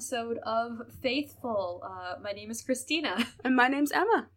episode 0.00 0.36
of 0.44 0.82
Faithful. 1.00 1.80
Uh, 1.82 2.16
my 2.22 2.32
name 2.32 2.50
is 2.50 2.60
Christina, 2.60 3.16
And 3.44 3.56
my 3.56 3.66
name's 3.66 3.90
Emma. 3.92 4.28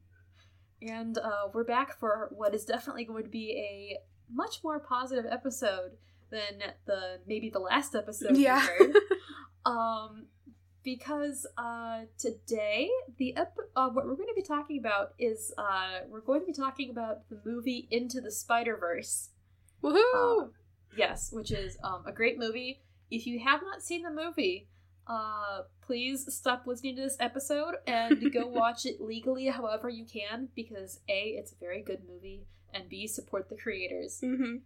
and 0.82 1.18
uh, 1.18 1.50
we're 1.54 1.66
back 1.66 2.00
for 2.00 2.30
what 2.32 2.56
is 2.56 2.64
definitely 2.64 3.04
going 3.04 3.26
to 3.26 3.30
be 3.30 3.52
a 3.58 4.00
much 4.34 4.64
more 4.64 4.80
positive 4.80 5.26
episode 5.30 5.98
than 6.32 6.64
the 6.86 7.20
maybe 7.28 7.50
the 7.50 7.60
last 7.60 7.94
episode 7.94 8.38
Yeah. 8.38 8.66
we 8.80 8.86
heard. 8.86 8.96
um, 9.66 10.28
because 10.82 11.46
uh, 11.58 12.04
today 12.18 12.90
the 13.18 13.36
ep- 13.36 13.58
uh, 13.76 13.90
what 13.90 14.06
we're 14.06 14.16
going 14.16 14.30
to 14.30 14.34
be 14.42 14.42
talking 14.48 14.80
about 14.80 15.10
is 15.20 15.54
uh, 15.58 16.00
we're 16.08 16.22
going 16.22 16.40
to 16.40 16.46
be 16.46 16.54
talking 16.54 16.90
about 16.90 17.28
the 17.30 17.38
movie 17.44 17.86
Into 17.92 18.22
the 18.22 18.32
Spider 18.32 18.78
Verse. 18.78 19.32
Woohoo! 19.84 20.42
Uh, 20.42 20.48
yes, 20.96 21.32
which 21.34 21.52
is 21.52 21.78
um, 21.84 22.04
a 22.08 22.14
great 22.14 22.40
movie. 22.40 22.80
If 23.12 23.28
you 23.28 23.40
have 23.40 23.62
not 23.62 23.82
seen 23.84 24.04
the 24.04 24.10
movie, 24.12 24.69
uh, 25.10 25.64
please 25.82 26.32
stop 26.34 26.68
listening 26.68 26.96
to 26.96 27.02
this 27.02 27.18
episode 27.20 27.76
and 27.88 28.32
go 28.34 28.46
watch 28.46 28.86
it 28.86 29.02
legally 29.02 29.48
however 29.48 29.90
you 29.90 30.06
can 30.06 30.50
because 30.56 31.00
A, 31.10 31.36
it's 31.38 31.52
a 31.52 31.60
very 31.60 31.82
good 31.82 32.04
movie, 32.08 32.46
and 32.74 32.88
B, 32.88 33.08
support 33.08 33.50
the 33.50 33.58
creators. 33.58 34.22
hmm 34.22 34.58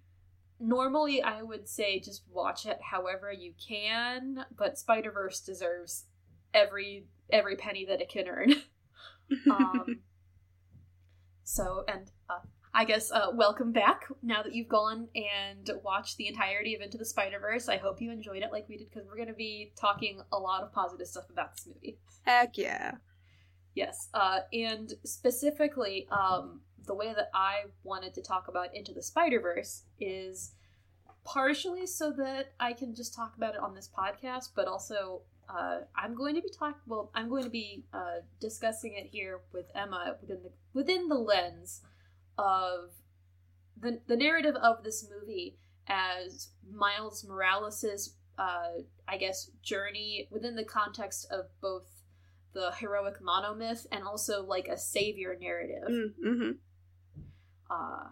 Normally, 0.60 1.22
I 1.22 1.42
would 1.42 1.68
say 1.68 2.00
just 2.00 2.24
watch 2.32 2.66
it 2.66 2.80
however 2.82 3.32
you 3.34 3.54
can, 3.68 4.46
but 4.56 4.78
Spider 4.78 5.12
Verse 5.12 5.42
deserves 5.42 6.06
every 6.54 7.06
every 7.30 7.56
penny 7.56 7.86
that 7.86 8.02
it 8.02 8.10
can 8.10 8.28
earn. 8.28 8.54
um, 9.50 10.02
so, 11.44 11.84
and 11.88 12.12
I 12.76 12.86
guess 12.86 13.12
uh, 13.12 13.28
welcome 13.34 13.72
back 13.72 14.06
now 14.24 14.42
that 14.42 14.56
you've 14.56 14.68
gone 14.68 15.08
and 15.16 15.70
watched 15.84 16.18
the 16.18 16.28
entirety 16.28 16.74
of 16.74 16.82
Into 16.82 16.98
the 16.98 17.06
Spider 17.06 17.40
Verse. 17.40 17.70
I 17.70 17.78
hope 17.78 18.02
you 18.02 18.12
enjoyed 18.12 18.42
it 18.42 18.52
like 18.52 18.68
we 18.68 18.78
did 18.78 18.90
because 18.90 19.08
we're 19.08 19.16
going 19.16 19.28
to 19.28 19.36
be 19.36 19.72
talking 19.80 20.22
a 20.32 20.38
lot 20.40 20.64
of 20.64 20.74
positive 20.74 21.06
stuff 21.06 21.30
about 21.30 21.56
this 21.56 21.68
movie. 21.68 22.00
Heck 22.26 22.58
yeah. 22.58 22.96
Yes, 23.76 24.10
uh, 24.16 24.40
and 24.52 24.92
specifically, 25.04 26.08
um, 26.12 26.62
the 26.88 26.96
way 26.96 27.14
that 27.14 27.30
I 27.36 27.66
wanted 27.84 28.16
to 28.16 28.24
talk 28.24 28.48
about 28.48 28.76
Into 28.76 28.92
the 28.92 29.04
Spider 29.04 29.40
Verse 29.40 29.84
is 30.00 30.54
partially 31.24 31.86
so 31.86 32.12
that 32.18 32.54
I 32.60 32.74
can 32.74 32.96
just 32.96 33.14
talk 33.14 33.36
about 33.38 33.54
it 33.54 33.62
on 33.62 33.76
this 33.76 33.90
podcast, 33.96 34.50
but 34.56 34.68
also 34.68 35.22
uh, 35.48 35.82
I'm 35.96 36.16
going 36.16 36.34
to 36.36 36.42
be 36.42 36.50
talk. 36.50 36.80
Well, 36.88 37.12
I'm 37.14 37.30
going 37.30 37.44
to 37.44 37.52
be 37.52 37.86
uh, 37.94 38.22
discussing 38.40 38.94
it 38.94 39.10
here 39.12 39.42
with 39.54 39.66
Emma 39.76 40.16
within 40.22 40.42
the 40.42 40.52
within 40.74 41.08
the 41.08 41.16
lens 41.16 41.82
of 42.38 42.92
the 43.80 44.02
the 44.08 44.16
narrative 44.16 44.56
of 44.56 44.84
this 44.84 45.08
movie 45.10 45.58
as 45.88 46.50
Miles 46.72 47.26
Morales's, 47.28 48.16
uh, 48.38 48.82
I 49.08 49.18
guess, 49.18 49.52
journey 49.62 50.28
within 50.32 50.56
the 50.56 50.64
context 50.64 51.28
of 51.30 51.46
both 51.62 51.88
the 52.54 52.72
heroic 52.80 53.22
monomyth 53.22 53.86
and 53.92 54.04
also 54.04 54.44
like 54.46 54.68
a 54.68 54.78
savior 54.78 55.36
narrative. 55.40 55.90
Mm-hmm. 55.90 56.52
Uh, 57.70 58.10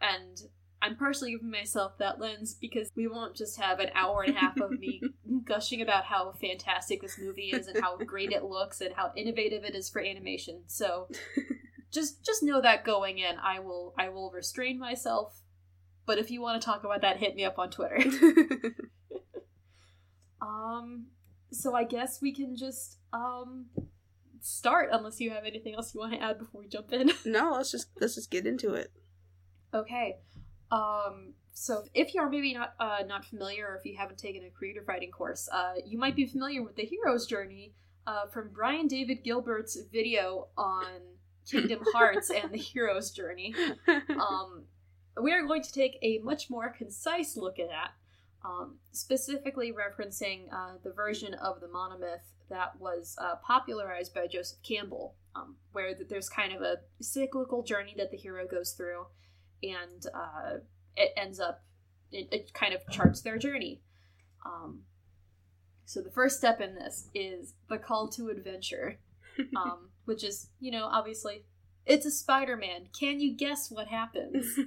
and 0.00 0.42
I'm 0.82 0.96
partially 0.96 1.30
giving 1.32 1.50
myself 1.50 1.96
that 1.98 2.20
lens 2.20 2.54
because 2.60 2.90
we 2.94 3.08
won't 3.08 3.34
just 3.34 3.58
have 3.58 3.78
an 3.78 3.90
hour 3.94 4.22
and 4.22 4.36
a 4.36 4.38
half 4.38 4.60
of 4.60 4.72
me 4.72 5.00
gushing 5.44 5.80
about 5.80 6.04
how 6.04 6.32
fantastic 6.32 7.00
this 7.00 7.18
movie 7.18 7.50
is 7.52 7.68
and 7.68 7.82
how 7.82 7.96
great 7.96 8.32
it 8.32 8.44
looks 8.44 8.80
and 8.80 8.94
how 8.94 9.12
innovative 9.16 9.64
it 9.64 9.74
is 9.74 9.88
for 9.88 10.02
animation. 10.02 10.62
So 10.66 11.08
just 11.94 12.24
just 12.24 12.42
know 12.42 12.60
that 12.60 12.84
going 12.84 13.18
in, 13.18 13.36
I 13.42 13.60
will 13.60 13.94
I 13.98 14.08
will 14.08 14.30
restrain 14.30 14.78
myself. 14.78 15.40
But 16.06 16.18
if 16.18 16.30
you 16.30 16.42
want 16.42 16.60
to 16.60 16.64
talk 16.64 16.84
about 16.84 17.00
that, 17.00 17.18
hit 17.18 17.34
me 17.34 17.44
up 17.44 17.58
on 17.58 17.70
Twitter. 17.70 17.98
um, 20.42 21.06
so 21.50 21.74
I 21.74 21.84
guess 21.84 22.20
we 22.20 22.34
can 22.34 22.56
just 22.56 22.98
um 23.12 23.66
start 24.40 24.90
unless 24.92 25.20
you 25.20 25.30
have 25.30 25.44
anything 25.44 25.74
else 25.74 25.94
you 25.94 26.00
want 26.00 26.12
to 26.12 26.20
add 26.20 26.38
before 26.38 26.60
we 26.60 26.68
jump 26.68 26.92
in. 26.92 27.12
no, 27.24 27.52
let's 27.52 27.70
just 27.70 27.88
let's 28.00 28.14
just 28.14 28.30
get 28.30 28.46
into 28.46 28.74
it. 28.74 28.92
Okay. 29.72 30.18
Um, 30.70 31.34
so 31.52 31.84
if 31.94 32.14
you're 32.14 32.28
maybe 32.28 32.52
not 32.52 32.74
uh, 32.80 33.04
not 33.06 33.24
familiar, 33.24 33.68
or 33.68 33.76
if 33.76 33.84
you 33.84 33.96
haven't 33.96 34.18
taken 34.18 34.44
a 34.44 34.50
creative 34.50 34.86
writing 34.88 35.10
course, 35.10 35.48
uh, 35.52 35.74
you 35.86 35.98
might 35.98 36.16
be 36.16 36.26
familiar 36.26 36.62
with 36.62 36.76
the 36.76 36.84
hero's 36.84 37.26
journey 37.26 37.72
uh, 38.06 38.26
from 38.26 38.50
Brian 38.52 38.88
David 38.88 39.22
Gilbert's 39.24 39.78
video 39.92 40.48
on 40.58 40.86
Kingdom 41.50 41.80
Hearts 41.92 42.30
and 42.30 42.52
the 42.52 42.58
hero's 42.58 43.10
journey. 43.10 43.54
Um, 43.88 44.64
we 45.20 45.32
are 45.32 45.46
going 45.46 45.62
to 45.62 45.72
take 45.72 45.98
a 46.02 46.18
much 46.18 46.50
more 46.50 46.70
concise 46.70 47.36
look 47.36 47.58
at 47.58 47.68
that, 47.68 47.92
um, 48.44 48.76
specifically 48.92 49.72
referencing 49.72 50.52
uh, 50.52 50.72
the 50.82 50.90
version 50.90 51.34
of 51.34 51.60
the 51.60 51.66
monomyth 51.66 52.24
that 52.50 52.78
was 52.78 53.16
uh, 53.20 53.36
popularized 53.36 54.14
by 54.14 54.26
Joseph 54.26 54.58
Campbell, 54.62 55.14
um, 55.34 55.56
where 55.72 55.94
th- 55.94 56.08
there's 56.08 56.28
kind 56.28 56.52
of 56.52 56.62
a 56.62 56.76
cyclical 57.00 57.62
journey 57.62 57.94
that 57.96 58.10
the 58.10 58.16
hero 58.16 58.46
goes 58.46 58.72
through, 58.72 59.06
and 59.62 60.06
uh, 60.14 60.58
it 60.96 61.12
ends 61.16 61.40
up, 61.40 61.62
it, 62.12 62.28
it 62.32 62.52
kind 62.52 62.74
of 62.74 62.80
charts 62.90 63.20
their 63.20 63.38
journey. 63.38 63.80
Um, 64.44 64.80
so 65.86 66.00
the 66.00 66.10
first 66.10 66.38
step 66.38 66.60
in 66.60 66.74
this 66.74 67.08
is 67.14 67.54
the 67.68 67.78
call 67.78 68.08
to 68.08 68.28
adventure, 68.28 68.98
um, 69.56 69.90
which 70.04 70.24
is, 70.24 70.50
you 70.60 70.70
know, 70.70 70.88
obviously, 70.90 71.44
it's 71.86 72.06
a 72.06 72.10
Spider-Man. 72.10 72.88
Can 72.98 73.20
you 73.20 73.36
guess 73.36 73.70
what 73.70 73.88
happens? 73.88 74.58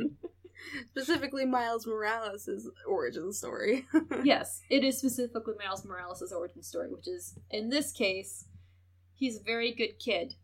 Specifically, 0.90 1.46
Miles 1.46 1.86
Morales' 1.86 2.68
origin 2.86 3.32
story. 3.32 3.86
yes, 4.24 4.60
it 4.68 4.84
is 4.84 4.98
specifically 4.98 5.54
Miles 5.58 5.84
Morales' 5.84 6.32
origin 6.36 6.62
story, 6.62 6.88
which 6.90 7.08
is, 7.08 7.34
in 7.50 7.70
this 7.70 7.92
case, 7.92 8.46
he's 9.14 9.40
a 9.40 9.42
very 9.42 9.72
good 9.72 9.98
kid. 9.98 10.34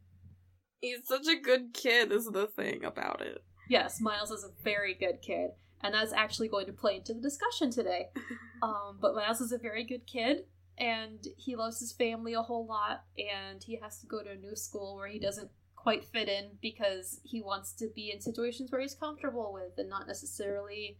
He's 0.81 1.07
such 1.07 1.27
a 1.27 1.41
good 1.41 1.75
kid, 1.75 2.13
is 2.13 2.27
the 2.27 2.47
thing 2.47 2.85
about 2.85 3.21
it. 3.21 3.45
Yes, 3.69 4.01
Miles 4.01 4.31
is 4.31 4.45
a 4.45 4.63
very 4.63 4.95
good 4.95 5.21
kid, 5.23 5.51
and 5.83 5.95
that's 5.95 6.13
actually 6.13 6.49
going 6.49 6.67
to 6.67 6.73
play 6.73 6.97
into 6.97 7.15
the 7.15 7.21
discussion 7.21 7.71
today. 7.71 8.09
Um, 8.63 8.97
but 9.03 9.15
Miles 9.15 9.43
is 9.43 9.53
a 9.53 9.59
very 9.59 9.85
good 9.85 10.07
kid, 10.07 10.47
and 10.79 11.27
he 11.37 11.57
loves 11.57 11.81
his 11.81 11.93
family 11.93 12.35
a 12.35 12.43
whole 12.43 12.67
lot, 12.67 13.05
and 13.19 13.63
he 13.63 13.77
has 13.77 13.99
to 14.01 14.07
go 14.07 14.23
to 14.23 14.31
a 14.31 14.37
new 14.37 14.57
school 14.57 14.97
where 14.97 15.09
he 15.09 15.19
doesn't 15.19 15.51
quite 15.75 16.05
fit 16.05 16.29
in 16.29 16.51
because 16.61 17.21
he 17.23 17.41
wants 17.41 17.73
to 17.73 17.89
be 17.95 18.11
in 18.11 18.21
situations 18.21 18.73
where 18.73 18.81
he's 18.81 18.95
comfortable 18.95 19.53
with 19.53 19.79
and 19.79 19.89
not 19.89 20.07
necessarily 20.07 20.99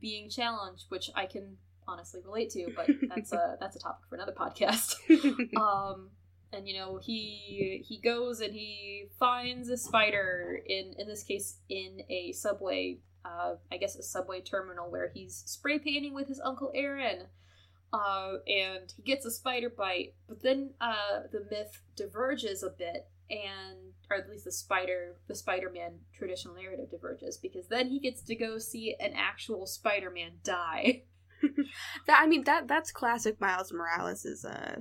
being 0.00 0.28
challenged, 0.28 0.86
which 0.88 1.10
I 1.14 1.26
can 1.26 1.56
honestly 1.86 2.20
relate 2.24 2.50
to, 2.50 2.72
but 2.74 2.88
that's 3.14 3.32
a 3.32 3.56
that's 3.60 3.76
a 3.76 3.78
topic 3.78 4.04
for 4.08 4.16
another 4.16 4.32
podcast. 4.32 4.96
um 5.56 6.10
and 6.54 6.68
you 6.68 6.76
know 6.76 6.98
he 7.02 7.84
he 7.86 7.98
goes 7.98 8.40
and 8.40 8.54
he 8.54 9.08
finds 9.18 9.68
a 9.68 9.76
spider 9.76 10.60
in 10.66 10.94
in 10.98 11.06
this 11.06 11.22
case 11.22 11.58
in 11.68 12.00
a 12.08 12.32
subway 12.32 12.98
uh 13.24 13.54
i 13.72 13.76
guess 13.76 13.96
a 13.96 14.02
subway 14.02 14.40
terminal 14.40 14.90
where 14.90 15.10
he's 15.12 15.42
spray 15.46 15.78
painting 15.78 16.14
with 16.14 16.28
his 16.28 16.40
uncle 16.44 16.70
aaron 16.74 17.26
uh 17.94 18.32
and 18.46 18.92
he 18.96 19.02
gets 19.02 19.24
a 19.24 19.30
spider 19.30 19.70
bite 19.70 20.14
but 20.28 20.42
then 20.42 20.70
uh 20.80 21.20
the 21.32 21.46
myth 21.50 21.82
diverges 21.96 22.62
a 22.62 22.70
bit 22.70 23.08
and 23.30 23.92
or 24.10 24.16
at 24.18 24.28
least 24.28 24.44
the 24.44 24.52
spider 24.52 25.16
the 25.28 25.34
spider-man 25.34 25.92
traditional 26.16 26.54
narrative 26.54 26.90
diverges 26.90 27.38
because 27.38 27.68
then 27.68 27.88
he 27.88 27.98
gets 27.98 28.22
to 28.22 28.34
go 28.34 28.58
see 28.58 28.94
an 29.00 29.12
actual 29.16 29.66
spider-man 29.66 30.32
die 30.42 31.02
that 32.06 32.20
I 32.22 32.26
mean 32.26 32.44
that 32.44 32.68
that's 32.68 32.90
classic 32.92 33.40
Miles 33.40 33.72
Morales' 33.72 34.44
uh 34.44 34.80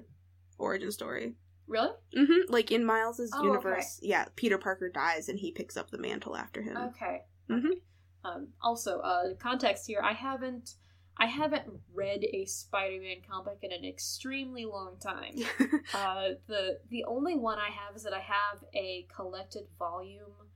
origin 0.58 0.92
story. 0.92 1.36
really 1.68 1.90
Mm-hmm. 2.16 2.52
Like 2.52 2.72
in 2.72 2.86
Miles's 2.86 3.32
Oh, 3.36 3.44
universe, 3.44 4.00
yeah, 4.02 4.26
Peter 4.36 4.58
Parker 4.58 4.90
dies 4.90 5.30
and 5.30 5.40
he 5.40 5.52
picks 5.52 5.76
up 5.78 5.90
the 5.90 5.98
mantle 5.98 6.36
after 6.38 6.62
him. 6.62 6.78
Okay. 6.78 7.24
Mhm. 7.50 7.82
Um, 8.24 8.48
also, 8.62 9.00
uh, 9.00 9.34
context 9.40 9.88
here: 9.88 10.00
I 10.02 10.14
haven't, 10.14 10.76
I 11.18 11.28
haven't 11.28 11.66
read 11.94 12.24
a 12.24 12.46
Spider-Man 12.46 13.18
comic 13.30 13.60
in 13.62 13.72
an 13.72 13.86
extremely 13.86 14.66
long 14.66 14.98
time. 15.00 15.36
uh, 15.94 16.30
the 16.48 16.80
the 16.90 17.04
only 17.06 17.36
one 17.38 17.60
I 17.60 17.70
have 17.70 17.96
is 17.96 18.04
that 18.04 18.14
I 18.14 18.20
have 18.20 18.64
a 18.74 19.08
collected 19.16 19.66
volume 19.78 20.50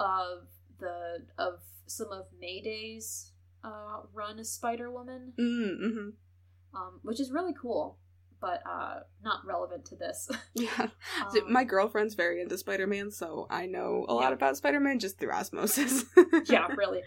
of 0.00 0.48
the 0.78 1.26
of 1.38 1.60
some 1.86 2.10
of 2.10 2.26
Mayday's 2.40 3.32
uh, 3.62 4.00
run 4.12 4.38
as 4.38 4.50
Spider 4.50 4.90
Woman, 4.90 5.32
mm-hmm. 5.38 6.08
um, 6.76 7.00
which 7.02 7.20
is 7.20 7.30
really 7.30 7.54
cool, 7.60 7.98
but 8.40 8.62
uh, 8.68 9.00
not 9.22 9.44
relevant 9.46 9.84
to 9.86 9.96
this. 9.96 10.28
Yeah. 10.54 10.88
Um, 11.24 11.52
My 11.52 11.64
girlfriend's 11.64 12.14
very 12.14 12.40
into 12.40 12.58
Spider 12.58 12.86
Man, 12.86 13.10
so 13.10 13.46
I 13.50 13.66
know 13.66 14.04
a 14.08 14.14
lot 14.14 14.28
Yeah. 14.30 14.34
about 14.34 14.56
Spider 14.56 14.80
Man 14.80 14.98
just 14.98 15.18
through 15.18 15.32
osmosis. 15.32 16.04
yeah, 16.46 16.66
really. 16.76 17.02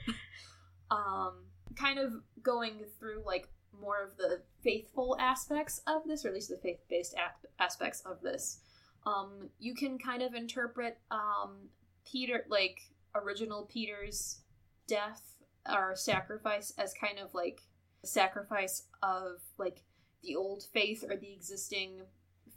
Um, 0.90 1.46
kind 1.76 1.98
of 2.00 2.14
going 2.44 2.86
through 3.00 3.24
like 3.26 3.48
more 3.80 4.04
of 4.04 4.18
the 4.18 4.42
faithful 4.64 5.16
aspects 5.20 5.82
of 5.88 6.04
this, 6.06 6.24
or 6.24 6.30
at 6.30 6.34
least 6.36 6.50
the 6.50 6.58
faith-based 6.58 7.16
ap- 7.16 7.46
aspects 7.60 8.02
of 8.02 8.22
this. 8.22 8.60
Um, 9.06 9.50
you 9.60 9.74
can 9.76 9.98
kind 9.98 10.22
of 10.22 10.34
interpret 10.34 11.00
um, 11.12 11.70
Peter, 12.10 12.46
like 12.50 12.80
original 13.16 13.64
Peter's 13.72 14.42
death 14.88 15.22
or 15.70 15.96
sacrifice, 15.96 16.72
as 16.78 16.94
kind 16.94 17.20
of 17.20 17.34
like 17.34 17.62
a 18.04 18.08
sacrifice 18.08 18.84
of 19.02 19.42
like 19.58 19.82
the 20.22 20.36
old 20.36 20.64
faith 20.74 21.04
or 21.10 21.18
the 21.18 21.34
existing 21.34 22.02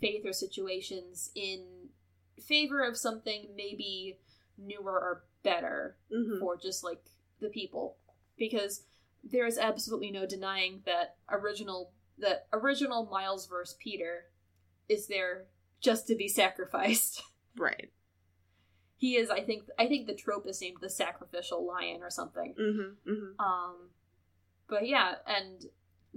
faith 0.00 0.24
or 0.26 0.32
situations 0.32 1.30
in 1.34 1.64
favor 2.40 2.82
of 2.86 2.96
something 2.96 3.46
maybe 3.56 4.18
newer 4.58 4.92
or 4.92 5.24
better 5.42 5.96
Mhm. 6.12 6.38
for 6.38 6.56
just 6.56 6.84
like 6.84 7.02
the 7.40 7.48
people 7.48 7.96
because 8.36 8.84
there 9.31 9.46
is 9.46 9.58
absolutely 9.58 10.11
no 10.11 10.26
denying 10.26 10.82
that 10.87 11.17
original 11.31 11.93
that 12.19 12.46
original 12.52 13.06
Miles 13.11 13.46
versus 13.46 13.76
Peter 13.78 14.26
is 14.88 15.06
there 15.08 15.46
just 15.81 16.06
to 16.08 16.14
be 16.17 16.28
sacrificed. 16.28 17.23
Right. 17.58 17.90
he 18.99 19.17
is 19.17 19.31
I 19.31 19.40
think 19.40 19.62
I 19.78 19.87
think 19.87 20.06
the 20.06 20.14
trope 20.14 20.46
is 20.46 20.61
named 20.61 20.76
the 20.82 20.90
sacrificial 20.90 21.67
lion 21.67 22.02
or 22.02 22.11
something. 22.11 22.55
Mm-hmm. 22.61 23.11
Mm-hmm. 23.11 23.40
Um 23.40 23.88
but 24.69 24.87
yeah, 24.87 25.14
and 25.26 25.64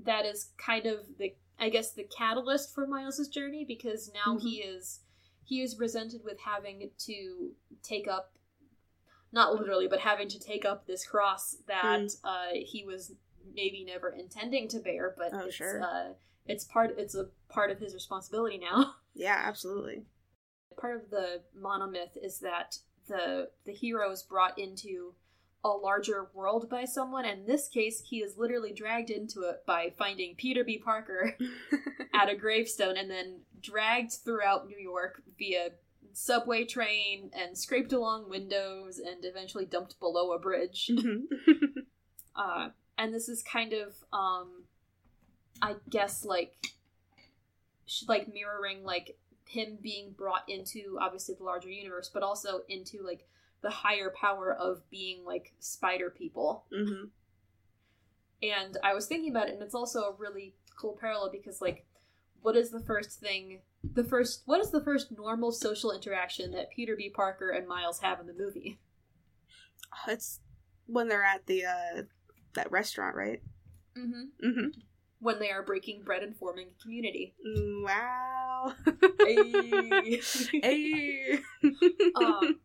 that 0.03 0.25
is 0.25 0.51
kind 0.57 0.85
of 0.85 0.99
the 1.17 1.33
I 1.57 1.69
guess 1.69 1.93
the 1.93 2.03
catalyst 2.17 2.75
for 2.75 2.85
Miles's 2.87 3.29
journey 3.29 3.63
because 3.65 4.11
now 4.13 4.35
Mhm. 4.35 4.41
he 4.41 4.55
is 4.57 4.99
he 5.45 5.61
is 5.61 5.75
presented 5.75 6.21
with 6.25 6.39
having 6.41 6.89
to 7.05 7.51
take 7.81 8.07
up 8.07 8.33
not 9.31 9.53
literally 9.55 9.87
but 9.87 9.99
having 9.99 10.27
to 10.29 10.39
take 10.39 10.65
up 10.65 10.85
this 10.87 11.05
cross 11.05 11.57
that 11.67 11.99
Mm. 12.01 12.17
uh 12.23 12.47
he 12.53 12.83
was 12.85 13.13
maybe 13.53 13.83
never 13.83 14.09
intending 14.09 14.67
to 14.69 14.79
bear 14.79 15.13
but 15.17 15.29
Oh, 15.33 15.45
it's 15.45 15.55
sure. 15.55 15.81
uh 15.83 16.13
it's 16.45 16.63
part 16.65 16.95
it's 16.97 17.15
a 17.15 17.27
part 17.49 17.71
of 17.71 17.79
his 17.79 17.93
responsibility 17.93 18.57
now 18.57 18.95
Yeah, 19.15 19.41
absolutely. 19.45 20.05
part 20.79 20.95
of 20.95 21.09
the 21.09 21.41
monomyth 21.59 22.15
is 22.21 22.39
that 22.39 22.77
the 23.07 23.49
the 23.65 23.73
hero 23.73 24.11
is 24.11 24.23
brought 24.23 24.57
into 24.57 25.13
a 25.63 25.69
larger 25.69 26.29
world 26.33 26.69
by 26.69 26.85
someone 26.85 27.25
and 27.25 27.41
in 27.41 27.45
this 27.45 27.67
case 27.67 28.01
he 28.09 28.19
is 28.19 28.37
literally 28.37 28.71
dragged 28.71 29.09
into 29.09 29.41
it 29.41 29.57
by 29.65 29.91
finding 29.97 30.35
peter 30.35 30.63
b 30.63 30.77
parker 30.77 31.35
at 32.13 32.29
a 32.29 32.35
gravestone 32.35 32.95
and 32.95 33.09
then 33.11 33.41
dragged 33.59 34.13
throughout 34.23 34.67
new 34.67 34.77
york 34.77 35.21
via 35.37 35.69
subway 36.13 36.65
train 36.65 37.31
and 37.33 37.57
scraped 37.57 37.93
along 37.93 38.29
windows 38.29 38.99
and 38.99 39.23
eventually 39.25 39.65
dumped 39.65 39.99
below 39.99 40.31
a 40.33 40.39
bridge 40.39 40.89
Mhm. 40.93 41.23
uh, 42.35 42.69
and 42.97 43.13
this 43.13 43.29
is 43.29 43.41
kind 43.43 43.73
of 43.73 43.95
um 44.11 44.63
i 45.61 45.75
guess 45.89 46.23
like 46.25 46.55
sh- 47.85 48.03
like 48.07 48.31
mirroring 48.33 48.83
like 48.83 49.17
him 49.47 49.77
being 49.81 50.11
brought 50.11 50.47
into 50.47 50.97
obviously 51.01 51.35
the 51.35 51.43
larger 51.43 51.69
universe 51.69 52.09
but 52.13 52.23
also 52.23 52.61
into 52.69 53.01
like 53.03 53.25
the 53.61 53.69
higher 53.69 54.09
power 54.15 54.53
of 54.53 54.87
being 54.89 55.25
like 55.25 55.53
spider 55.59 56.09
people 56.09 56.65
Mhm. 56.71 57.09
and 58.41 58.77
i 58.83 58.93
was 58.93 59.07
thinking 59.07 59.31
about 59.31 59.47
it 59.49 59.53
and 59.53 59.61
it's 59.63 59.75
also 59.75 60.01
a 60.03 60.15
really 60.17 60.53
cool 60.77 60.97
parallel 60.99 61.29
because 61.31 61.61
like 61.61 61.85
what 62.41 62.55
is 62.55 62.69
the 62.69 62.79
first 62.79 63.19
thing 63.19 63.59
the 63.83 64.03
first 64.03 64.43
what 64.45 64.59
is 64.59 64.71
the 64.71 64.83
first 64.83 65.11
normal 65.11 65.51
social 65.51 65.91
interaction 65.91 66.51
that 66.51 66.69
peter 66.75 66.95
b 66.95 67.09
parker 67.09 67.49
and 67.49 67.67
miles 67.67 67.99
have 67.99 68.19
in 68.19 68.27
the 68.27 68.33
movie 68.33 68.77
It's 70.07 70.39
when 70.85 71.07
they're 71.07 71.23
at 71.23 71.45
the 71.45 71.65
uh 71.65 72.01
that 72.55 72.71
restaurant, 72.71 73.15
right? 73.15 73.41
mm-hmm. 73.97 74.47
Mm-hmm. 74.47 74.79
when 75.19 75.39
they 75.39 75.49
are 75.51 75.63
breaking 75.63 76.03
bread 76.03 76.23
and 76.23 76.35
forming 76.35 76.67
a 76.69 76.81
community 76.83 77.33
Wow. 77.85 78.73
Hey. 79.25 80.21
hey. 80.61 81.39
um, 82.15 82.59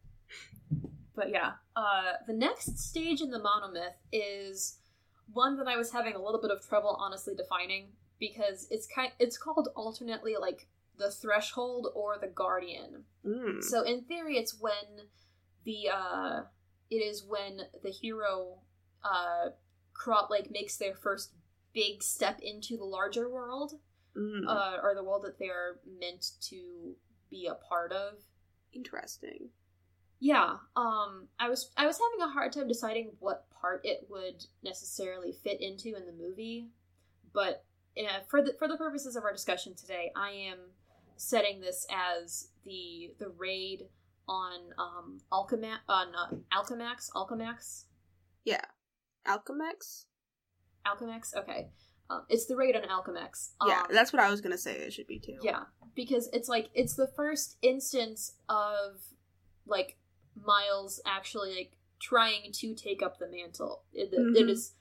but 1.14 1.30
yeah, 1.30 1.52
uh, 1.76 2.14
the 2.26 2.32
next 2.32 2.78
stage 2.78 3.20
in 3.20 3.30
the 3.30 3.38
monomyth 3.38 3.94
is 4.12 4.78
one 5.32 5.56
that 5.58 5.68
I 5.68 5.76
was 5.76 5.92
having 5.92 6.14
a 6.14 6.22
little 6.22 6.40
bit 6.40 6.50
of 6.50 6.66
trouble 6.66 6.96
honestly 6.98 7.34
defining 7.36 7.88
because 8.18 8.66
it's 8.70 8.86
kind 8.86 9.12
it's 9.18 9.38
called 9.38 9.68
alternately 9.76 10.34
like 10.40 10.66
the 10.98 11.10
threshold 11.10 11.88
or 11.94 12.16
the 12.20 12.28
guardian. 12.28 13.04
Mm. 13.26 13.62
So 13.62 13.82
in 13.82 14.04
theory, 14.04 14.36
it's 14.36 14.58
when 14.60 15.08
the 15.64 15.88
uh, 15.92 16.40
it 16.90 16.96
is 16.96 17.24
when 17.26 17.62
the 17.82 17.90
hero 17.90 18.58
uh, 19.02 19.50
cro- 19.92 20.26
like 20.30 20.50
makes 20.50 20.76
their 20.76 20.94
first 20.94 21.32
big 21.72 22.02
step 22.02 22.38
into 22.40 22.76
the 22.76 22.84
larger 22.84 23.28
world 23.28 23.74
Mm. 24.16 24.46
uh, 24.46 24.78
or 24.80 24.94
the 24.94 25.02
world 25.02 25.24
that 25.24 25.40
they 25.40 25.48
are 25.48 25.80
meant 25.98 26.24
to 26.42 26.94
be 27.30 27.48
a 27.48 27.54
part 27.54 27.90
of. 27.90 28.14
Interesting. 28.72 29.48
Yeah, 30.20 30.58
um, 30.76 31.26
I 31.40 31.48
was 31.48 31.72
I 31.76 31.86
was 31.86 31.98
having 31.98 32.24
a 32.24 32.32
hard 32.32 32.52
time 32.52 32.68
deciding 32.68 33.10
what 33.18 33.46
part 33.50 33.80
it 33.84 34.06
would 34.08 34.46
necessarily 34.62 35.32
fit 35.32 35.60
into 35.60 35.96
in 35.96 36.06
the 36.06 36.12
movie, 36.12 36.68
but 37.32 37.64
uh, 37.98 38.20
for 38.28 38.40
the 38.40 38.54
for 38.56 38.68
the 38.68 38.76
purposes 38.76 39.16
of 39.16 39.24
our 39.24 39.32
discussion 39.32 39.74
today, 39.74 40.12
I 40.14 40.30
am 40.30 40.58
setting 41.16 41.60
this 41.60 41.86
as 41.90 42.48
the 42.64 43.14
the 43.18 43.28
raid 43.36 43.84
on 44.28 44.60
um 44.78 45.20
Alchema 45.32 45.76
on 45.88 46.08
uh, 46.14 46.28
Alchemax 46.56 47.10
Alchemax 47.14 47.84
Alchemex? 48.46 48.64
Alchemax. 49.26 50.04
Alchemax. 50.86 51.34
Okay, 51.36 51.68
um, 52.10 52.24
it's 52.28 52.46
the 52.46 52.56
raid 52.56 52.76
on 52.76 52.82
Alchemax. 52.82 53.50
Um, 53.60 53.68
yeah, 53.68 53.84
that's 53.90 54.12
what 54.12 54.20
I 54.22 54.30
was 54.30 54.40
gonna 54.40 54.58
say. 54.58 54.72
It 54.76 54.92
should 54.92 55.06
be 55.06 55.18
too. 55.18 55.38
Yeah, 55.42 55.62
because 55.94 56.28
it's 56.32 56.48
like 56.48 56.68
it's 56.74 56.94
the 56.94 57.06
first 57.16 57.56
instance 57.62 58.34
of 58.48 59.00
like 59.66 59.96
Miles 60.36 61.00
actually 61.06 61.54
like 61.54 61.72
trying 62.00 62.52
to 62.52 62.74
take 62.74 63.02
up 63.02 63.18
the 63.18 63.28
mantle. 63.30 63.84
It, 63.94 64.10
it 64.12 64.18
Mhm. 64.46 64.50
is 64.50 64.74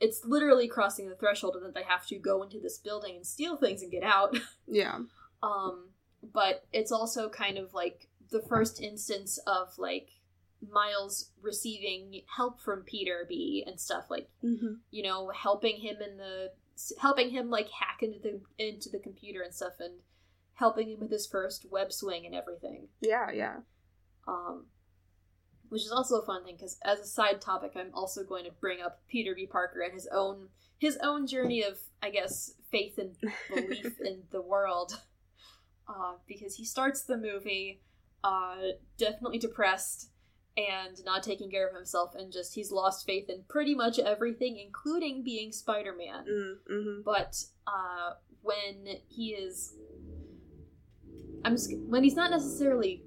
it's 0.00 0.24
literally 0.24 0.66
crossing 0.66 1.08
the 1.08 1.14
threshold 1.14 1.54
and 1.54 1.64
that 1.64 1.74
they 1.74 1.84
have 1.84 2.04
to 2.08 2.18
go 2.18 2.42
into 2.42 2.58
this 2.58 2.78
building 2.78 3.14
and 3.14 3.24
steal 3.26 3.56
things 3.56 3.80
and 3.82 3.92
get 3.92 4.02
out. 4.02 4.36
Yeah. 4.66 4.98
Um 5.44 5.88
but 6.32 6.64
it's 6.72 6.90
also 6.92 7.28
kind 7.28 7.58
of 7.58 7.74
like 7.74 8.08
the 8.30 8.40
first 8.48 8.80
instance 8.80 9.38
of 9.46 9.68
like 9.78 10.08
Miles 10.66 11.30
receiving 11.42 12.22
help 12.36 12.60
from 12.60 12.82
Peter 12.82 13.26
B 13.28 13.62
and 13.66 13.78
stuff 13.78 14.06
like 14.10 14.28
Mm-hmm. 14.42 14.74
you 14.90 15.02
know, 15.02 15.30
helping 15.30 15.76
him 15.80 15.96
in 16.00 16.16
the 16.16 16.52
helping 16.98 17.30
him 17.30 17.50
like 17.50 17.68
hack 17.70 17.98
into 18.02 18.18
the 18.18 18.40
into 18.58 18.88
the 18.90 18.98
computer 18.98 19.42
and 19.42 19.54
stuff, 19.54 19.74
and 19.78 19.94
helping 20.54 20.88
him 20.90 21.00
with 21.00 21.10
his 21.10 21.26
first 21.26 21.66
web 21.70 21.92
swing 21.92 22.24
and 22.26 22.34
everything. 22.34 22.88
Yeah, 23.00 23.30
yeah. 23.30 23.56
Um, 24.26 24.66
which 25.68 25.82
is 25.82 25.92
also 25.92 26.20
a 26.20 26.26
fun 26.26 26.44
thing 26.44 26.56
because 26.56 26.78
as 26.84 27.00
a 27.00 27.06
side 27.06 27.40
topic, 27.40 27.72
I'm 27.76 27.90
also 27.92 28.24
going 28.24 28.44
to 28.44 28.50
bring 28.52 28.80
up 28.80 29.02
Peter 29.08 29.34
B. 29.34 29.46
Parker 29.46 29.80
and 29.82 29.92
his 29.92 30.08
own 30.12 30.48
his 30.78 30.96
own 31.02 31.26
journey 31.26 31.62
of, 31.62 31.78
I 32.02 32.10
guess, 32.10 32.52
faith 32.70 32.98
and 32.98 33.16
belief 33.54 34.00
in 34.00 34.22
the 34.30 34.42
world. 34.42 35.00
Uh, 35.86 36.14
because 36.26 36.54
he 36.54 36.64
starts 36.64 37.02
the 37.02 37.16
movie 37.16 37.82
uh, 38.22 38.56
definitely 38.96 39.38
depressed 39.38 40.10
and 40.56 41.04
not 41.04 41.22
taking 41.22 41.50
care 41.50 41.68
of 41.68 41.74
himself, 41.74 42.14
and 42.14 42.32
just 42.32 42.54
he's 42.54 42.70
lost 42.70 43.04
faith 43.04 43.28
in 43.28 43.42
pretty 43.48 43.74
much 43.74 43.98
everything, 43.98 44.58
including 44.58 45.22
being 45.22 45.52
Spider 45.52 45.94
Man. 45.94 46.24
Mm-hmm. 46.24 47.02
But 47.04 47.44
uh, 47.66 48.14
when 48.40 48.98
he 49.08 49.30
is, 49.30 49.74
I'm 51.44 51.52
just, 51.52 51.76
when 51.86 52.02
he's 52.02 52.16
not 52.16 52.30
necessarily 52.30 53.02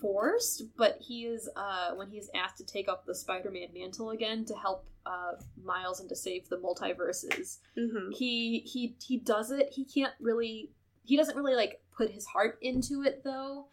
forced, 0.00 0.64
but 0.76 0.98
he 1.00 1.26
is 1.26 1.48
uh, 1.56 1.90
when 1.94 2.10
he 2.10 2.18
is 2.18 2.30
asked 2.34 2.58
to 2.58 2.64
take 2.64 2.88
up 2.88 3.04
the 3.06 3.14
Spider-Man 3.14 3.68
mantle 3.74 4.10
again 4.10 4.44
to 4.46 4.54
help 4.54 4.86
uh, 5.06 5.32
Miles 5.62 6.00
and 6.00 6.08
to 6.08 6.16
save 6.16 6.48
the 6.48 6.56
multiverses. 6.56 7.58
Mm-hmm. 7.78 8.10
He 8.12 8.60
he 8.60 8.96
he 9.04 9.18
does 9.18 9.50
it. 9.50 9.68
He 9.72 9.84
can't 9.84 10.14
really. 10.20 10.70
He 11.04 11.16
doesn't 11.16 11.36
really 11.36 11.56
like 11.56 11.81
put 11.96 12.10
his 12.10 12.26
heart 12.26 12.58
into 12.62 13.02
it 13.02 13.22
though, 13.24 13.66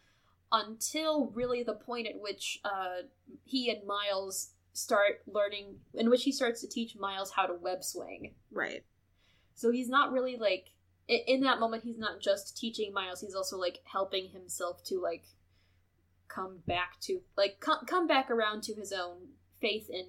until 0.52 1.30
really 1.34 1.62
the 1.62 1.74
point 1.74 2.06
at 2.06 2.20
which 2.20 2.60
uh, 2.64 3.02
he 3.44 3.70
and 3.70 3.86
Miles 3.86 4.50
start 4.72 5.22
learning, 5.26 5.76
in 5.94 6.10
which 6.10 6.24
he 6.24 6.32
starts 6.32 6.60
to 6.60 6.68
teach 6.68 6.96
Miles 6.96 7.32
how 7.32 7.46
to 7.46 7.54
web 7.54 7.82
swing. 7.82 8.34
Right. 8.52 8.84
So 9.54 9.70
he's 9.70 9.88
not 9.88 10.12
really 10.12 10.36
like 10.36 10.70
in 11.08 11.40
that 11.40 11.58
moment 11.58 11.82
he's 11.82 11.98
not 11.98 12.20
just 12.20 12.56
teaching 12.56 12.92
Miles, 12.92 13.20
he's 13.20 13.34
also 13.34 13.58
like 13.58 13.80
helping 13.84 14.30
himself 14.30 14.82
to 14.84 15.00
like 15.00 15.24
come 16.28 16.58
back 16.66 17.00
to 17.00 17.20
like 17.36 17.58
come, 17.60 17.84
come 17.86 18.06
back 18.06 18.30
around 18.30 18.62
to 18.62 18.74
his 18.74 18.92
own 18.92 19.16
faith 19.60 19.88
in 19.90 20.06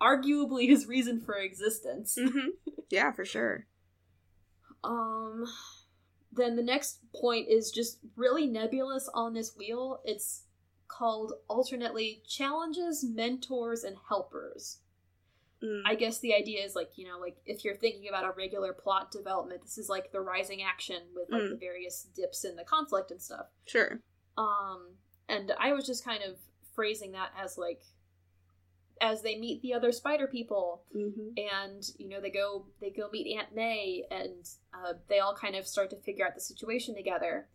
arguably 0.00 0.68
his 0.68 0.86
reason 0.86 1.20
for 1.20 1.34
existence. 1.34 2.16
Mm-hmm. 2.18 2.48
Yeah, 2.90 3.12
for 3.12 3.24
sure. 3.24 3.66
Um 4.84 5.44
then 6.32 6.56
the 6.56 6.62
next 6.62 6.98
point 7.14 7.48
is 7.48 7.70
just 7.70 7.98
really 8.16 8.46
nebulous 8.46 9.08
on 9.14 9.34
this 9.34 9.56
wheel. 9.56 10.00
It's 10.04 10.42
called 10.88 11.32
alternately 11.48 12.22
challenges, 12.26 13.04
mentors, 13.04 13.84
and 13.84 13.96
helpers. 14.08 14.78
Mm. 15.62 15.82
I 15.84 15.94
guess 15.96 16.20
the 16.20 16.34
idea 16.34 16.64
is 16.64 16.74
like, 16.76 16.90
you 16.96 17.06
know, 17.06 17.18
like 17.18 17.36
if 17.44 17.64
you're 17.64 17.74
thinking 17.76 18.08
about 18.08 18.24
a 18.24 18.32
regular 18.36 18.72
plot 18.72 19.10
development, 19.10 19.62
this 19.62 19.76
is 19.76 19.88
like 19.88 20.12
the 20.12 20.20
rising 20.20 20.62
action 20.62 21.02
with 21.14 21.30
like 21.30 21.42
Mm. 21.42 21.50
the 21.50 21.56
various 21.56 22.04
dips 22.14 22.44
in 22.44 22.56
the 22.56 22.64
conflict 22.64 23.10
and 23.10 23.20
stuff. 23.20 23.46
Sure. 23.66 24.00
Um 24.36 24.94
and 25.28 25.52
I 25.58 25.72
was 25.72 25.84
just 25.84 26.04
kind 26.04 26.22
of 26.22 26.36
phrasing 26.74 27.12
that 27.12 27.32
as 27.36 27.58
like 27.58 27.82
as 29.00 29.22
they 29.22 29.36
meet 29.38 29.60
the 29.62 29.74
other 29.74 29.92
spider 29.92 30.26
people 30.26 30.82
hmm 30.92 31.30
and 31.36 31.84
you 31.98 32.08
know 32.08 32.20
they 32.20 32.30
go 32.30 32.66
they 32.80 32.90
go 32.90 33.08
meet 33.12 33.36
aunt 33.38 33.54
may 33.54 34.04
and 34.10 34.48
uh, 34.74 34.92
they 35.08 35.18
all 35.20 35.34
kind 35.34 35.54
of 35.56 35.66
start 35.66 35.90
to 35.90 35.96
figure 35.96 36.26
out 36.26 36.34
the 36.34 36.40
situation 36.40 36.94
together 36.94 37.48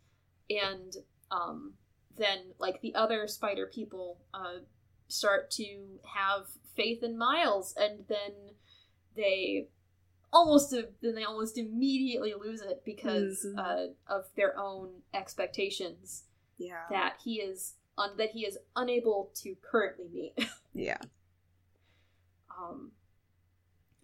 and 0.49 0.95
um, 1.31 1.73
then 2.17 2.39
like 2.59 2.81
the 2.81 2.93
other 2.95 3.27
spider 3.27 3.69
people 3.73 4.19
uh, 4.33 4.59
start 5.07 5.49
to 5.51 5.99
have 6.15 6.45
faith 6.75 7.03
in 7.03 7.17
miles 7.17 7.73
and 7.77 8.05
then 8.07 8.31
they 9.15 9.67
almost 10.31 10.71
then 10.71 11.15
they 11.15 11.23
almost 11.23 11.57
immediately 11.57 12.33
lose 12.39 12.61
it 12.61 12.81
because 12.85 13.45
Mhm. 13.45 13.59
uh, 13.59 14.13
of 14.13 14.25
their 14.35 14.57
own 14.59 15.01
expectations 15.13 16.23
Yeah. 16.57 16.85
that 16.89 17.17
he 17.23 17.39
is 17.39 17.75
un- 17.97 18.17
that 18.17 18.31
he 18.31 18.45
is 18.45 18.57
unable 18.75 19.31
to 19.35 19.55
currently 19.61 20.07
meet 20.09 20.33
Yeah. 20.73 20.97
Um, 22.57 22.91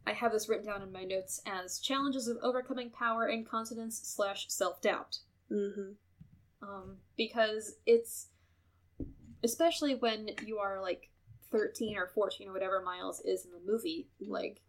I 0.07 0.13
have 0.13 0.31
this 0.31 0.49
written 0.49 0.65
down 0.65 0.81
in 0.81 0.91
my 0.91 1.03
notes 1.03 1.41
as 1.45 1.79
challenges 1.79 2.27
of 2.27 2.37
overcoming 2.41 2.89
power 2.89 3.27
incontinence 3.27 3.99
slash 4.03 4.47
self 4.49 4.81
doubt. 4.81 5.19
hmm 5.49 5.91
Um, 6.61 6.97
because 7.17 7.75
it's 7.85 8.27
especially 9.43 9.95
when 9.95 10.29
you 10.45 10.57
are 10.57 10.81
like 10.81 11.09
thirteen 11.51 11.97
or 11.97 12.07
fourteen 12.07 12.49
or 12.49 12.53
whatever 12.53 12.81
Miles 12.81 13.21
is 13.21 13.45
in 13.45 13.51
the 13.51 13.59
movie, 13.71 14.07
Mhm. 14.21 14.29
like. 14.29 14.61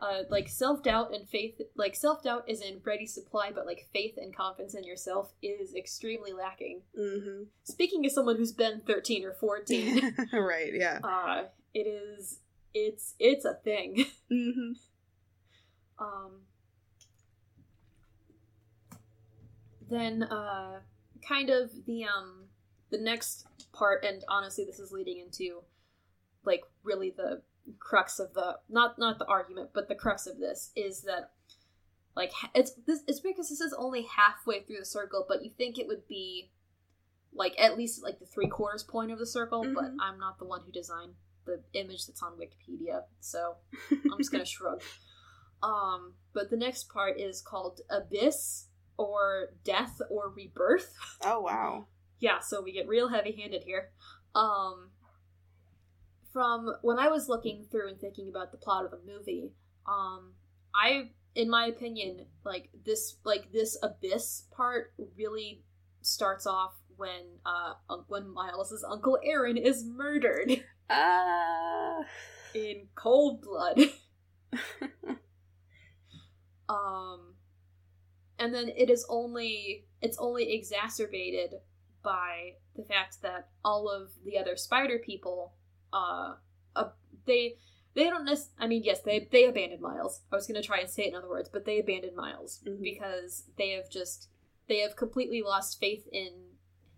Uh, 0.00 0.24
like 0.30 0.48
self 0.48 0.82
doubt 0.82 1.14
and 1.14 1.28
faith, 1.28 1.60
like 1.76 1.94
self 1.94 2.24
doubt 2.24 2.42
is 2.48 2.60
in 2.60 2.80
ready 2.84 3.06
supply, 3.06 3.52
but 3.54 3.66
like 3.66 3.88
faith 3.92 4.14
and 4.16 4.34
confidence 4.34 4.74
in 4.74 4.82
yourself 4.82 5.32
is 5.42 5.76
extremely 5.76 6.32
lacking. 6.32 6.82
hmm 6.96 7.44
Speaking 7.62 8.04
as 8.04 8.12
someone 8.12 8.34
who's 8.36 8.50
been 8.50 8.80
thirteen 8.84 9.24
or 9.24 9.32
fourteen, 9.32 10.12
right. 10.32 10.72
Yeah. 10.74 10.98
uh, 11.04 11.44
it 11.72 11.86
is 11.86 12.40
it's 12.74 13.14
it's 13.18 13.44
a 13.44 13.54
thing. 13.54 14.06
hmm 14.28 14.72
um 15.98 16.32
then 19.88 20.22
uh 20.24 20.80
kind 21.26 21.50
of 21.50 21.70
the 21.86 22.04
um 22.04 22.44
the 22.90 22.98
next 22.98 23.46
part 23.72 24.04
and 24.04 24.24
honestly 24.28 24.64
this 24.64 24.78
is 24.78 24.90
leading 24.92 25.18
into 25.18 25.62
like 26.44 26.62
really 26.82 27.10
the 27.10 27.42
crux 27.78 28.18
of 28.18 28.32
the 28.34 28.56
not 28.68 28.98
not 28.98 29.18
the 29.18 29.26
argument 29.26 29.70
but 29.74 29.88
the 29.88 29.94
crux 29.94 30.26
of 30.26 30.38
this 30.38 30.70
is 30.74 31.02
that 31.02 31.30
like 32.16 32.32
it's 32.54 32.72
this 32.86 33.00
it's 33.06 33.20
because 33.20 33.48
this 33.48 33.60
is 33.60 33.74
only 33.78 34.02
halfway 34.16 34.60
through 34.62 34.78
the 34.78 34.84
circle 34.84 35.24
but 35.28 35.44
you 35.44 35.50
think 35.56 35.78
it 35.78 35.86
would 35.86 36.06
be 36.08 36.50
like 37.34 37.54
at 37.60 37.76
least 37.78 38.02
like 38.02 38.18
the 38.18 38.26
three 38.26 38.48
quarters 38.48 38.82
point 38.82 39.10
of 39.12 39.18
the 39.18 39.26
circle 39.26 39.62
but 39.74 39.84
Mhm. 39.84 39.96
i'm 40.00 40.18
not 40.18 40.38
the 40.38 40.44
one 40.44 40.62
who 40.64 40.72
designed 40.72 41.14
the 41.46 41.60
image 41.74 42.06
that's 42.06 42.22
on 42.22 42.32
wikipedia 42.32 43.02
so 43.20 43.56
I'm 43.90 44.18
just 44.18 44.32
gonna 44.32 44.44
shrug. 44.44 44.82
Um, 45.62 46.14
but 46.34 46.50
the 46.50 46.56
next 46.56 46.88
part 46.88 47.20
is 47.20 47.40
called 47.40 47.80
Abyss 47.88 48.66
or 48.96 49.50
Death 49.64 50.00
or 50.10 50.30
Rebirth. 50.30 50.92
Oh 51.24 51.40
wow. 51.40 51.86
yeah, 52.18 52.40
so 52.40 52.60
we 52.62 52.72
get 52.72 52.88
real 52.88 53.08
heavy 53.08 53.32
handed 53.32 53.62
here. 53.62 53.90
Um, 54.34 54.90
from 56.32 56.74
when 56.82 56.98
I 56.98 57.08
was 57.08 57.28
looking 57.28 57.66
through 57.70 57.90
and 57.90 58.00
thinking 58.00 58.28
about 58.28 58.50
the 58.50 58.58
plot 58.58 58.84
of 58.84 58.90
the 58.90 59.00
movie, 59.06 59.52
um, 59.86 60.32
I, 60.74 61.10
in 61.34 61.50
my 61.50 61.66
opinion, 61.66 62.26
like 62.44 62.70
this, 62.84 63.16
like 63.24 63.52
this 63.52 63.76
Abyss 63.82 64.46
part 64.50 64.94
really 65.16 65.62
starts 66.00 66.46
off 66.46 66.72
when 66.96 67.38
uh 67.46 67.74
when 68.08 68.28
Miles's 68.32 68.84
uncle 68.88 69.18
Aaron 69.24 69.56
is 69.56 69.84
murdered 69.84 70.64
Ah. 70.92 72.04
in 72.54 72.88
cold 72.94 73.42
blood. 73.42 73.80
um 76.68 77.34
and 78.38 78.54
then 78.54 78.68
it 78.76 78.90
is 78.90 79.04
only 79.08 79.86
it's 80.00 80.18
only 80.18 80.52
exacerbated 80.52 81.54
by 82.02 82.52
the 82.76 82.82
fact 82.84 83.22
that 83.22 83.48
all 83.64 83.88
of 83.88 84.10
the 84.24 84.36
other 84.38 84.56
spider 84.56 84.98
people 84.98 85.54
uh, 85.92 86.34
uh 86.76 86.88
they 87.26 87.56
they 87.94 88.04
don't 88.04 88.24
nec- 88.24 88.38
I 88.58 88.66
mean 88.66 88.82
yes 88.84 89.00
they 89.02 89.28
they 89.30 89.44
abandoned 89.44 89.80
Miles. 89.82 90.22
I 90.32 90.36
was 90.36 90.46
going 90.46 90.60
to 90.60 90.66
try 90.66 90.78
and 90.80 90.88
say 90.90 91.04
it 91.04 91.08
in 91.08 91.14
other 91.14 91.28
words, 91.28 91.50
but 91.52 91.64
they 91.66 91.78
abandoned 91.78 92.16
Miles 92.16 92.60
Mhm. 92.66 92.80
because 92.82 93.44
they 93.56 93.70
have 93.70 93.90
just 93.90 94.28
they 94.68 94.78
have 94.78 94.96
completely 94.96 95.42
lost 95.42 95.78
faith 95.78 96.06
in 96.10 96.32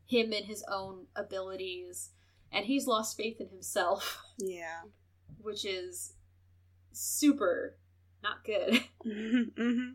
him 0.06 0.32
and 0.32 0.44
his 0.46 0.64
own 0.70 1.06
abilities 1.16 2.10
and 2.54 2.66
he's 2.66 2.86
lost 2.86 3.16
faith 3.16 3.40
in 3.40 3.48
himself, 3.48 4.22
yeah. 4.38 4.82
which 5.38 5.64
is 5.64 6.14
super 6.92 7.76
not 8.22 8.44
good. 8.44 8.82
hmm 9.04 9.90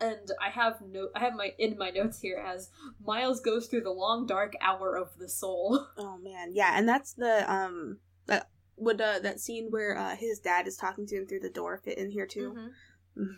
and 0.00 0.30
I 0.40 0.50
have 0.50 0.80
no 0.80 1.08
I 1.14 1.20
have 1.20 1.34
my 1.34 1.52
in 1.58 1.76
my 1.76 1.90
notes 1.90 2.20
here 2.20 2.38
as 2.38 2.70
Miles 3.04 3.40
goes 3.40 3.66
through 3.66 3.82
the 3.82 3.90
long 3.90 4.26
dark 4.26 4.54
hour 4.60 4.96
of 4.96 5.16
the 5.18 5.28
soul. 5.28 5.86
Oh 5.98 6.18
man, 6.18 6.50
yeah, 6.52 6.78
and 6.78 6.88
that's 6.88 7.14
the 7.14 7.50
um 7.52 7.98
that 8.26 8.48
would 8.76 9.00
uh, 9.00 9.18
that 9.20 9.40
scene 9.40 9.68
where 9.70 9.98
uh, 9.98 10.14
his 10.14 10.38
dad 10.38 10.68
is 10.68 10.76
talking 10.76 11.06
to 11.06 11.16
him 11.16 11.26
through 11.26 11.40
the 11.40 11.50
door 11.50 11.80
fit 11.84 11.98
in 11.98 12.10
here 12.10 12.26
too. 12.26 12.70
Mhm. 13.18 13.34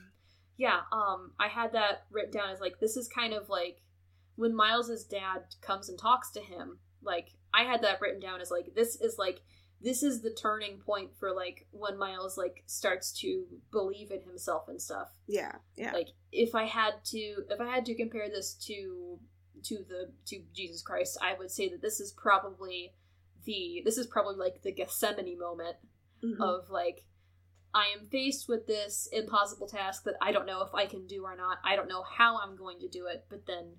Yeah, 0.56 0.80
um 0.92 1.32
I 1.38 1.48
had 1.48 1.72
that 1.72 2.04
written 2.10 2.32
down 2.32 2.50
as 2.50 2.60
like 2.60 2.78
this 2.80 2.96
is 2.96 3.08
kind 3.08 3.32
of 3.32 3.48
like 3.48 3.78
when 4.36 4.54
Miles's 4.54 5.04
dad 5.04 5.44
comes 5.62 5.88
and 5.88 5.98
talks 5.98 6.30
to 6.32 6.40
him, 6.40 6.78
like 7.02 7.28
I 7.54 7.62
had 7.64 7.82
that 7.82 8.00
written 8.00 8.20
down 8.20 8.40
as 8.40 8.50
like 8.50 8.74
this 8.74 8.96
is 9.00 9.16
like 9.18 9.40
this 9.82 10.02
is 10.02 10.20
the 10.20 10.30
turning 10.34 10.78
point 10.78 11.10
for 11.18 11.32
like 11.34 11.66
when 11.70 11.98
Miles 11.98 12.36
like 12.36 12.62
starts 12.66 13.12
to 13.20 13.46
believe 13.72 14.10
in 14.10 14.20
himself 14.20 14.68
and 14.68 14.80
stuff. 14.80 15.08
Yeah, 15.26 15.52
yeah, 15.76 15.92
like 15.92 16.08
if 16.32 16.54
i 16.54 16.64
had 16.64 16.94
to 17.06 17.18
if 17.48 17.60
i 17.60 17.66
had 17.66 17.84
to 17.86 17.94
compare 17.94 18.28
this 18.28 18.54
to 18.66 19.18
to 19.64 19.78
the 19.88 20.12
to 20.26 20.42
jesus 20.54 20.80
christ 20.80 21.18
i 21.20 21.34
would 21.38 21.50
say 21.50 21.68
that 21.68 21.82
this 21.82 21.98
is 21.98 22.12
probably 22.12 22.94
the 23.44 23.82
this 23.84 23.98
is 23.98 24.06
probably 24.06 24.36
like 24.36 24.62
the 24.62 24.70
gethsemane 24.72 25.38
moment 25.38 25.76
Mhm. 26.22 26.40
of 26.40 26.70
like 26.70 27.04
i 27.74 27.86
am 27.98 28.06
faced 28.08 28.48
with 28.48 28.66
this 28.66 29.08
impossible 29.12 29.66
task 29.66 30.04
that 30.04 30.14
i 30.22 30.30
don't 30.32 30.46
know 30.46 30.62
if 30.62 30.72
i 30.74 30.86
can 30.86 31.06
do 31.06 31.24
or 31.24 31.36
not 31.36 31.58
i 31.64 31.74
don't 31.76 31.88
know 31.88 32.02
how 32.04 32.38
i'm 32.40 32.54
going 32.56 32.78
to 32.80 32.88
do 32.88 33.06
it 33.06 33.24
but 33.28 33.46
then 33.46 33.76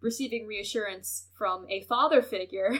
receiving 0.00 0.46
reassurance 0.46 1.26
from 1.36 1.66
a 1.68 1.82
father 1.82 2.22
figure 2.22 2.78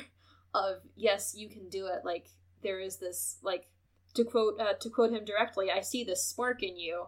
of 0.55 0.77
yes 0.97 1.35
you 1.37 1.49
can 1.49 1.69
do 1.69 1.87
it 1.87 2.05
like 2.05 2.27
there 2.63 2.81
is 2.81 2.97
this 2.97 3.39
like 3.43 3.69
to 4.15 4.25
quote 4.25 4.59
uh, 4.61 4.73
to 4.81 4.89
quote 4.91 5.13
him 5.13 5.25
directly 5.25 5.71
i 5.71 5.81
see 5.81 6.03
this 6.05 6.25
spark 6.25 6.63
in 6.63 6.77
you 6.79 7.05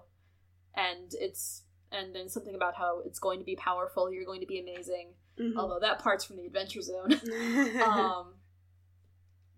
and 0.74 1.12
it's 1.14 1.62
and 1.90 2.14
then 2.14 2.28
something 2.28 2.54
about 2.54 2.76
how 2.76 3.00
it's 3.04 3.18
going 3.18 3.38
to 3.38 3.44
be 3.44 3.56
powerful 3.56 4.12
you're 4.12 4.24
going 4.24 4.40
to 4.40 4.46
be 4.46 4.60
amazing 4.60 5.08
Mhm. 5.38 5.56
although 5.56 5.78
that 5.80 6.00
part's 6.00 6.24
from 6.24 6.36
the 6.36 6.44
adventure 6.46 6.82
zone 6.82 7.12
um 7.82 8.34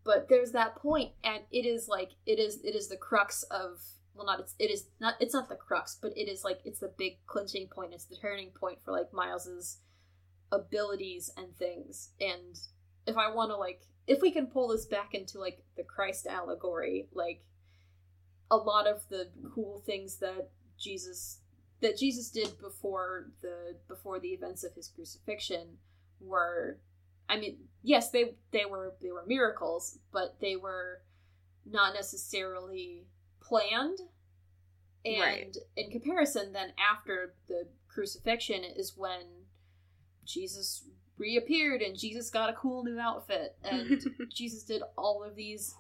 but 0.05 0.29
there's 0.29 0.53
that 0.53 0.77
point 0.77 1.13
and 1.25 1.43
it 1.51 1.67
is 1.67 1.89
like 1.89 2.11
it 2.27 2.39
is 2.39 2.61
it 2.65 2.75
is 2.77 2.89
the 2.89 2.97
crux 2.97 3.43
of 3.45 3.81
well 4.15 4.27
not 4.27 4.39
it's 4.41 4.55
it 4.59 4.71
is 4.71 4.89
not 5.01 5.15
it's 5.21 5.35
not 5.35 5.49
the 5.49 5.57
crux 5.57 5.99
but 6.01 6.13
it 6.17 6.29
is 6.29 6.45
like 6.45 6.61
it's 6.65 6.79
the 6.81 6.93
big 6.99 7.19
clinching 7.27 7.67
point 7.69 7.93
it's 7.95 8.05
the 8.05 8.17
turning 8.17 8.51
point 8.51 8.79
for 8.85 8.93
like 8.93 9.13
miles's 9.13 9.79
abilities 10.53 11.31
and 11.37 11.57
things 11.57 12.11
and 12.21 12.59
if 13.07 13.17
i 13.17 13.31
want 13.31 13.51
to 13.51 13.57
like 13.57 13.83
if 14.07 14.21
we 14.21 14.31
can 14.31 14.47
pull 14.47 14.69
this 14.69 14.87
back 14.87 15.15
into 15.15 15.39
like 15.39 15.63
the 15.77 15.83
christ 15.83 16.27
allegory 16.27 17.09
like 17.13 17.43
a 18.51 18.57
lot 18.57 18.87
of 18.87 19.09
the 19.09 19.29
cool 19.55 19.83
things 19.87 20.17
that 20.17 20.49
jesus 20.79 21.41
that 21.81 21.99
jesus 21.99 22.31
did 22.31 22.61
before 22.61 23.29
the 23.41 23.77
before 23.89 24.19
the 24.21 24.29
events 24.29 24.65
of 24.65 24.75
his 24.75 24.89
crucifixion 24.89 25.79
were 26.21 26.79
I 27.29 27.39
mean, 27.39 27.57
yes, 27.83 28.11
they 28.11 28.35
they 28.51 28.67
were 28.67 28.95
they 29.01 29.11
were 29.11 29.25
miracles, 29.27 29.99
but 30.13 30.37
they 30.41 30.57
were 30.57 31.01
not 31.65 31.95
necessarily 31.95 33.07
planned. 33.41 34.01
And 35.05 35.21
Right. 35.21 35.57
in 35.77 35.91
comparison, 35.91 36.53
then 36.53 36.75
after 36.79 37.35
the 37.49 37.69
crucifixion 37.89 38.65
is 38.65 38.97
when 38.97 39.47
Jesus 40.25 40.85
reappeared 41.23 41.81
and 41.81 41.97
Jesus 41.97 42.29
got 42.31 42.51
a 42.51 42.55
cool 42.55 42.83
new 42.85 42.99
outfit. 42.99 43.57
And 43.65 44.03
Jesus 44.35 44.65
did 44.65 44.83
all 44.99 45.23
of 45.23 45.37
these 45.37 45.75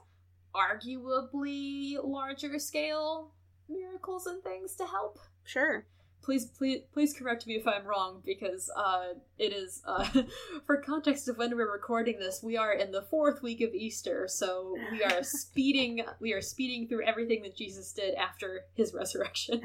arguably 0.54 1.96
larger 2.02 2.58
scale 2.58 3.32
miracles 3.68 4.26
and 4.26 4.42
things 4.42 4.76
to 4.76 4.86
help. 4.86 5.18
Sure. 5.44 5.86
please 6.22 6.44
please 6.46 6.82
please 6.92 7.12
correct 7.18 7.46
me 7.48 7.54
if 7.56 7.66
i'm 7.66 7.84
wrong 7.84 8.22
because 8.24 8.70
uh 8.76 9.08
it 9.38 9.52
is 9.52 9.82
uh 9.86 10.06
for 10.66 10.76
context 10.76 11.28
of 11.28 11.36
when 11.36 11.50
we're 11.56 11.72
recording 11.72 12.16
this 12.20 12.40
we 12.44 12.56
are 12.56 12.72
in 12.72 12.92
the 12.92 13.02
fourth 13.02 13.42
week 13.42 13.60
of 13.60 13.74
easter 13.74 14.28
so 14.28 14.76
we 14.92 15.02
are 15.02 15.22
speeding 15.40 16.00
we 16.20 16.32
are 16.32 16.40
speeding 16.40 16.86
through 16.86 17.04
everything 17.04 17.42
that 17.42 17.56
jesus 17.56 17.92
did 17.92 18.14
after 18.14 18.60
his 18.74 18.94
resurrection. 18.94 19.60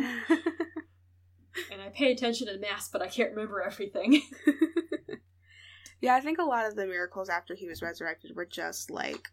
And 1.72 1.82
i 1.82 1.90
pay 1.94 2.12
attention 2.12 2.48
in 2.50 2.60
mass 2.60 2.90
but 2.90 3.02
i 3.04 3.08
can't 3.08 3.32
remember 3.36 3.62
everything 3.62 4.24
yeah, 6.02 6.16
I 6.16 6.22
think 6.22 6.40
a 6.40 6.44
lot 6.44 6.68
of 6.68 6.76
the 6.76 6.86
miracles 6.86 7.30
after 7.30 7.56
he 7.56 7.68
was 7.68 7.82
resurrected 7.82 8.36
were 8.36 8.46
just 8.46 8.92
like 8.92 9.30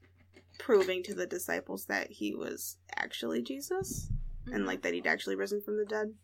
proving 0.58 1.02
to 1.02 1.14
the 1.14 1.26
disciples 1.26 1.86
that 1.86 2.10
he 2.10 2.34
was 2.34 2.76
actually 2.96 3.42
Jesus 3.42 4.10
mm-hmm. 4.46 4.54
and 4.54 4.66
like 4.66 4.82
that 4.82 4.94
he'd 4.94 5.06
actually 5.06 5.36
risen 5.36 5.60
from 5.60 5.76
the 5.76 5.84
dead. 5.84 6.14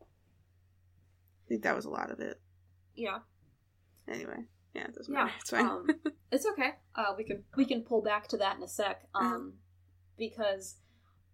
I 0.00 1.48
think 1.48 1.62
that 1.62 1.74
was 1.74 1.86
a 1.86 1.90
lot 1.90 2.10
of 2.10 2.20
it. 2.20 2.40
Yeah. 2.94 3.18
Anyway, 4.08 4.44
yeah, 4.74 4.84
it 4.84 4.94
doesn't 4.94 5.12
yeah, 5.12 5.24
matter. 5.24 5.34
It's 5.40 5.50
fine. 5.50 5.66
Um, 5.66 5.88
it's 6.32 6.46
okay. 6.46 6.70
Uh, 6.94 7.14
we 7.16 7.24
can 7.24 7.44
we 7.56 7.64
can 7.64 7.82
pull 7.82 8.02
back 8.02 8.28
to 8.28 8.36
that 8.38 8.56
in 8.56 8.62
a 8.62 8.68
sec. 8.68 9.02
Uh-huh. 9.14 9.24
Um, 9.24 9.32
uh-huh. 9.34 9.50
because 10.18 10.76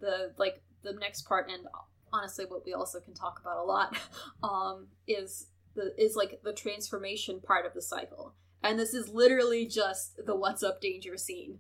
the 0.01 0.33
like 0.39 0.63
the 0.83 0.93
next 0.93 1.23
part 1.23 1.51
and 1.51 1.67
honestly 2.13 2.45
what 2.47 2.65
we 2.65 2.73
also 2.73 3.01
can 3.01 3.15
talk 3.15 3.41
about 3.41 3.59
a 3.59 3.63
lot 3.63 3.97
um 4.43 4.87
is 5.09 5.49
the 5.75 5.93
is 5.99 6.15
like 6.15 6.41
the 6.45 6.53
transformation 6.53 7.41
part 7.41 7.67
of 7.67 7.75
the 7.75 7.83
cycle 7.83 8.35
and 8.63 8.79
this 8.79 8.95
is 8.95 9.09
literally 9.09 9.67
just 9.67 10.19
the 10.25 10.37
what's 10.37 10.63
up 10.63 10.81
danger 10.81 11.17
scene. 11.17 11.59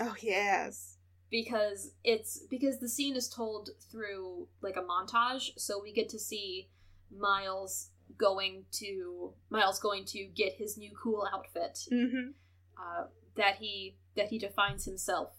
Oh 0.00 0.14
yes. 0.20 0.96
Because 1.30 1.92
it's 2.04 2.46
because 2.48 2.78
the 2.78 2.88
scene 2.88 3.16
is 3.16 3.28
told 3.28 3.70
through 3.90 4.48
like 4.60 4.76
a 4.76 4.82
montage 4.82 5.50
so 5.56 5.80
we 5.82 5.92
get 5.92 6.08
to 6.10 6.18
see 6.18 6.68
miles 7.16 7.90
going 8.18 8.64
to 8.70 9.32
miles 9.50 9.80
going 9.80 10.04
to 10.04 10.24
get 10.26 10.52
his 10.54 10.76
new 10.76 10.90
cool 11.02 11.26
outfit 11.32 11.78
mm-hmm. 11.92 12.30
uh, 12.78 13.04
that 13.36 13.56
he 13.56 13.96
that 14.16 14.28
he 14.28 14.38
defines 14.38 14.84
himself. 14.84 15.30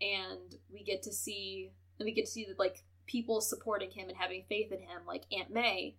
And 0.00 0.56
we 0.70 0.82
get 0.84 1.02
to 1.04 1.12
see 1.12 1.72
and 1.98 2.06
we 2.06 2.12
get 2.12 2.26
to 2.26 2.30
see 2.30 2.44
that 2.46 2.58
like 2.58 2.84
people 3.06 3.40
supporting 3.40 3.90
him 3.90 4.08
and 4.08 4.18
having 4.18 4.44
faith 4.48 4.72
in 4.72 4.80
him 4.80 5.02
like 5.06 5.24
aunt 5.32 5.50
may 5.50 5.96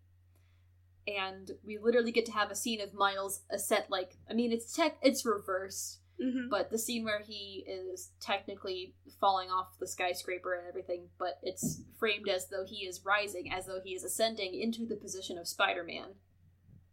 and 1.08 1.52
we 1.64 1.78
literally 1.78 2.12
get 2.12 2.26
to 2.26 2.32
have 2.32 2.52
a 2.52 2.56
scene 2.56 2.82
of 2.82 2.94
miles 2.94 3.42
ascent 3.52 3.86
like 3.90 4.18
i 4.30 4.34
mean 4.34 4.52
it's 4.52 4.74
tech 4.74 4.98
it's 5.02 5.26
reversed 5.26 6.00
mm-hmm. 6.22 6.50
but 6.50 6.72
the 6.72 6.78
scene 6.78 7.04
where 7.04 7.22
he 7.22 7.66
is 7.68 8.12
technically 8.20 8.94
falling 9.20 9.50
off 9.50 9.78
the 9.80 9.88
skyscraper 9.88 10.54
and 10.54 10.68
everything 10.68 11.08
but 11.20 11.40
it's 11.44 11.82
framed 12.00 12.28
as 12.28 12.48
though 12.50 12.66
he 12.66 12.86
is 12.86 13.06
rising 13.06 13.52
as 13.52 13.66
though 13.66 13.80
he 13.84 13.92
is 13.92 14.04
ascending 14.04 14.60
into 14.60 14.86
the 14.86 14.96
position 14.96 15.38
of 15.38 15.48
spider-man 15.48 16.16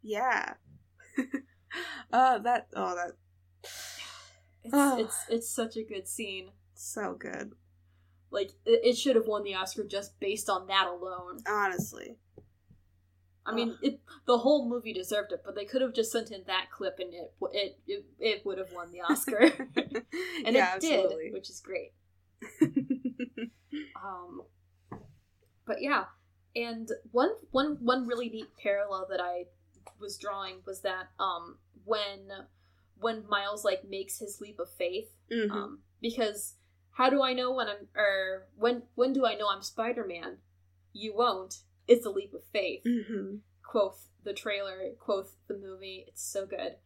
yeah 0.02 0.54
uh 2.12 2.38
that 2.38 2.69
oh 2.76 2.95
that 2.95 3.12
it's, 4.64 4.75
oh. 4.75 4.99
it's 5.00 5.25
it's 5.28 5.50
such 5.50 5.76
a 5.76 5.83
good 5.83 6.07
scene 6.07 6.50
so 6.75 7.14
good 7.19 7.52
like 8.33 8.50
it, 8.64 8.81
it 8.83 8.97
should 8.97 9.14
have 9.14 9.26
won 9.26 9.45
the 9.45 9.54
Oscar 9.54 9.85
just 9.85 10.19
based 10.19 10.49
on 10.49 10.66
that 10.66 10.87
alone. 10.88 11.40
Honestly. 11.47 12.16
I 13.44 13.52
mean, 13.54 13.76
it, 13.82 14.00
the 14.26 14.38
whole 14.38 14.68
movie 14.68 14.92
deserved 14.92 15.32
it, 15.32 15.42
but 15.44 15.54
they 15.56 15.64
could 15.64 15.82
have 15.82 15.94
just 15.94 16.12
sent 16.12 16.30
in 16.30 16.44
that 16.46 16.66
clip 16.70 16.99
and 17.00 17.12
it 17.12 17.32
it 17.52 17.78
it, 17.87 18.04
it 18.20 18.46
would 18.46 18.58
have 18.58 18.72
won 18.72 18.92
the 18.92 19.00
Oscar, 19.11 19.40
and 19.76 20.54
yeah, 20.54 20.75
it 20.75 20.76
absolutely. 20.76 21.25
did, 21.25 21.32
which 21.32 21.50
is 21.50 21.61
great. 21.61 21.92
um, 24.02 24.42
but 25.66 25.82
yeah, 25.82 26.04
and 26.54 26.88
one 27.11 27.30
one 27.50 27.78
one 27.80 28.06
really 28.06 28.28
neat 28.28 28.49
parallel 28.62 29.06
that 29.11 29.20
I 29.20 29.46
was 30.00 30.16
drawing 30.18 30.56
was 30.66 30.82
that 30.82 31.08
um 31.18 31.58
when 31.84 32.30
when 33.00 33.25
Miles 33.28 33.64
like 33.64 33.82
makes 33.88 34.18
his 34.18 34.40
leap 34.40 34.61
of 34.61 34.68
faith, 34.70 35.11
mm-hmm. 35.30 35.50
um, 35.50 35.80
because 36.00 36.54
how 36.92 37.11
do 37.11 37.22
I 37.22 37.32
know 37.32 37.52
when 37.52 37.68
I'm 37.68 37.88
or 37.96 38.46
when 38.56 38.82
when 38.94 39.12
do 39.12 39.26
I 39.26 39.34
know 39.34 39.49
I'm 39.50 39.62
Spider 39.62 40.06
Man? 40.06 40.38
You 40.92 41.14
won't. 41.16 41.62
It's 41.88 42.06
a 42.06 42.10
leap 42.10 42.34
of 42.34 42.44
faith. 42.52 42.82
Mm-hmm. 42.86 43.36
Quoth 43.62 44.08
the 44.25 44.32
trailer, 44.32 44.78
quoth 44.99 45.34
the 45.49 45.56
movie. 45.56 46.04
It's 46.06 46.23
so 46.23 46.47
good. 46.47 46.76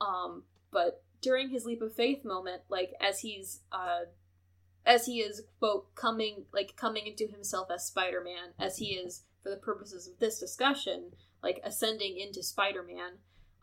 Um, 0.00 0.44
but 0.72 1.02
during 1.20 1.50
his 1.50 1.64
leap 1.64 1.80
of 1.80 1.94
faith 1.94 2.24
moment, 2.24 2.62
like 2.68 2.92
as 3.00 3.20
he's 3.20 3.60
uh 3.72 4.00
as 4.86 5.06
he 5.06 5.20
is 5.20 5.42
quote 5.58 5.94
coming 5.94 6.44
like 6.52 6.76
coming 6.76 7.06
into 7.06 7.26
himself 7.26 7.68
as 7.74 7.86
Spider-Man, 7.86 8.52
as 8.58 8.76
he 8.76 8.94
is 8.94 9.22
for 9.42 9.50
the 9.50 9.56
purposes 9.56 10.06
of 10.08 10.18
this 10.18 10.38
discussion, 10.38 11.12
like 11.42 11.60
ascending 11.64 12.18
into 12.18 12.42
Spider-Man, 12.42 13.18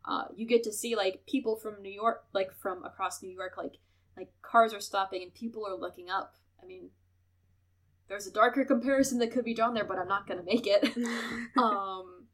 uh, 0.05 0.25
you 0.35 0.47
get 0.47 0.63
to 0.63 0.71
see 0.71 0.95
like 0.95 1.25
people 1.27 1.55
from 1.55 1.81
New 1.81 1.91
York, 1.91 2.23
like 2.33 2.51
from 2.53 2.83
across 2.83 3.21
New 3.21 3.29
York, 3.29 3.53
like 3.57 3.77
like 4.17 4.29
cars 4.41 4.73
are 4.73 4.81
stopping 4.81 5.21
and 5.21 5.33
people 5.33 5.65
are 5.67 5.75
looking 5.75 6.09
up. 6.09 6.35
I 6.61 6.65
mean, 6.65 6.89
there's 8.11 8.27
a 8.27 8.31
darker 8.31 8.65
comparison 8.65 9.19
that 9.19 9.31
could 9.31 9.45
be 9.45 9.53
drawn 9.53 9.73
there, 9.73 9.85
but 9.85 9.97
I'm 9.97 10.07
not 10.09 10.27
gonna 10.27 10.43
make 10.43 10.67
it. 10.67 10.95
um, 11.57 12.25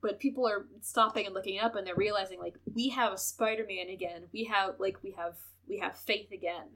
but 0.00 0.20
people 0.20 0.46
are 0.46 0.66
stopping 0.80 1.26
and 1.26 1.34
looking 1.34 1.58
up, 1.58 1.74
and 1.74 1.84
they're 1.84 1.96
realizing 1.96 2.38
like 2.38 2.54
we 2.72 2.90
have 2.90 3.12
a 3.12 3.18
Spider-Man 3.18 3.88
again. 3.90 4.26
We 4.32 4.44
have 4.44 4.76
like 4.78 5.02
we 5.02 5.10
have 5.18 5.34
we 5.68 5.78
have 5.80 5.98
faith 5.98 6.30
again. 6.32 6.68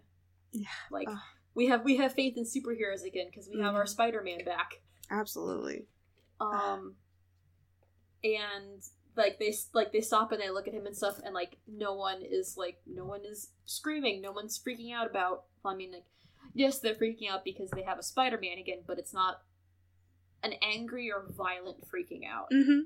Yeah. 0.52 0.66
Like 0.90 1.08
we 1.54 1.68
have 1.68 1.84
we 1.84 1.98
have 1.98 2.14
faith 2.14 2.36
in 2.36 2.44
superheroes 2.44 3.04
again 3.06 3.26
because 3.30 3.48
we 3.48 3.54
mm-hmm. 3.54 3.64
have 3.64 3.76
our 3.76 3.82
mm-hmm. 3.82 3.90
Spider-Man 3.90 4.44
back. 4.44 4.82
Absolutely. 5.08 5.86
Um, 6.40 6.96
and 8.24 8.82
like 9.16 9.38
they 9.38 9.54
like 9.72 9.92
they 9.92 10.00
stop 10.00 10.32
and 10.32 10.40
they 10.40 10.50
look 10.50 10.66
at 10.66 10.74
him 10.74 10.86
and 10.86 10.96
stuff 10.96 11.20
and 11.24 11.32
like 11.32 11.58
no 11.68 11.94
one 11.94 12.22
is 12.22 12.56
like 12.56 12.78
no 12.86 13.04
one 13.04 13.20
is 13.24 13.50
screaming 13.66 14.22
no 14.22 14.30
one's 14.30 14.58
freaking 14.58 14.94
out 14.94 15.10
about 15.10 15.44
i 15.64 15.74
mean 15.74 15.90
like 15.92 16.04
yes 16.58 16.78
they're 16.78 16.94
freaking 16.94 17.30
out 17.30 17.44
because 17.44 17.70
they 17.70 17.82
have 17.82 17.98
a 17.98 18.02
spider-man 18.02 18.58
again 18.58 18.78
but 18.86 18.98
it's 18.98 19.14
not 19.14 19.42
an 20.42 20.54
angry 20.62 21.10
or 21.10 21.26
violent 21.36 21.78
freaking 21.88 22.22
out 22.28 22.50
mm-hmm. 22.52 22.80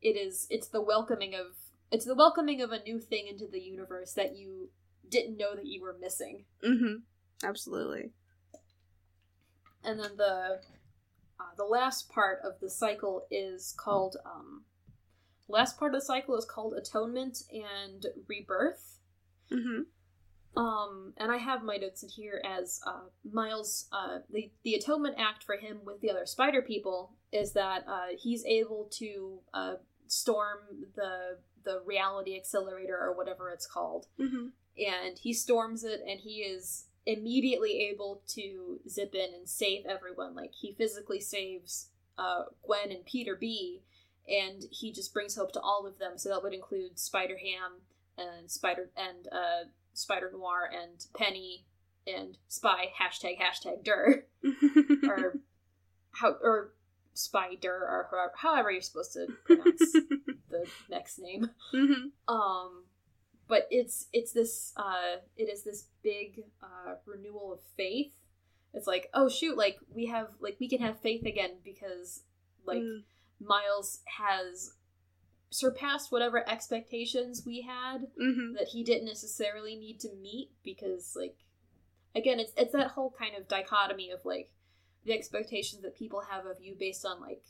it 0.00 0.16
is 0.16 0.46
it's 0.50 0.68
the 0.68 0.80
welcoming 0.80 1.34
of 1.34 1.46
it's 1.90 2.04
the 2.04 2.14
welcoming 2.14 2.60
of 2.60 2.72
a 2.72 2.82
new 2.82 2.98
thing 2.98 3.26
into 3.28 3.46
the 3.46 3.60
universe 3.60 4.12
that 4.12 4.36
you 4.36 4.68
didn't 5.08 5.36
know 5.36 5.54
that 5.54 5.66
you 5.66 5.80
were 5.80 5.96
missing 6.00 6.44
mm-hmm 6.64 6.96
absolutely 7.46 8.10
and 9.84 10.00
then 10.00 10.16
the 10.16 10.60
uh, 11.38 11.44
the 11.56 11.64
last 11.64 12.08
part 12.08 12.40
of 12.42 12.58
the 12.60 12.70
cycle 12.70 13.26
is 13.30 13.74
called 13.78 14.16
um, 14.24 14.64
last 15.48 15.78
part 15.78 15.94
of 15.94 16.00
the 16.00 16.06
cycle 16.06 16.36
is 16.36 16.44
called 16.44 16.74
atonement 16.74 17.42
and 17.52 18.06
rebirth. 18.26 18.98
Mm-hmm. 19.52 19.82
Um, 20.56 21.12
and 21.18 21.30
I 21.30 21.36
have 21.36 21.62
my 21.62 21.76
notes 21.76 22.02
in 22.02 22.08
here 22.08 22.42
as 22.44 22.80
uh, 22.86 23.04
Miles. 23.30 23.86
Uh, 23.92 24.18
the 24.30 24.50
the 24.62 24.74
atonement 24.74 25.16
act 25.18 25.44
for 25.44 25.56
him 25.56 25.80
with 25.84 26.00
the 26.00 26.10
other 26.10 26.26
Spider 26.26 26.62
people 26.62 27.12
is 27.32 27.52
that 27.52 27.84
uh, 27.86 28.16
he's 28.18 28.44
able 28.46 28.88
to 28.92 29.40
uh, 29.52 29.74
storm 30.06 30.58
the 30.94 31.38
the 31.64 31.82
reality 31.84 32.36
accelerator 32.36 32.96
or 32.96 33.14
whatever 33.16 33.50
it's 33.50 33.66
called, 33.66 34.06
mm-hmm. 34.18 34.46
and 34.78 35.18
he 35.18 35.32
storms 35.32 35.84
it, 35.84 36.00
and 36.08 36.20
he 36.20 36.38
is 36.38 36.86
immediately 37.04 37.88
able 37.92 38.22
to 38.26 38.80
zip 38.88 39.14
in 39.14 39.34
and 39.34 39.48
save 39.48 39.84
everyone. 39.86 40.34
Like 40.34 40.52
he 40.52 40.72
physically 40.72 41.20
saves 41.20 41.88
uh, 42.18 42.44
Gwen 42.64 42.90
and 42.90 43.04
Peter 43.04 43.36
B 43.36 43.82
and 44.28 44.64
he 44.70 44.92
just 44.92 45.12
brings 45.12 45.36
hope 45.36 45.52
to 45.52 45.60
all 45.60 45.86
of 45.86 45.98
them. 45.98 46.18
So 46.18 46.28
that 46.28 46.42
would 46.42 46.54
include 46.54 46.98
Spider 46.98 47.38
Ham 47.38 47.80
and 48.18 48.50
Spider 48.50 48.90
and 48.96 49.28
uh, 49.30 49.68
Spider 49.96 50.30
Noir 50.32 50.70
and 50.72 51.04
Penny 51.16 51.64
and 52.06 52.36
Spy 52.48 52.92
hashtag 53.00 53.38
hashtag 53.40 53.84
Dur 53.84 54.26
or 55.08 55.40
how 56.12 56.36
or 56.42 56.72
Spider 57.14 57.72
or 57.72 58.32
however 58.36 58.70
you're 58.70 58.82
supposed 58.82 59.14
to 59.14 59.26
pronounce 59.44 59.92
the 60.50 60.66
next 60.90 61.18
name. 61.18 61.50
Mm-hmm. 61.74 62.32
Um, 62.34 62.84
but 63.48 63.66
it's 63.70 64.06
it's 64.12 64.32
this 64.32 64.74
uh, 64.76 65.16
it 65.36 65.44
is 65.44 65.64
this 65.64 65.86
big 66.02 66.44
uh, 66.62 66.96
renewal 67.06 67.54
of 67.54 67.60
faith. 67.76 68.12
It's 68.74 68.86
like 68.86 69.08
oh 69.14 69.28
shoot, 69.28 69.56
like 69.56 69.78
we 69.94 70.06
have 70.06 70.28
like 70.40 70.56
we 70.60 70.68
can 70.68 70.80
have 70.80 71.00
faith 71.00 71.24
again 71.24 71.56
because 71.64 72.22
like. 72.66 72.78
Mm 72.78 73.02
Miles 73.40 74.00
has 74.18 74.72
surpassed 75.50 76.10
whatever 76.10 76.48
expectations 76.48 77.42
we 77.46 77.62
had 77.62 78.06
mm-hmm. 78.20 78.54
that 78.54 78.68
he 78.72 78.82
didn't 78.82 79.06
necessarily 79.06 79.76
need 79.76 80.00
to 80.00 80.08
meet 80.20 80.50
because 80.64 81.14
like 81.14 81.36
again 82.14 82.40
it's 82.40 82.52
it's 82.56 82.72
that 82.72 82.88
whole 82.88 83.14
kind 83.16 83.36
of 83.38 83.46
dichotomy 83.48 84.10
of 84.10 84.20
like 84.24 84.50
the 85.04 85.12
expectations 85.12 85.82
that 85.82 85.96
people 85.96 86.22
have 86.30 86.46
of 86.46 86.56
you 86.60 86.74
based 86.78 87.06
on 87.06 87.20
like 87.20 87.42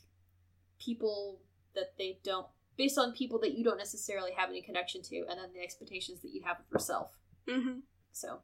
people 0.78 1.40
that 1.74 1.94
they 1.98 2.18
don't 2.22 2.46
based 2.76 2.98
on 2.98 3.12
people 3.12 3.38
that 3.40 3.56
you 3.56 3.64
don't 3.64 3.78
necessarily 3.78 4.32
have 4.32 4.50
any 4.50 4.60
connection 4.60 5.00
to 5.00 5.16
and 5.16 5.38
then 5.38 5.48
the 5.54 5.62
expectations 5.62 6.20
that 6.20 6.30
you 6.30 6.42
have 6.44 6.58
of 6.58 6.64
yourself 6.70 7.12
mm-hmm. 7.48 7.78
so 8.12 8.40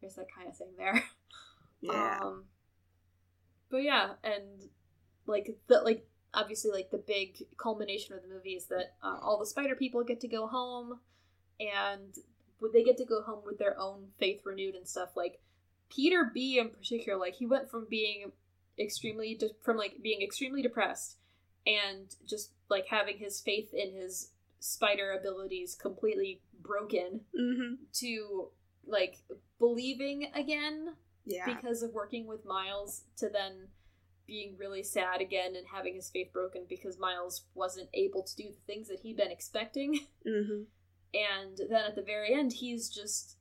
there's 0.00 0.16
that 0.16 0.26
kind 0.34 0.48
of 0.48 0.56
thing 0.56 0.72
there 0.76 1.04
yeah 1.80 2.18
um 2.22 2.44
but 3.70 3.82
yeah 3.82 4.10
and 4.24 4.68
like 5.26 5.56
the 5.68 5.80
like 5.82 6.09
obviously 6.34 6.70
like 6.70 6.90
the 6.90 6.98
big 7.06 7.44
culmination 7.56 8.14
of 8.14 8.22
the 8.22 8.28
movie 8.28 8.50
is 8.54 8.66
that 8.66 8.94
uh, 9.02 9.18
all 9.20 9.38
the 9.38 9.46
spider 9.46 9.74
people 9.74 10.02
get 10.04 10.20
to 10.20 10.28
go 10.28 10.46
home 10.46 11.00
and 11.58 12.16
they 12.72 12.84
get 12.84 12.96
to 12.96 13.04
go 13.04 13.22
home 13.22 13.40
with 13.44 13.58
their 13.58 13.78
own 13.78 14.08
faith 14.18 14.42
renewed 14.44 14.74
and 14.74 14.86
stuff 14.86 15.16
like 15.16 15.40
peter 15.90 16.30
b 16.32 16.58
in 16.58 16.68
particular 16.68 17.18
like 17.18 17.34
he 17.34 17.46
went 17.46 17.70
from 17.70 17.86
being 17.88 18.30
extremely 18.78 19.34
de- 19.34 19.50
from 19.62 19.76
like 19.76 19.96
being 20.02 20.22
extremely 20.22 20.62
depressed 20.62 21.16
and 21.66 22.14
just 22.26 22.52
like 22.68 22.86
having 22.86 23.18
his 23.18 23.40
faith 23.40 23.72
in 23.74 23.92
his 23.92 24.30
spider 24.60 25.12
abilities 25.18 25.74
completely 25.74 26.40
broken 26.62 27.20
mm-hmm. 27.38 27.74
to 27.92 28.48
like 28.86 29.18
believing 29.58 30.30
again 30.34 30.94
Yeah. 31.24 31.46
because 31.46 31.82
of 31.82 31.92
working 31.92 32.26
with 32.26 32.44
Miles 32.44 33.02
to 33.18 33.28
then 33.28 33.68
being 34.30 34.54
really 34.56 34.84
sad 34.84 35.20
again 35.20 35.56
and 35.56 35.66
having 35.66 35.96
his 35.96 36.08
faith 36.08 36.32
broken 36.32 36.62
because 36.68 37.00
Miles 37.00 37.46
wasn't 37.54 37.88
able 37.92 38.22
to 38.22 38.36
do 38.36 38.44
the 38.44 38.72
things 38.72 38.86
that 38.86 39.00
he'd 39.00 39.16
been 39.16 39.32
expecting. 39.32 40.06
hmm 40.24 40.62
And 41.12 41.58
then 41.68 41.84
at 41.84 41.96
the 41.96 42.02
very 42.02 42.32
end, 42.32 42.52
he's 42.52 42.88
just 42.88 43.36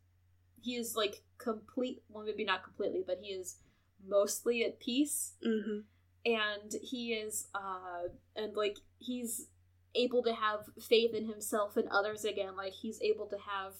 he 0.62 0.75
is 0.75 0.95
like 0.95 1.21
complete 1.38 2.02
well 2.10 2.25
maybe 2.25 2.43
not 2.43 2.63
completely, 2.63 3.04
but 3.06 3.19
he 3.21 3.34
is 3.34 3.58
mostly 4.04 4.65
at 4.65 4.80
peace. 4.80 5.36
Hmm 5.43 5.82
and 6.25 6.75
he 6.82 7.13
is 7.13 7.47
uh 7.56 8.10
and 8.36 8.54
like 8.56 8.78
he's 8.97 9.47
able 9.95 10.21
to 10.21 10.34
have 10.34 10.60
faith 10.80 11.13
in 11.13 11.28
himself 11.28 11.78
and 11.78 11.88
others 11.89 12.25
again. 12.25 12.56
Like 12.58 12.73
he's 12.73 12.99
able 13.02 13.28
to 13.28 13.38
have 13.38 13.73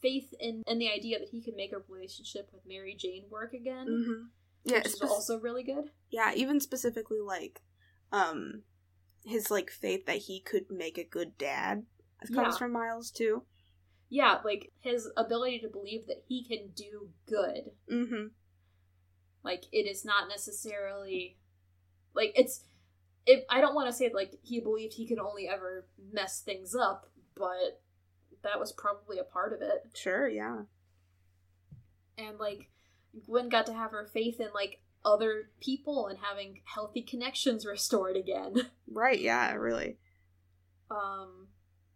faith 0.00 0.32
in 0.40 0.62
in 0.66 0.78
the 0.78 0.90
idea 0.90 1.18
that 1.18 1.28
he 1.28 1.42
can 1.42 1.54
make 1.54 1.72
a 1.72 1.78
relationship 1.88 2.48
with 2.52 2.66
mary 2.66 2.96
jane 2.98 3.24
work 3.30 3.52
again. 3.52 3.86
Hmm 3.86 4.22
Yeah. 4.64 4.78
which 4.78 4.86
is 4.88 5.00
also 5.02 5.38
really 5.38 5.62
good 5.62 5.90
yeah. 6.10 6.32
Even 6.34 6.58
specifically 6.60 7.20
like, 7.24 7.62
um, 8.12 8.62
his 9.24 9.48
like 9.50 9.70
faith 9.70 10.06
that 10.06 10.16
he 10.18 10.40
could 10.40 10.64
make 10.70 10.98
a 10.98 11.04
good 11.04 11.38
dad 11.38 11.84
comes 12.34 12.54
Yeah. 12.54 12.58
from 12.58 12.72
Miles 12.72 13.10
too. 13.10 13.44
yeah 14.08 14.38
like 14.44 14.72
his 14.80 15.08
ability 15.16 15.60
to 15.60 15.68
believe 15.68 16.06
that 16.08 16.24
he 16.26 16.44
can 16.44 16.70
do 16.74 17.10
good 17.28 17.70
hmm 17.88 18.26
like 19.44 19.64
it 19.72 19.86
is 19.88 20.04
not 20.04 20.28
necessarily 20.28 21.38
like 22.14 22.32
it's 22.34 22.64
if 23.24 23.44
i 23.48 23.60
don't 23.60 23.74
want 23.74 23.88
to 23.88 23.92
say 23.96 24.10
like 24.12 24.32
he 24.42 24.60
believed 24.60 24.94
he 24.94 25.06
could 25.06 25.18
only 25.20 25.46
ever 25.48 25.86
mess 26.12 26.40
things 26.42 26.74
up 26.74 27.06
but 27.36 27.80
that 28.42 28.58
was 28.58 28.72
probably 28.72 29.18
a 29.18 29.24
part 29.24 29.52
of 29.52 29.60
it 29.62 29.84
Sure. 29.94 30.28
Yeah. 30.28 30.62
and 32.18 32.38
like 32.38 32.68
Gwen 33.26 33.48
got 33.48 33.66
to 33.66 33.74
have 33.74 33.90
her 33.90 34.08
faith 34.12 34.40
in 34.40 34.48
like 34.54 34.80
other 35.04 35.50
people 35.60 36.06
and 36.08 36.18
having 36.18 36.60
healthy 36.64 37.02
connections 37.02 37.66
restored 37.66 38.16
again. 38.16 38.54
Right. 38.90 39.20
Yeah. 39.20 39.54
Really. 39.54 39.98
Um 40.90 41.48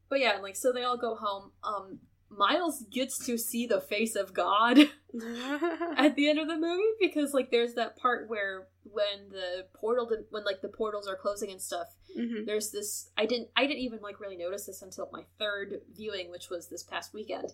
but 0.09 0.21
yeah, 0.21 0.35
and 0.35 0.43
like 0.43 0.57
so 0.57 0.73
they 0.73 0.85
all 0.85 0.99
go 0.99 1.15
home. 1.15 1.53
Um 1.63 2.01
Miles 2.31 2.85
gets 2.91 3.25
to 3.27 3.39
see 3.39 3.67
the 3.67 3.81
face 3.81 4.17
of 4.17 4.35
God 4.35 4.79
at 5.97 6.17
the 6.17 6.29
end 6.29 6.39
of 6.39 6.49
the 6.49 6.57
movie 6.57 6.83
because 7.01 7.33
like 7.33 7.51
there's 7.51 7.75
that 7.75 7.97
part 7.97 8.29
where 8.29 8.67
when 8.83 9.31
the 9.31 9.67
portal 9.75 10.07
did, 10.07 10.25
when 10.31 10.45
like 10.45 10.61
the 10.61 10.69
portals 10.69 11.07
are 11.07 11.17
closing 11.17 11.51
and 11.51 11.63
stuff 11.63 11.89
hmm 12.17 12.45
there's 12.47 12.71
this 12.71 13.11
i 13.17 13.27
didn't 13.27 13.49
i 13.57 13.67
didn't 13.67 13.83
even 13.83 14.01
like 14.01 14.21
really 14.21 14.37
notice 14.37 14.67
this 14.67 14.83
until 14.83 15.09
my 15.13 15.23
third 15.39 15.81
viewing 15.97 16.31
which 16.31 16.51
was 16.51 16.69
this 16.69 16.83
past 16.83 17.15
weekend 17.15 17.53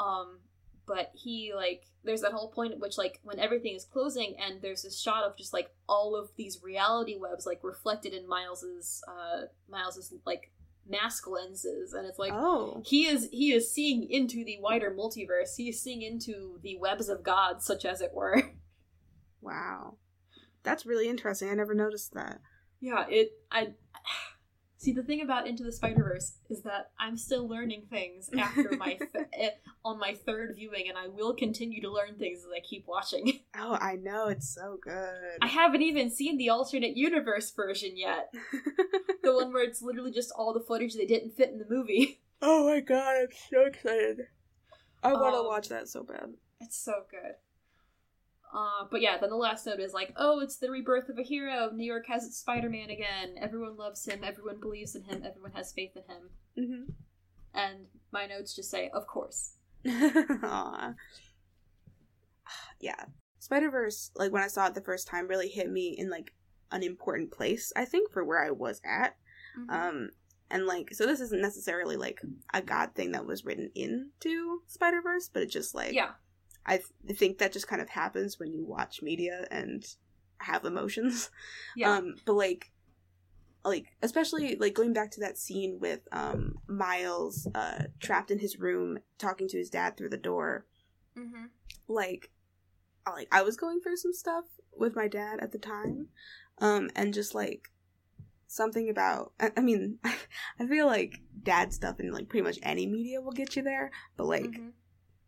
um 0.00 0.38
but 0.88 1.10
he 1.14 1.52
like 1.54 1.84
there's 2.02 2.22
that 2.22 2.32
whole 2.32 2.50
point 2.50 2.72
at 2.72 2.80
which 2.80 2.98
like 2.98 3.20
when 3.22 3.38
everything 3.38 3.74
is 3.74 3.84
closing 3.84 4.34
and 4.44 4.62
there's 4.62 4.82
this 4.82 4.98
shot 4.98 5.22
of 5.24 5.36
just 5.36 5.52
like 5.52 5.70
all 5.88 6.16
of 6.16 6.30
these 6.36 6.60
reality 6.62 7.16
webs 7.20 7.46
like 7.46 7.60
reflected 7.62 8.14
in 8.14 8.26
miles's 8.26 9.02
uh 9.06 9.42
miles's 9.68 10.14
like 10.24 10.50
mask 10.88 11.28
lenses 11.28 11.92
and 11.92 12.06
it's 12.06 12.18
like 12.18 12.32
oh. 12.32 12.82
he 12.86 13.06
is 13.06 13.28
he 13.30 13.52
is 13.52 13.70
seeing 13.70 14.08
into 14.10 14.42
the 14.42 14.56
wider 14.60 14.90
multiverse 14.90 15.54
he 15.56 15.68
is 15.68 15.82
seeing 15.82 16.00
into 16.00 16.58
the 16.62 16.78
webs 16.78 17.10
of 17.10 17.22
god 17.22 17.62
such 17.62 17.84
as 17.84 18.00
it 18.00 18.14
were 18.14 18.42
Wow. 19.40 19.96
That's 20.62 20.86
really 20.86 21.08
interesting. 21.08 21.50
I 21.50 21.54
never 21.54 21.74
noticed 21.74 22.14
that. 22.14 22.40
Yeah, 22.80 23.06
it. 23.08 23.30
I 23.50 23.72
see 24.78 24.92
the 24.92 25.02
thing 25.02 25.20
about 25.20 25.46
Into 25.46 25.62
the 25.64 25.72
Spider 25.72 26.02
Verse 26.02 26.38
is 26.48 26.62
that 26.62 26.90
I'm 26.98 27.16
still 27.18 27.46
learning 27.46 27.82
things 27.90 28.30
after 28.38 28.70
my 28.78 28.94
th- 28.94 29.26
eh, 29.38 29.50
on 29.84 29.98
my 29.98 30.14
third 30.14 30.54
viewing, 30.56 30.88
and 30.88 30.96
I 30.96 31.08
will 31.08 31.34
continue 31.34 31.80
to 31.82 31.90
learn 31.90 32.14
things 32.16 32.38
as 32.40 32.50
I 32.56 32.60
keep 32.60 32.86
watching. 32.88 33.40
Oh, 33.60 33.76
I 33.80 33.96
know. 33.96 34.28
It's 34.28 34.48
so 34.54 34.78
good. 34.80 35.38
I 35.42 35.48
haven't 35.48 35.82
even 35.82 36.10
seen 36.10 36.38
the 36.38 36.48
alternate 36.50 36.96
universe 36.96 37.50
version 37.50 37.96
yet, 37.96 38.32
the 39.24 39.34
one 39.34 39.52
where 39.52 39.64
it's 39.64 39.82
literally 39.82 40.12
just 40.12 40.30
all 40.36 40.54
the 40.54 40.60
footage 40.60 40.94
they 40.94 41.06
didn't 41.06 41.36
fit 41.36 41.50
in 41.50 41.58
the 41.58 41.66
movie. 41.68 42.20
oh 42.40 42.68
my 42.68 42.78
god, 42.80 43.14
I'm 43.22 43.28
so 43.50 43.62
excited. 43.66 44.20
I 45.02 45.12
want 45.12 45.34
to 45.34 45.40
Um, 45.40 45.46
watch 45.46 45.68
that 45.70 45.88
so 45.88 46.04
bad. 46.04 46.34
It's 46.60 46.76
so 46.78 46.92
good. 47.10 47.34
Uh, 48.54 48.86
but 48.90 49.00
yeah, 49.00 49.18
then 49.18 49.30
the 49.30 49.36
last 49.36 49.66
note 49.66 49.80
is 49.80 49.92
like, 49.92 50.12
oh, 50.16 50.40
it's 50.40 50.56
the 50.56 50.70
rebirth 50.70 51.08
of 51.08 51.18
a 51.18 51.22
hero. 51.22 51.70
New 51.70 51.84
York 51.84 52.06
has 52.08 52.24
its 52.24 52.38
Spider 52.38 52.70
Man 52.70 52.90
again. 52.90 53.34
Everyone 53.40 53.76
loves 53.76 54.04
him. 54.06 54.20
Everyone 54.24 54.58
believes 54.60 54.94
in 54.94 55.02
him. 55.02 55.22
Everyone 55.24 55.52
has 55.52 55.72
faith 55.72 55.92
in 55.96 56.02
him. 56.02 56.30
hmm 56.56 56.92
And 57.54 57.86
my 58.10 58.26
notes 58.26 58.54
just 58.56 58.70
say, 58.70 58.90
of 58.92 59.06
course. 59.06 59.54
Yeah. 62.80 63.04
Spider 63.40 63.70
Verse, 63.70 64.10
like 64.14 64.32
when 64.32 64.42
I 64.42 64.48
saw 64.48 64.66
it 64.66 64.74
the 64.74 64.80
first 64.80 65.06
time, 65.06 65.28
really 65.28 65.48
hit 65.48 65.70
me 65.70 65.94
in 65.98 66.10
like 66.10 66.32
an 66.70 66.82
important 66.82 67.30
place, 67.30 67.72
I 67.76 67.84
think, 67.84 68.10
for 68.10 68.24
where 68.24 68.44
I 68.44 68.50
was 68.50 68.80
at. 68.84 69.16
Mm-hmm. 69.58 69.70
Um 69.70 70.10
and 70.50 70.66
like 70.66 70.94
so 70.94 71.06
this 71.06 71.20
isn't 71.20 71.42
necessarily 71.42 71.96
like 71.96 72.20
a 72.54 72.62
god 72.62 72.94
thing 72.94 73.12
that 73.12 73.26
was 73.26 73.44
written 73.44 73.70
into 73.74 74.62
Spider 74.66 75.02
Verse, 75.02 75.28
but 75.32 75.42
it 75.42 75.50
just 75.50 75.74
like 75.74 75.92
yeah. 75.92 76.10
I 76.68 76.76
th- 77.06 77.18
think 77.18 77.38
that 77.38 77.52
just 77.52 77.66
kind 77.66 77.82
of 77.82 77.88
happens 77.88 78.38
when 78.38 78.52
you 78.52 78.64
watch 78.64 79.02
media 79.02 79.46
and 79.50 79.84
have 80.38 80.64
emotions. 80.64 81.30
Yeah. 81.74 81.94
Um, 81.94 82.14
but 82.26 82.34
like, 82.34 82.70
like 83.64 83.86
especially 84.02 84.54
like 84.56 84.74
going 84.74 84.92
back 84.92 85.10
to 85.12 85.20
that 85.20 85.36
scene 85.38 85.78
with 85.80 86.00
um 86.12 86.54
Miles 86.68 87.48
uh 87.54 87.84
trapped 88.00 88.30
in 88.30 88.38
his 88.38 88.58
room 88.58 88.98
talking 89.18 89.48
to 89.48 89.58
his 89.58 89.70
dad 89.70 89.96
through 89.96 90.10
the 90.10 90.16
door. 90.16 90.66
mm-hmm. 91.18 91.46
Like, 91.88 92.30
like 93.06 93.28
I 93.32 93.42
was 93.42 93.56
going 93.56 93.80
through 93.80 93.96
some 93.96 94.12
stuff 94.12 94.44
with 94.76 94.94
my 94.94 95.08
dad 95.08 95.40
at 95.40 95.50
the 95.52 95.58
time, 95.58 96.08
um, 96.58 96.90
and 96.94 97.12
just 97.14 97.34
like 97.34 97.70
something 98.46 98.88
about 98.88 99.32
I, 99.40 99.50
I 99.56 99.60
mean 99.60 99.98
I 100.60 100.66
feel 100.66 100.86
like 100.86 101.20
dad 101.42 101.72
stuff 101.72 101.98
in 102.00 102.12
like 102.12 102.28
pretty 102.28 102.44
much 102.44 102.58
any 102.62 102.86
media 102.86 103.20
will 103.20 103.32
get 103.32 103.56
you 103.56 103.62
there, 103.62 103.90
but 104.16 104.26
like 104.26 104.44
Mm-hmm. 104.44 104.68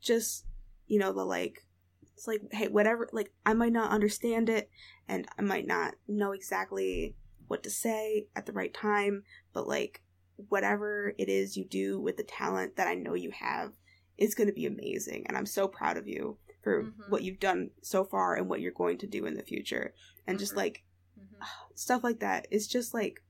just 0.00 0.44
you 0.90 0.98
know 0.98 1.12
the 1.12 1.24
like 1.24 1.64
it's 2.16 2.26
like 2.26 2.42
hey 2.50 2.66
whatever 2.68 3.09
like 3.12 3.33
i 3.46 3.55
might 3.55 3.72
not 3.72 3.92
understand 3.92 4.48
it 4.48 4.68
and 5.09 5.26
i 5.38 5.42
might 5.42 5.66
not 5.66 5.94
know 6.09 6.33
exactly 6.33 7.14
what 7.46 7.62
to 7.62 7.70
say 7.70 8.26
at 8.35 8.44
the 8.44 8.53
right 8.53 8.74
time 8.74 9.22
but 9.53 9.68
like 9.68 10.03
whatever 10.48 11.14
it 11.16 11.29
is 11.29 11.57
you 11.57 11.64
do 11.64 12.00
with 12.00 12.16
the 12.16 12.24
talent 12.24 12.74
that 12.76 12.88
i 12.88 12.94
know 12.94 13.14
you 13.14 13.31
have 13.31 13.72
is 14.18 14.35
going 14.35 14.48
to 14.48 14.53
be 14.53 14.66
amazing 14.66 15.24
and 15.29 15.37
i'm 15.37 15.46
so 15.46 15.68
proud 15.68 15.96
of 15.96 16.09
you 16.09 16.37
for 16.62 16.83
Mhm. 16.83 17.09
what 17.09 17.22
you've 17.22 17.38
done 17.40 17.70
so 17.83 18.05
far 18.05 18.35
and 18.35 18.48
what 18.50 18.61
you're 18.61 18.72
going 18.72 18.98
to 18.98 19.07
do 19.07 19.24
in 19.26 19.35
the 19.37 19.42
future 19.44 19.94
and 20.26 20.38
just 20.38 20.53
Mhm. 20.55 20.57
like 20.57 20.85
Mm-hmm. 21.18 21.42
stuff 21.74 22.03
like 22.03 22.20
that 22.20 22.46
is 22.50 22.66
just 22.66 22.94
like 22.94 23.22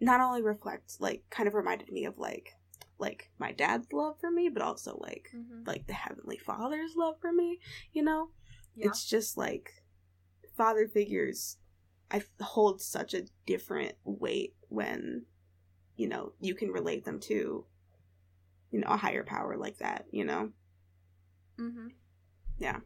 not 0.00 0.20
only 0.20 0.42
reflect 0.42 1.00
like 1.00 1.24
kind 1.30 1.46
of 1.48 1.54
reminded 1.54 1.90
me 1.90 2.04
of 2.04 2.18
like 2.18 2.50
like 2.98 3.30
my 3.38 3.52
dad's 3.52 3.92
love 3.92 4.18
for 4.20 4.30
me 4.30 4.48
but 4.48 4.62
also 4.62 4.98
like 5.02 5.30
Mm-hmm. 5.34 5.64
like 5.66 5.86
the 5.86 5.92
heavenly 5.92 6.38
father's 6.38 6.94
love 6.96 7.16
for 7.20 7.32
me 7.32 7.58
you 7.92 8.02
know 8.02 8.30
Yeah. 8.74 8.86
it's 8.88 9.04
just 9.04 9.36
like 9.36 9.70
father 10.56 10.86
figures 10.88 11.58
i 12.10 12.22
hold 12.40 12.80
such 12.80 13.12
a 13.14 13.24
different 13.46 13.92
weight 14.04 14.54
when 14.68 15.24
you 15.96 16.08
know 16.08 16.32
you 16.40 16.54
can 16.54 16.70
relate 16.70 17.04
them 17.04 17.20
to 17.20 17.66
you 18.70 18.80
know 18.80 18.88
a 18.88 18.96
higher 18.96 19.24
power 19.24 19.56
like 19.56 19.78
that 19.78 20.06
you 20.10 20.24
know 20.24 20.50
mm-hmm. 21.58 21.88
Yeah. 22.58 22.78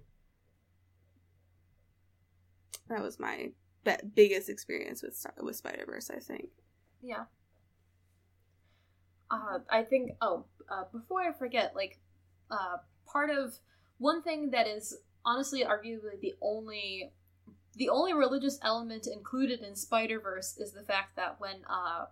That 2.88 3.02
was 3.02 3.20
my 3.20 3.50
be- 3.84 3.92
biggest 4.14 4.48
experience 4.48 5.02
with 5.02 5.16
Star- 5.16 5.34
with 5.40 5.56
spider 5.56 5.84
verse 5.86 6.10
i 6.10 6.18
think 6.18 6.48
Yeah. 7.02 7.24
Uh, 9.30 9.60
I 9.70 9.82
think. 9.82 10.12
Oh, 10.20 10.44
uh, 10.68 10.84
before 10.92 11.20
I 11.20 11.32
forget, 11.32 11.74
like, 11.74 11.98
uh, 12.50 12.78
part 13.06 13.30
of 13.30 13.54
one 13.98 14.22
thing 14.22 14.50
that 14.50 14.66
is 14.66 14.96
honestly, 15.24 15.64
arguably, 15.64 16.20
the 16.20 16.34
only 16.40 17.12
the 17.76 17.88
only 17.88 18.12
religious 18.12 18.58
element 18.62 19.06
included 19.06 19.60
in 19.60 19.74
Spider 19.76 20.20
Verse 20.20 20.56
is 20.58 20.72
the 20.72 20.82
fact 20.82 21.16
that 21.16 21.40
when 21.40 21.56
uh, 21.68 22.06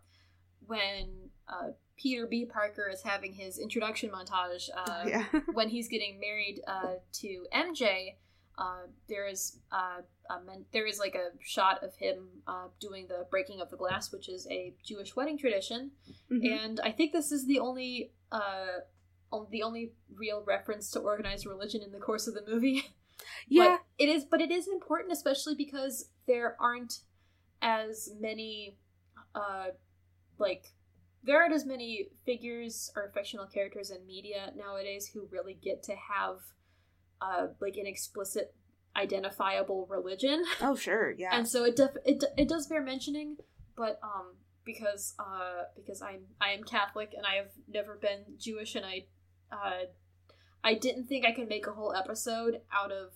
when 0.66 1.30
uh, 1.48 1.68
Peter 1.96 2.26
B. 2.26 2.44
Parker 2.44 2.88
is 2.92 3.02
having 3.02 3.32
his 3.32 3.58
introduction 3.58 4.10
montage, 4.10 4.68
uh, 4.76 5.04
yeah 5.06 5.24
when 5.52 5.68
he's 5.68 5.88
getting 5.88 6.20
married 6.20 6.60
uh, 6.66 6.94
to 7.14 7.46
MJ, 7.54 8.14
uh, 8.58 8.82
there 9.08 9.26
is 9.26 9.58
uh, 9.72 10.00
a 10.30 10.40
men- 10.44 10.66
there 10.72 10.86
is 10.86 10.98
like 10.98 11.14
a 11.14 11.30
shot 11.40 11.82
of 11.82 11.94
him 11.96 12.28
uh, 12.46 12.66
doing 12.80 13.06
the 13.08 13.24
breaking 13.30 13.60
of 13.60 13.70
the 13.70 13.76
glass, 13.76 14.10
which 14.12 14.28
is 14.28 14.46
a 14.50 14.74
Jewish 14.84 15.14
wedding 15.16 15.38
tradition, 15.38 15.92
Mhm. 16.30 16.58
and 16.64 16.80
I 16.80 16.90
think 16.92 17.12
this 17.12 17.30
is 17.32 17.46
the 17.46 17.60
only 17.60 18.12
uh, 18.32 18.80
on- 19.32 19.46
the 19.50 19.62
only 19.62 19.92
real 20.14 20.42
reference 20.46 20.90
to 20.92 21.00
organized 21.00 21.46
religion 21.46 21.82
in 21.82 21.92
the 21.92 21.98
course 21.98 22.26
of 22.26 22.34
the 22.34 22.44
movie. 22.46 22.82
yeah 23.48 23.76
But 23.78 23.80
it 24.04 24.08
is, 24.08 24.24
but 24.24 24.40
it 24.40 24.50
is 24.50 24.68
important, 24.68 25.12
especially 25.12 25.54
because 25.54 26.10
there 26.26 26.56
aren't 26.60 27.00
as 27.62 28.10
many, 28.20 28.76
uh, 29.34 29.68
like, 30.38 30.72
there 31.24 31.40
aren't 31.40 31.54
as 31.54 31.64
many 31.66 32.08
figures 32.24 32.90
or 32.96 33.10
fictional 33.14 33.46
characters 33.46 33.90
in 33.90 34.06
media 34.06 34.52
nowadays 34.56 35.08
who 35.12 35.26
really 35.30 35.54
get 35.54 35.82
to 35.84 35.92
have 35.96 36.38
uh 37.20 37.48
like 37.60 37.76
an 37.76 37.86
explicit 37.86 38.54
identifiable 38.96 39.86
religion. 39.88 40.44
Oh 40.60 40.74
sure, 40.76 41.12
yeah. 41.16 41.30
And 41.32 41.48
so 41.48 41.64
it 41.64 41.76
def- 41.76 41.96
it 42.04 42.24
it 42.36 42.48
does 42.48 42.66
bear 42.66 42.82
mentioning, 42.82 43.36
but 43.76 43.98
um 44.02 44.34
because 44.64 45.14
uh 45.18 45.62
because 45.76 46.02
I'm 46.02 46.22
I 46.40 46.50
am 46.50 46.64
Catholic 46.64 47.12
and 47.16 47.24
I 47.26 47.36
have 47.36 47.50
never 47.68 47.96
been 47.96 48.24
Jewish 48.38 48.74
and 48.74 48.84
I 48.84 49.06
uh 49.52 49.84
I 50.64 50.74
didn't 50.74 51.06
think 51.06 51.24
I 51.24 51.32
could 51.32 51.48
make 51.48 51.66
a 51.66 51.72
whole 51.72 51.94
episode 51.94 52.60
out 52.72 52.90
of 52.92 53.12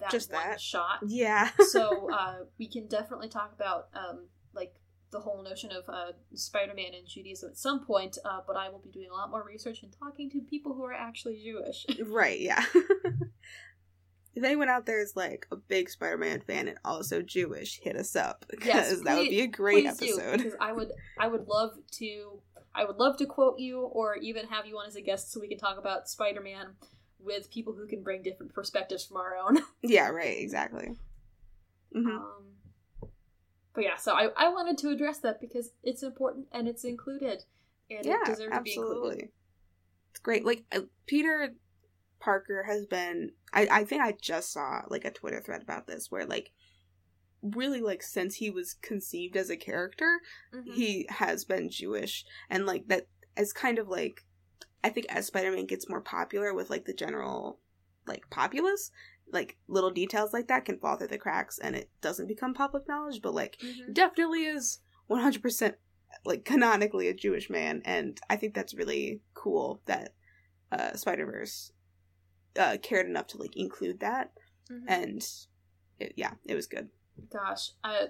that 0.00 0.10
Just 0.10 0.32
one 0.32 0.42
that. 0.42 0.60
shot. 0.60 1.00
yeah. 1.06 1.50
so 1.68 2.10
uh 2.12 2.36
we 2.58 2.66
can 2.68 2.86
definitely 2.88 3.28
talk 3.28 3.52
about 3.54 3.88
um 3.94 4.26
like 4.54 4.74
the 5.10 5.20
whole 5.20 5.42
notion 5.42 5.70
of 5.72 5.84
uh, 5.88 6.12
Spider-Man 6.34 6.92
and 6.94 7.06
Judaism 7.06 7.50
at 7.50 7.56
some 7.56 7.84
point, 7.84 8.18
uh, 8.24 8.40
but 8.46 8.56
I 8.56 8.68
will 8.68 8.80
be 8.80 8.90
doing 8.90 9.08
a 9.10 9.14
lot 9.14 9.30
more 9.30 9.44
research 9.46 9.82
and 9.82 9.92
talking 9.98 10.30
to 10.30 10.40
people 10.40 10.74
who 10.74 10.84
are 10.84 10.92
actually 10.92 11.40
Jewish. 11.42 11.86
right, 12.06 12.38
yeah. 12.38 12.64
if 14.34 14.44
anyone 14.44 14.68
out 14.68 14.86
there 14.86 15.00
is 15.00 15.16
like 15.16 15.46
a 15.50 15.56
big 15.56 15.88
Spider-Man 15.90 16.40
fan 16.42 16.68
and 16.68 16.78
also 16.84 17.22
Jewish, 17.22 17.80
hit 17.82 17.96
us 17.96 18.14
up 18.14 18.44
because 18.50 18.66
Yes, 18.92 19.00
that 19.04 19.18
would 19.18 19.28
be 19.30 19.40
a 19.40 19.46
great 19.46 19.84
Please 19.86 19.96
do, 19.96 20.20
episode. 20.20 20.36
because 20.38 20.54
I 20.60 20.72
would 20.72 20.92
I 21.18 21.26
would 21.28 21.48
love 21.48 21.72
to 21.92 22.40
I 22.74 22.84
would 22.84 22.96
love 22.96 23.16
to 23.16 23.26
quote 23.26 23.58
you 23.58 23.80
or 23.80 24.16
even 24.16 24.46
have 24.48 24.66
you 24.66 24.78
on 24.78 24.86
as 24.86 24.94
a 24.96 25.00
guest 25.00 25.32
so 25.32 25.40
we 25.40 25.48
can 25.48 25.58
talk 25.58 25.78
about 25.78 26.08
Spider-Man 26.08 26.66
with 27.18 27.50
people 27.50 27.72
who 27.74 27.86
can 27.88 28.02
bring 28.02 28.22
different 28.22 28.54
perspectives 28.54 29.04
from 29.04 29.16
our 29.16 29.34
own. 29.36 29.58
yeah, 29.82 30.08
right, 30.10 30.38
exactly. 30.38 30.94
hmm 31.92 32.06
Um, 32.08 32.44
but 33.78 33.84
yeah, 33.84 33.96
so 33.96 34.12
I, 34.12 34.30
I 34.36 34.48
wanted 34.48 34.76
to 34.78 34.88
address 34.88 35.18
that 35.20 35.40
because 35.40 35.70
it's 35.84 36.02
important 36.02 36.46
and 36.50 36.66
it's 36.66 36.82
included 36.82 37.44
and 37.88 38.04
yeah, 38.04 38.16
it 38.22 38.26
deserves 38.26 38.56
to 38.56 38.62
be 38.62 38.74
included. 38.74 39.28
It's 40.10 40.18
great. 40.18 40.44
Like 40.44 40.64
uh, 40.72 40.80
Peter 41.06 41.54
Parker 42.18 42.64
has 42.64 42.86
been. 42.86 43.30
I 43.52 43.68
I 43.70 43.84
think 43.84 44.02
I 44.02 44.16
just 44.20 44.52
saw 44.52 44.82
like 44.88 45.04
a 45.04 45.12
Twitter 45.12 45.40
thread 45.40 45.62
about 45.62 45.86
this 45.86 46.10
where 46.10 46.26
like 46.26 46.50
really 47.40 47.80
like 47.80 48.02
since 48.02 48.34
he 48.34 48.50
was 48.50 48.74
conceived 48.82 49.36
as 49.36 49.48
a 49.48 49.56
character, 49.56 50.18
Mhm. 50.52 50.74
he 50.74 51.06
has 51.08 51.44
been 51.44 51.70
Jewish, 51.70 52.24
and 52.50 52.66
like 52.66 52.88
that 52.88 53.06
as 53.36 53.52
kind 53.52 53.78
of 53.78 53.86
like 53.86 54.24
I 54.82 54.88
think 54.88 55.06
as 55.08 55.26
Spider 55.26 55.52
Man 55.52 55.66
gets 55.66 55.88
more 55.88 56.00
popular 56.00 56.52
with 56.52 56.68
like 56.68 56.84
the 56.84 56.94
general 56.94 57.60
like 58.08 58.28
populace. 58.28 58.90
Like 59.32 59.56
little 59.68 59.90
details 59.90 60.32
like 60.32 60.48
that 60.48 60.64
can 60.64 60.78
fall 60.78 60.96
through 60.96 61.08
the 61.08 61.18
cracks, 61.18 61.58
and 61.58 61.76
it 61.76 61.90
doesn't 62.00 62.28
become 62.28 62.54
public 62.54 62.88
knowledge. 62.88 63.20
But 63.22 63.34
like 63.34 63.58
Mhm. 63.60 63.92
definitely 63.92 64.44
is 64.44 64.80
100% 65.08 65.74
like 66.24 66.44
canonically 66.44 67.08
a 67.08 67.14
Jewish 67.14 67.48
man 67.50 67.82
and 67.84 68.18
I 68.30 68.36
think 68.36 68.54
that's 68.54 68.74
really 68.74 69.20
cool 69.34 69.82
that 69.84 70.14
uh 70.72 70.94
Spider-Verse 70.96 71.72
uh 72.58 72.78
cared 72.82 73.06
enough 73.06 73.26
to 73.28 73.38
like 73.38 73.54
include 73.56 74.00
that 74.00 74.32
Mhm. 74.70 74.84
and 74.88 75.22
it, 75.98 76.14
yeah, 76.16 76.32
it 76.44 76.54
was 76.54 76.66
good. 76.66 76.88
Gosh, 77.30 77.72
I, 77.82 78.08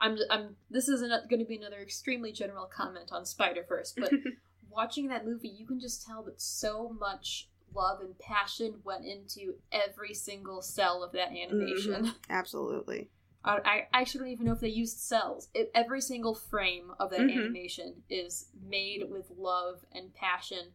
I'm, 0.00 0.18
I'm. 0.30 0.56
This 0.70 0.88
is 0.88 1.00
going 1.00 1.38
to 1.38 1.44
be 1.46 1.56
another 1.56 1.80
extremely 1.80 2.32
general 2.32 2.66
comment 2.66 3.10
on 3.12 3.24
Spider 3.24 3.64
Verse, 3.68 3.94
but 3.96 4.10
watching 4.68 5.08
that 5.08 5.24
movie, 5.24 5.48
you 5.48 5.66
can 5.66 5.78
just 5.78 6.04
tell 6.04 6.22
that 6.24 6.40
so 6.40 6.94
much 6.98 7.48
love 7.74 8.00
and 8.00 8.18
passion 8.18 8.80
went 8.84 9.04
into 9.04 9.54
every 9.70 10.14
single 10.14 10.62
cell 10.62 11.02
of 11.02 11.12
that 11.12 11.30
animation. 11.32 12.04
Mhm. 12.06 12.14
Absolutely. 12.30 13.10
I, 13.44 13.58
I 13.92 14.00
actually 14.00 14.20
don't 14.20 14.28
even 14.32 14.46
know 14.46 14.52
if 14.52 14.60
they 14.60 14.68
used 14.68 14.98
cells. 14.98 15.48
It, 15.54 15.70
every 15.74 16.00
single 16.00 16.34
frame 16.34 16.92
of 17.00 17.10
that 17.10 17.20
Mhm. 17.20 17.32
animation 17.32 18.02
is 18.08 18.48
made 18.62 19.10
with 19.10 19.30
love 19.36 19.84
and 19.92 20.14
passion, 20.14 20.74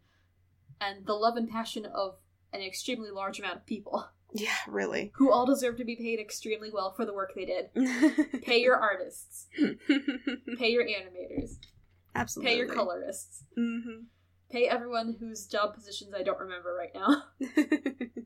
and 0.81 1.05
the 1.05 1.13
love 1.13 1.37
and 1.37 1.49
passion 1.49 1.85
of 1.85 2.17
an 2.53 2.61
extremely 2.61 3.09
large 3.11 3.39
amount 3.39 3.55
of 3.57 3.65
people 3.65 4.05
Yeah, 4.33 4.55
really. 4.67 5.11
who 5.15 5.31
all 5.31 5.45
deserve 5.45 5.77
to 5.77 5.85
be 5.85 5.95
paid 5.95 6.19
extremely 6.19 6.69
well 6.71 6.91
for 6.91 7.05
the 7.05 7.13
work 7.13 7.33
they 7.35 7.45
did. 7.45 7.69
Pay 8.43 8.61
your 8.61 8.75
artists, 8.75 9.47
pay 10.57 10.69
your 10.71 10.83
animators, 10.85 11.57
Absolutely. 12.15 12.51
pay 12.51 12.57
your 12.57 12.67
colorists, 12.67 13.43
hmm 13.55 14.03
pay 14.51 14.67
everyone 14.67 15.15
whose 15.19 15.45
job 15.45 15.73
positions 15.73 16.13
I 16.17 16.23
don't 16.23 16.39
remember 16.39 16.73
right 16.73 16.93
now. 16.93 17.23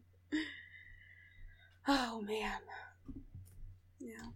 oh 1.87 2.21
man. 2.21 2.59
Yeah. 3.99 4.29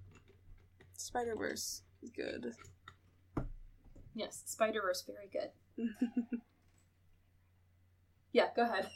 Spider-Verse 0.98 1.84
is 2.02 2.10
good. 2.12 2.54
Yes, 4.13 4.43
Spider 4.45 4.82
Verse, 4.82 5.04
very 5.06 5.30
good. 5.32 5.52
Yeah, 8.36 8.48
go 8.54 8.63
ahead. 8.63 8.89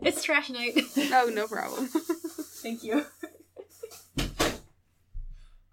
It's 0.00 0.22
trash 0.22 0.48
night. 0.48 0.74
oh, 0.96 1.32
no 1.34 1.48
problem. 1.48 1.88
Thank 1.88 2.84
you. 2.84 3.04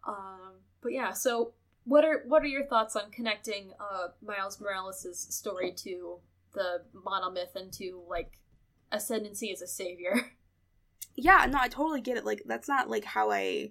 um, 0.08 0.54
but 0.82 0.92
yeah, 0.92 1.12
so 1.12 1.54
what 1.84 2.06
are 2.06 2.24
what 2.28 2.44
are 2.44 2.48
your 2.48 2.66
thoughts 2.66 2.96
on 2.96 3.12
connecting 3.12 3.72
uh, 3.80 4.08
Miles 4.24 4.60
Morales' 4.62 5.28
story 5.34 5.72
to 5.78 6.20
the 6.54 6.82
monomyth 6.96 7.56
and 7.56 7.72
to 7.74 8.02
like 8.10 8.40
ascendancy 8.92 9.52
as 9.52 9.62
a 9.62 9.68
savior? 9.68 10.14
yeah 11.16 11.46
no 11.50 11.58
i 11.60 11.68
totally 11.68 12.00
get 12.00 12.16
it 12.18 12.26
like 12.26 12.42
that's 12.46 12.70
not 12.70 12.90
like 12.90 13.04
how 13.04 13.30
i 13.32 13.70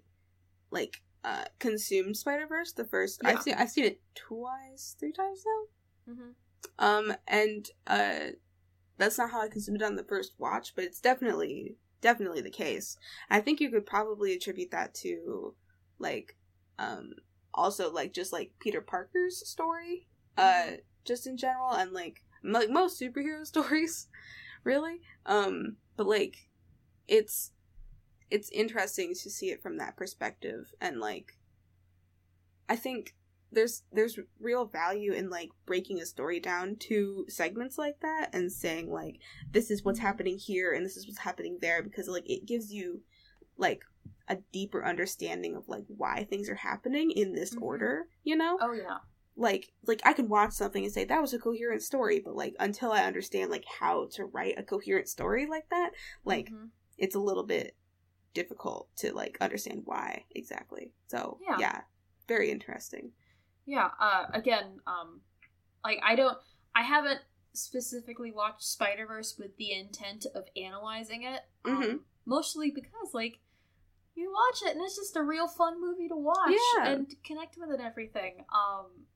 like 0.70 1.01
uh 1.25 1.44
consumed 1.59 2.14
spider-verse 2.16 2.73
the 2.73 2.85
first 2.85 3.20
Yeah. 3.23 3.31
i've 3.31 3.42
seen 3.42 3.55
i've 3.55 3.70
seen 3.70 3.85
it 3.87 4.01
twice 4.14 4.94
three 4.99 5.12
times 5.12 5.42
now 5.46 6.12
Mm-hmm. 6.14 6.31
um 6.79 7.16
and 7.29 7.66
uh 7.87 8.33
that's 8.99 9.16
not 9.16 9.31
how 9.31 9.40
i 9.42 9.49
consumed 9.49 9.81
it 9.81 9.85
on 9.85 9.96
the 9.96 10.05
first 10.05 10.33
watch 10.38 10.75
but 10.75 10.85
it's 10.85 11.01
definitely 11.01 11.77
definitely 12.03 12.40
the 12.42 12.51
case 12.51 12.99
i 13.31 13.40
think 13.40 13.61
you 13.61 13.70
could 13.70 13.87
probably 13.87 14.35
attribute 14.35 14.70
that 14.73 14.92
to 14.94 15.55
like 15.99 16.37
um 16.79 17.11
also 17.55 17.93
like 17.93 18.13
just 18.13 18.33
like 18.33 18.53
peter 18.61 18.81
parker's 18.81 19.47
story 19.49 20.07
uh 20.39 20.73
just 21.05 21.27
in 21.27 21.37
general 21.37 21.73
and 21.73 21.93
like 21.93 22.23
like 22.43 22.71
most 22.71 23.01
superhero 23.01 23.45
stories 23.47 24.09
really. 24.65 25.01
Um 25.27 25.77
but 25.97 26.07
like 26.07 26.49
it's 27.09 27.53
it's 28.31 28.51
interesting 28.51 29.15
to 29.15 29.31
see 29.31 29.51
it 29.51 29.63
from 29.63 29.79
that 29.79 29.97
perspective 29.97 30.73
and 30.81 31.01
like 31.01 31.37
i 32.69 32.77
think 32.77 33.17
there's 33.51 33.83
there's 33.93 34.19
real 34.39 34.65
value 34.65 35.13
in 35.13 35.29
like 35.29 35.51
breaking 35.67 36.01
a 36.01 36.07
story 36.07 36.39
down 36.39 36.77
to 36.77 37.27
segments 37.29 37.77
like 37.77 37.99
that 38.01 38.31
and 38.33 38.53
saying 38.53 38.89
like 38.89 39.17
this 39.51 39.71
is 39.73 39.85
what's 39.85 39.99
happening 39.99 40.39
here 40.39 40.73
and 40.73 40.87
this 40.87 40.97
is 40.97 41.09
what's 41.09 41.19
happening 41.19 41.59
there 41.61 41.83
because 41.83 42.07
like 42.07 42.31
it 42.31 42.47
gives 42.47 42.73
you 42.73 43.01
like 43.59 43.83
a 44.29 44.37
deeper 44.53 44.85
understanding 44.85 45.57
of 45.57 45.69
like 45.69 45.85
why 45.89 46.25
things 46.25 46.49
are 46.49 46.55
happening 46.55 47.11
in 47.11 47.33
this 47.33 47.55
Mhm. 47.55 47.63
order 47.63 48.07
you 48.23 48.37
know 48.37 48.59
Oh 48.61 48.73
yeah. 48.73 48.99
like 49.37 49.73
like 49.87 50.01
I 50.05 50.13
can 50.13 50.29
watch 50.29 50.53
something 50.53 50.85
and 50.85 50.93
say 50.93 51.05
that 51.05 51.21
was 51.21 51.33
a 51.33 51.39
coherent 51.39 51.83
story, 51.83 52.21
but 52.21 52.35
like 52.37 52.55
until 52.61 52.93
I 52.93 53.05
understand 53.05 53.51
like 53.51 53.65
how 53.81 54.09
to 54.13 54.25
write 54.27 54.59
a 54.59 54.63
coherent 54.63 55.09
story 55.09 55.47
like 55.47 55.69
that, 55.71 55.91
like 56.25 56.51
Mhm. 56.51 56.71
it's 56.99 57.15
a 57.15 57.21
little 57.21 57.45
bit 57.45 57.75
difficult 58.35 58.89
to 58.97 59.13
like 59.15 59.39
understand 59.41 59.83
why 59.85 60.25
exactly. 60.33 60.93
So 61.09 61.39
Yeah. 61.41 61.57
yeah, 61.59 61.81
very 62.29 62.51
interesting. 62.51 63.13
Yeah, 63.67 63.91
uh, 63.99 64.27
again, 64.35 64.81
um, 64.87 65.23
like 65.85 66.01
I 66.05 66.17
don't, 66.17 66.37
I 66.75 66.83
haven't 66.83 67.21
specifically 67.53 68.33
watched 68.33 68.63
Spider 68.63 69.07
Verse 69.07 69.37
with 69.39 69.57
the 69.57 69.73
intent 69.73 70.27
of 70.35 70.45
analyzing 70.57 71.23
it. 71.23 71.41
Um, 71.65 71.83
Mhm. 71.83 72.01
Mostly 72.27 72.71
because, 72.71 73.15
like, 73.15 73.41
you 74.14 74.33
watch 74.33 74.62
it 74.68 74.75
and 74.77 74.85
it's 74.85 74.96
just 74.96 75.16
a 75.16 75.23
real 75.23 75.49
fun 75.49 75.81
movie 75.81 76.09
to 76.09 76.16
watch 76.16 76.53
Yeah. 76.77 76.88
and 76.88 77.07
connect 77.25 77.57
with 77.59 77.70
and 77.70 77.81
everything. 77.81 78.44
Um, 78.55 79.07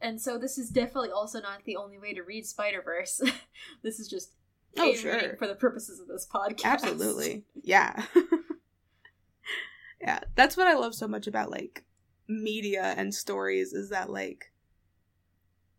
and 0.00 0.20
so 0.20 0.36
this 0.38 0.58
is 0.58 0.68
definitely 0.70 1.10
also 1.10 1.40
not 1.40 1.64
the 1.64 1.76
only 1.76 1.98
way 1.98 2.12
to 2.14 2.22
read 2.22 2.44
Spider 2.46 2.82
Verse. 2.82 3.20
this 3.82 3.98
is 4.00 4.08
just 4.08 4.34
Oh 4.78 4.94
sure, 4.94 5.36
for 5.38 5.46
the 5.46 5.54
purposes 5.54 6.00
of 6.00 6.08
this 6.08 6.26
podcast. 6.32 6.64
absolutely, 6.64 7.44
yeah, 7.62 8.04
yeah. 10.00 10.20
That's 10.34 10.56
what 10.56 10.66
I 10.66 10.74
love 10.74 10.94
so 10.94 11.06
much 11.06 11.26
about 11.26 11.50
like 11.50 11.84
media 12.28 12.94
and 12.96 13.14
stories 13.14 13.72
is 13.72 13.90
that 13.90 14.08
like 14.10 14.50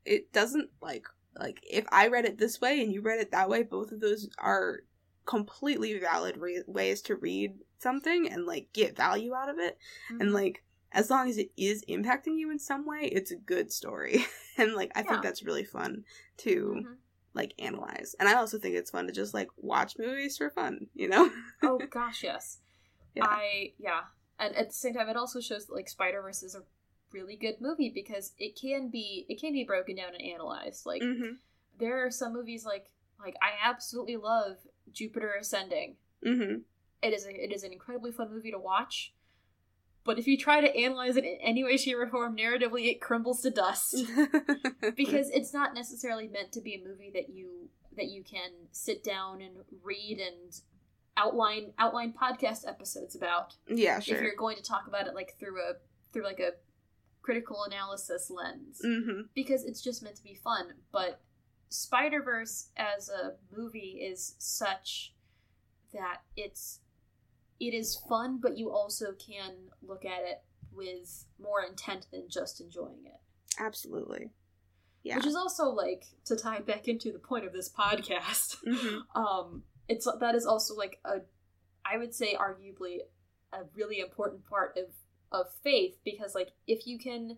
it 0.06 0.32
doesn't 0.32 0.70
like 0.82 1.06
like 1.40 1.60
if 1.64 1.86
I 1.92 2.08
read 2.08 2.26
it 2.26 2.38
this 2.38 2.62
way 2.62 2.82
and 2.82 2.92
you 2.94 3.02
read 3.02 3.20
it 3.20 3.32
that 3.32 3.50
way, 3.50 3.64
both 3.64 3.92
of 3.92 4.00
those 4.00 4.30
are 4.38 4.82
completely 5.26 5.98
valid 6.00 6.38
re- 6.38 6.64
ways 6.68 7.02
to 7.04 7.16
read 7.16 7.54
something 7.84 8.28
and 8.30 8.46
like 8.46 8.70
get 8.74 8.96
value 8.96 9.36
out 9.36 9.50
of 9.50 9.60
it. 9.60 9.78
Mhm. 10.12 10.22
And 10.22 10.34
like 10.34 10.64
as 10.92 11.10
long 11.10 11.30
as 11.30 11.38
it 11.38 11.52
is 11.58 11.84
impacting 11.90 12.38
you 12.38 12.50
in 12.52 12.60
some 12.60 12.86
way, 12.86 13.02
it's 13.12 13.32
a 13.32 13.36
good 13.36 13.72
story. 13.72 14.26
and 14.58 14.74
like 14.74 14.92
I 14.96 15.02
Yeah. 15.02 15.10
think 15.10 15.24
that's 15.24 15.44
really 15.44 15.64
fun 15.66 16.06
to 16.38 16.82
Mhm. 16.86 16.98
like 17.34 17.54
analyze. 17.60 18.16
And 18.20 18.30
I 18.30 18.34
also 18.36 18.58
think 18.58 18.76
it's 18.76 18.92
fun 18.92 19.08
to 19.08 19.14
just 19.14 19.34
like 19.34 19.50
watch 19.58 19.98
movies 20.00 20.38
for 20.38 20.50
fun, 20.50 20.88
you 20.96 21.08
know? 21.10 21.32
oh 21.62 21.78
gosh, 21.92 22.24
yes. 22.24 22.60
Yeah. 23.16 23.26
I 23.28 23.74
yeah, 23.78 24.02
and 24.40 24.56
at 24.56 24.70
the 24.70 24.74
same 24.74 24.94
time, 24.96 25.10
it 25.10 25.18
also 25.18 25.40
shows 25.40 25.68
that 25.68 25.74
like 25.74 25.88
Spider 25.90 26.22
Verse 26.22 26.42
is 26.42 26.56
a 26.56 26.64
really 27.12 27.36
good 27.36 27.62
movie 27.62 27.92
because 27.94 28.34
it 28.40 28.60
can 28.60 28.90
be 28.90 29.26
it 29.30 29.40
can 29.40 29.54
be 29.54 29.64
broken 29.64 29.96
down 29.96 30.14
and 30.16 30.24
analyzed. 30.24 30.86
Like 30.88 31.04
Mhm. 31.04 31.38
there 31.78 32.04
are 32.06 32.10
some 32.12 32.34
movies 32.34 32.66
like 32.66 32.88
like 33.20 33.36
I 33.42 33.52
absolutely 33.64 34.18
love 34.18 34.58
Jupiter 34.92 35.34
Ascending. 35.40 35.98
Mm-hmm. 36.26 36.62
It 37.04 37.14
is 37.14 37.26
a, 37.26 37.30
it 37.44 37.52
is 37.52 37.64
an 37.64 37.74
incredibly 37.74 38.12
fun 38.12 38.32
movie 38.32 38.52
to 38.52 38.60
watch. 38.60 39.14
But 40.06 40.20
if 40.20 40.28
you 40.28 40.38
try 40.38 40.60
to 40.62 40.76
analyze 40.76 41.16
it 41.16 41.24
in 41.24 41.38
any 41.42 41.64
way, 41.64 41.78
shape, 41.78 41.96
or 41.98 42.08
form 42.08 42.36
narratively, 42.36 42.88
it 42.92 43.00
crumbles 43.00 43.42
to 43.44 43.50
dust 43.52 43.96
because 44.98 45.30
it's 45.30 45.54
not 45.54 45.74
necessarily 45.74 46.28
meant 46.28 46.52
to 46.54 46.62
be 46.62 46.76
a 46.76 46.88
movie 46.88 47.12
that 47.14 47.30
you 47.30 47.70
that 47.96 48.08
you 48.08 48.24
can 48.24 48.50
sit 48.72 49.04
down 49.04 49.40
and 49.42 49.52
read 49.84 50.20
and 50.20 50.60
outline 51.16 51.72
outline 51.78 52.12
podcast 52.14 52.68
episodes 52.68 53.16
about. 53.16 53.56
yeah, 53.68 54.00
sure. 54.00 54.18
If 54.18 54.24
you're 54.24 54.36
going 54.36 54.58
to 54.58 54.64
talk 54.64 54.88
about 54.88 55.08
it 55.08 55.16
like 55.16 55.36
through 55.40 55.62
a 55.62 55.74
through 56.12 56.24
like 56.26 56.40
a 56.40 56.52
critical 57.22 57.64
analysis 57.64 58.30
lens, 58.30 58.82
Mm-hmm. 58.84 59.22
because 59.34 59.64
it's 59.64 59.82
just 59.82 60.04
meant 60.04 60.18
to 60.18 60.24
be 60.24 60.36
fun. 60.36 60.66
But 60.92 61.22
Spider 61.70 62.22
Verse 62.22 62.70
as 62.76 63.10
a 63.10 63.36
movie 63.56 64.02
is 64.06 64.36
such 64.38 65.14
that 65.94 66.22
it's 66.36 66.80
it 67.60 67.74
is 67.74 67.96
fun, 68.10 68.40
but 68.42 68.58
you 68.58 68.72
also 68.72 69.14
can 69.14 69.54
look 69.82 70.06
at 70.06 70.22
it 70.24 70.42
with 70.72 71.26
more 71.40 71.62
intent 71.64 72.08
than 72.12 72.28
just 72.30 72.60
enjoying 72.62 73.06
it. 73.06 73.20
Absolutely. 73.60 74.32
Yeah. 75.04 75.18
Which 75.18 75.26
is 75.28 75.36
also 75.36 75.66
like 75.70 76.06
to 76.26 76.36
tie 76.36 76.60
back 76.62 76.88
into 76.88 77.12
the 77.12 77.20
point 77.20 77.46
of 77.46 77.54
this 77.54 77.70
podcast. 77.70 78.56
Mm-hmm. 78.68 79.20
um 79.22 79.64
it's 79.90 80.08
that 80.20 80.34
is 80.36 80.46
also 80.46 80.74
like 80.76 80.98
a 81.04 81.16
i 81.86 81.98
would 81.98 82.14
say 82.16 82.36
arguably 82.36 83.00
a 83.52 83.60
really 83.76 84.00
important 84.00 84.46
part 84.46 84.78
of 84.78 84.86
of 85.38 85.48
faith 85.62 85.98
because 86.06 86.34
like 86.34 86.52
if 86.68 86.88
you 86.88 86.98
can 86.98 87.38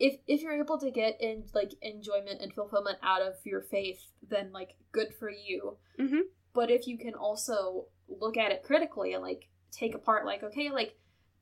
if 0.00 0.14
if 0.26 0.40
you're 0.40 0.58
able 0.58 0.78
to 0.78 0.90
get 0.90 1.20
in 1.20 1.44
like 1.52 1.72
enjoyment 1.82 2.40
and 2.40 2.54
fulfillment 2.54 2.96
out 3.02 3.20
of 3.20 3.34
your 3.44 3.60
faith 3.60 4.00
then 4.26 4.50
like 4.52 4.76
good 4.92 5.12
for 5.18 5.30
you 5.30 5.76
Mhm. 6.00 6.20
but 6.54 6.70
if 6.70 6.86
you 6.86 6.96
can 6.96 7.12
also 7.14 7.88
look 8.08 8.36
at 8.36 8.52
it 8.52 8.62
critically 8.62 9.12
and 9.14 9.22
like 9.22 9.48
take 9.70 9.94
apart 9.94 10.24
like 10.24 10.42
okay 10.42 10.70
like 10.70 10.96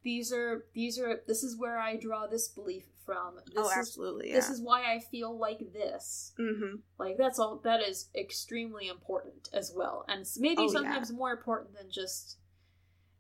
these 0.05 0.33
are 0.33 0.65
these 0.75 0.99
are 0.99 1.21
this 1.27 1.43
is 1.43 1.59
where 1.59 1.79
i 1.79 1.97
draw 1.97 2.27
this 2.27 2.49
belief 2.49 2.85
from 3.05 3.35
this 3.47 3.55
Oh, 3.57 3.69
is 3.69 3.77
absolutely. 3.77 4.29
Yeah. 4.29 4.37
this 4.37 4.49
is 4.49 4.61
why 4.61 4.93
i 4.95 5.01
feel 5.01 5.37
like 5.37 5.73
this 5.73 6.33
mm-hmm. 6.39 6.77
like 6.99 7.17
that's 7.19 7.39
all 7.39 7.61
that 7.65 7.81
is 7.81 8.09
extremely 8.15 8.89
important 8.89 9.49
as 9.53 9.73
well. 9.75 10.05
And 10.09 10.25
maybe 10.39 10.57
Oh, 10.59 10.63
yeah. 10.65 10.69
sometimes 10.73 11.13
more 11.13 11.33
important 11.33 11.75
than 11.77 11.91
just 11.91 12.39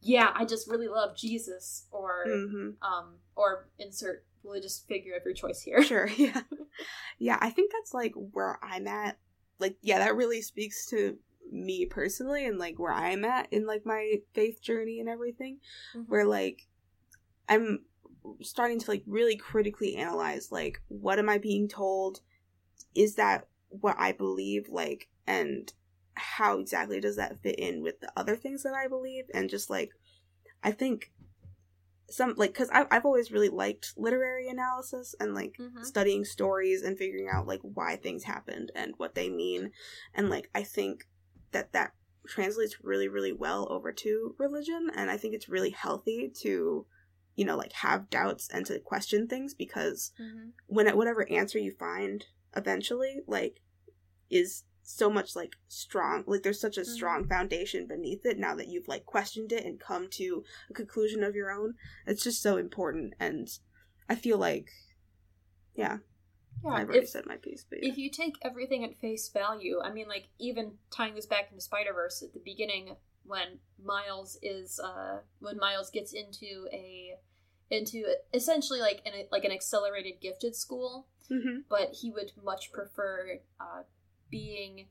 yeah, 0.04 0.30
I 0.34 0.44
just 0.44 0.68
really 0.68 0.88
love 0.88 1.16
Jesus 1.16 1.86
or 1.90 2.24
Mm-hmm. 2.26 2.70
um 2.82 3.14
or 3.36 3.68
insert 3.78 4.24
religious 4.44 4.80
figure 4.88 5.14
of 5.16 5.24
your 5.24 5.34
choice 5.34 5.60
here. 5.62 5.82
Sure. 5.84 6.08
Yeah. 6.16 6.40
Yeah. 7.18 7.38
I 7.40 7.50
think 7.50 7.70
that's 7.72 7.94
like 7.94 8.12
where 8.14 8.58
I'm 8.62 8.86
at. 8.88 9.18
Like, 9.58 9.76
yeah, 9.82 9.98
that 9.98 10.16
really 10.16 10.42
speaks 10.42 10.86
to 10.86 11.16
me 11.52 11.86
personally 11.86 12.46
and 12.46 12.58
like 12.58 12.78
where 12.78 12.92
I'm 12.92 13.24
at 13.24 13.52
in 13.52 13.66
like 13.66 13.84
my 13.84 14.20
faith 14.34 14.60
journey 14.62 14.98
and 14.98 15.08
everything. 15.08 15.58
Mhm. 15.94 16.08
Where 16.08 16.24
like 16.24 16.66
I'm 17.48 17.84
starting 18.40 18.78
to 18.80 18.90
like 18.90 19.02
really 19.06 19.36
critically 19.36 19.96
analyze 19.96 20.50
like 20.50 20.80
what 20.88 21.18
am 21.18 21.28
I 21.28 21.38
being 21.38 21.68
told? 21.68 22.20
Is 22.94 23.16
that 23.16 23.48
what 23.68 23.96
I 23.98 24.12
believe? 24.12 24.68
Like, 24.68 25.08
and 25.26 25.72
how 26.14 26.58
exactly 26.58 27.00
does 27.00 27.16
that 27.16 27.40
fit 27.42 27.58
in 27.58 27.82
with 27.82 28.00
the 28.00 28.12
other 28.16 28.36
things 28.36 28.62
that 28.62 28.74
I 28.74 28.86
believe? 28.88 29.24
And 29.34 29.48
just 29.48 29.70
like, 29.70 29.90
I 30.62 30.72
think 30.72 31.12
some 32.10 32.34
like 32.36 32.52
because 32.52 32.68
I've 32.70 32.86
I've 32.90 33.06
always 33.06 33.32
really 33.32 33.48
liked 33.48 33.94
literary 33.96 34.48
analysis 34.48 35.14
and 35.18 35.34
like 35.34 35.56
Mhm. 35.58 35.84
studying 35.84 36.24
stories 36.24 36.82
and 36.82 36.98
figuring 36.98 37.28
out 37.32 37.46
like 37.46 37.60
why 37.62 37.96
things 37.96 38.24
happened 38.24 38.70
and 38.74 38.94
what 38.98 39.14
they 39.14 39.30
mean, 39.30 39.72
and 40.14 40.28
like 40.28 40.50
I 40.54 40.62
think 40.62 41.08
that 41.52 41.72
that 41.72 41.92
translates 42.26 42.76
really 42.82 43.08
really 43.08 43.32
well 43.32 43.66
over 43.70 43.92
to 43.92 44.34
religion, 44.38 44.90
and 44.94 45.10
I 45.10 45.16
think 45.16 45.34
it's 45.34 45.48
really 45.48 45.70
healthy 45.70 46.30
to 46.40 46.86
you 47.34 47.44
know 47.44 47.56
like 47.56 47.72
have 47.72 48.10
doubts 48.10 48.48
and 48.52 48.66
to 48.66 48.78
question 48.78 49.26
things 49.26 49.54
because 49.54 50.12
Mhm. 50.20 50.52
when 50.66 50.94
whatever 50.96 51.30
answer 51.30 51.58
you 51.58 51.72
find 51.72 52.26
eventually 52.54 53.20
like 53.26 53.60
is 54.30 54.64
so 54.82 55.08
much 55.08 55.34
like 55.36 55.54
strong 55.68 56.24
like 56.26 56.42
there's 56.42 56.60
such 56.60 56.76
a 56.76 56.82
Mhm. 56.82 56.86
strong 56.86 57.26
foundation 57.26 57.86
beneath 57.86 58.26
it 58.26 58.38
now 58.38 58.54
that 58.54 58.68
you've 58.68 58.88
like 58.88 59.06
questioned 59.06 59.52
it 59.52 59.64
and 59.64 59.80
come 59.80 60.08
to 60.10 60.44
a 60.68 60.74
conclusion 60.74 61.22
of 61.22 61.34
your 61.34 61.50
own 61.50 61.74
it's 62.06 62.24
just 62.24 62.42
so 62.42 62.56
important 62.58 63.14
and 63.18 63.48
i 64.08 64.14
feel 64.14 64.36
like 64.36 64.68
yeah, 65.74 65.98
Yeah, 66.64 66.70
i've 66.70 66.88
already 66.88 67.04
if, 67.04 67.10
said 67.10 67.26
my 67.26 67.36
piece 67.36 67.64
but 67.68 67.82
yeah. 67.82 67.90
if 67.90 67.98
you 67.98 68.10
take 68.10 68.36
everything 68.42 68.84
at 68.84 69.00
face 69.00 69.28
value, 69.28 69.80
I 69.82 69.92
mean 69.92 70.08
like 70.08 70.28
even 70.38 70.72
tying 70.90 71.14
this 71.14 71.26
back 71.26 71.48
into 71.50 71.62
Spider 71.62 71.92
Verse 71.92 72.22
at 72.22 72.32
the 72.32 72.40
beginning 72.40 72.96
when 73.24 73.58
Miles 73.82 74.38
is 74.42 74.80
uh 74.80 75.18
when 75.40 75.58
Miles 75.58 75.90
gets 75.90 76.12
into 76.12 76.68
a 76.72 77.16
into 77.70 78.04
essentially 78.34 78.80
like 78.80 79.00
an 79.06 79.12
like 79.30 79.44
an 79.44 79.52
accelerated 79.52 80.20
gifted 80.20 80.54
school 80.54 81.06
hmm 81.28 81.60
but 81.68 81.94
he 82.00 82.10
would 82.10 82.32
much 82.44 82.70
prefer 82.72 83.38
uh, 83.60 83.82
being 84.30 84.86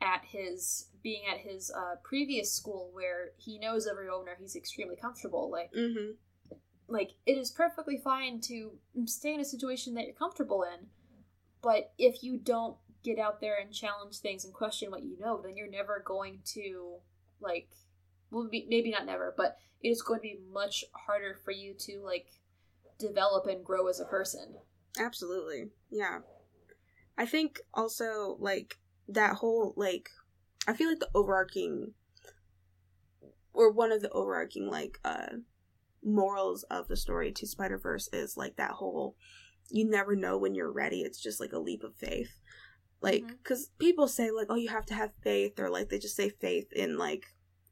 at 0.00 0.24
his 0.24 0.88
being 1.02 1.22
at 1.30 1.38
his 1.38 1.70
uh, 1.70 1.96
previous 2.02 2.52
school 2.52 2.90
where 2.92 3.32
he 3.36 3.58
knows 3.58 3.86
every 3.86 4.08
owner 4.08 4.36
he's 4.40 4.56
extremely 4.56 4.96
comfortable 4.96 5.50
like 5.50 5.70
hmm 5.74 6.12
like 6.88 7.12
it 7.26 7.38
is 7.38 7.50
perfectly 7.50 7.98
fine 8.02 8.40
to 8.40 8.72
stay 9.06 9.34
in 9.34 9.40
a 9.40 9.44
situation 9.44 9.94
that 9.94 10.04
you're 10.04 10.14
comfortable 10.14 10.62
in 10.62 10.86
but 11.62 11.92
if 11.98 12.22
you 12.22 12.38
don't 12.38 12.76
get 13.02 13.18
out 13.18 13.40
there 13.40 13.56
and 13.60 13.72
challenge 13.72 14.18
things 14.18 14.44
and 14.44 14.54
question 14.54 14.90
what 14.90 15.02
you 15.02 15.18
know 15.18 15.40
then 15.42 15.56
you're 15.56 15.70
never 15.70 16.02
going 16.04 16.40
to 16.44 16.94
like 17.40 17.68
well 18.30 18.48
maybe- 18.50 18.90
not 18.90 19.06
never 19.06 19.34
but 19.36 19.56
it 19.82 19.88
is 19.88 20.02
going 20.02 20.20
to 20.20 20.22
be 20.22 20.38
much 20.52 20.84
harder 20.92 21.36
for 21.44 21.50
you 21.50 21.74
to 21.74 22.00
like 22.04 22.26
develop 22.98 23.46
and 23.46 23.64
grow 23.64 23.88
as 23.88 23.98
a 23.98 24.04
person. 24.04 24.54
Absolutely. 24.98 25.70
Yeah. 25.90 26.20
I 27.18 27.26
think 27.26 27.60
also 27.74 28.36
like 28.38 28.78
that 29.08 29.34
whole 29.34 29.74
like 29.76 30.10
i 30.68 30.72
feel 30.72 30.88
like 30.88 31.00
the 31.00 31.10
overarching 31.14 31.92
or 33.52 33.70
one 33.70 33.90
of 33.92 34.00
the 34.00 34.10
overarching 34.10 34.68
like 34.68 34.98
uh 35.04 35.26
morals 36.04 36.62
of 36.64 36.88
the 36.88 36.96
story 36.96 37.32
to 37.32 37.46
spider 37.46 37.76
verse 37.78 38.08
is 38.12 38.36
like 38.36 38.56
that 38.56 38.70
whole 38.70 39.16
you 39.72 39.88
never 39.88 40.14
know 40.14 40.36
when 40.38 40.54
you're 40.54 40.70
ready 40.72 41.00
it's 41.02 41.20
just 41.20 41.40
like 41.40 41.52
a 41.52 41.58
leap 41.58 41.82
of 41.82 41.94
faith 41.96 42.38
like 43.00 43.24
because 43.26 43.70
people 43.78 44.06
say 44.06 44.30
like 44.30 44.46
oh 44.50 44.54
you 44.54 44.68
have 44.68 44.86
to 44.86 44.94
have 44.94 45.10
faith 45.22 45.58
or 45.58 45.68
like 45.70 45.88
they 45.88 45.98
just 45.98 46.16
say 46.16 46.28
faith 46.28 46.72
in 46.72 46.96
like 46.96 47.24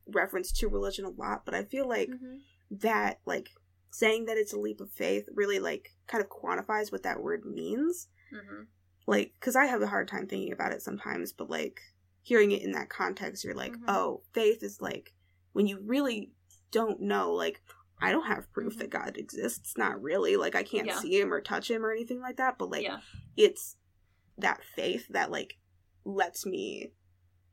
reference 0.07 0.51
to 0.51 0.69
religion 0.69 1.05
a 1.05 1.11
lot 1.11 1.45
but 1.45 1.55
i 1.55 1.63
feel 1.65 1.89
like 1.89 2.09
mm-hmm. 2.09 2.37
that 2.71 3.21
like 3.27 3.51
saying 3.93 4.25
that 4.27 4.37
it's 4.37 4.53
a 4.53 4.59
leap 4.59 4.81
of 4.81 4.91
faith 4.91 5.27
really 5.35 5.59
like 5.59 5.91
kind 6.07 6.23
of 6.25 6.31
quantifies 6.31 6.91
what 6.91 7.03
that 7.03 7.23
word 7.23 7.45
means 7.45 8.09
Mm-hmm. 8.33 8.63
like 9.09 9.33
because 9.41 9.57
i 9.57 9.67
have 9.67 9.83
a 9.83 9.89
hard 9.89 10.07
time 10.07 10.27
thinking 10.29 10.53
about 10.53 10.73
it 10.73 10.83
sometimes 10.83 11.33
but 11.33 11.51
like 11.51 11.81
hearing 12.23 12.53
it 12.53 12.63
in 12.63 12.71
that 12.73 12.89
context 12.89 13.43
you're 13.45 13.55
like 13.57 13.73
Mhm. 13.73 13.85
oh 13.89 14.23
faith 14.33 14.63
is 14.63 14.81
like 14.81 15.13
when 15.53 15.67
you 15.67 15.81
really 15.85 16.31
don't 16.71 17.01
know 17.01 17.33
like 17.33 17.61
i 18.03 18.11
don't 18.13 18.27
have 18.27 18.51
proof 18.53 18.75
Mhm. 18.77 18.79
that 18.81 18.91
god 18.91 19.17
exists 19.17 19.75
not 19.77 20.01
really 20.03 20.37
like 20.37 20.55
i 20.55 20.63
can't 20.63 20.87
Yeah. 20.87 20.99
see 20.99 21.21
him 21.21 21.33
or 21.33 21.41
touch 21.41 21.71
him 21.71 21.85
or 21.85 21.93
anything 21.93 22.21
like 22.21 22.37
that 22.37 22.57
but 22.59 22.71
like 22.71 22.83
yeah 22.83 23.01
it's 23.37 23.77
that 24.39 24.61
faith 24.65 25.07
that 25.11 25.31
like 25.31 25.59
lets 26.05 26.47
me 26.47 26.93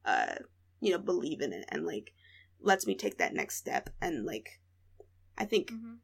uh 0.06 0.36
you 0.80 0.92
know 0.92 0.98
believe 1.00 1.42
in 1.42 1.52
it 1.54 1.66
and 1.70 1.86
like 1.86 2.14
lets 2.62 2.88
me 2.88 2.96
take 2.96 3.18
that 3.18 3.34
next 3.34 3.58
step 3.58 3.90
and 4.02 4.26
like 4.26 4.60
i 5.38 5.46
think 5.46 5.72
Mm-hmm. 5.72 5.96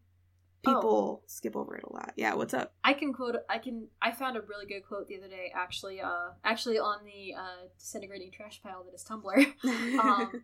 people 0.65 1.23
skip 1.27 1.55
over 1.55 1.75
it 1.75 1.83
a 1.83 1.91
lot 1.93 2.13
yeah 2.15 2.33
what's 2.33 2.53
up 2.53 2.73
I 2.83 2.93
can 2.93 3.13
quote. 3.13 3.35
I 3.49 3.57
can. 3.59 3.87
I 4.01 4.11
found 4.11 4.35
a 4.37 4.41
really 4.41 4.65
good 4.65 4.81
quote 4.85 5.07
the 5.07 5.17
other 5.17 5.27
day, 5.29 5.51
actually. 5.55 6.01
Uh, 6.01 6.31
actually 6.43 6.79
on 6.79 6.99
the 7.05 7.33
uh, 7.33 7.67
disintegrating 7.79 8.29
trash 8.31 8.61
pile 8.61 8.83
that 8.83 8.93
is 8.93 9.03
Tumblr. 9.05 9.53
Um, 9.99 10.43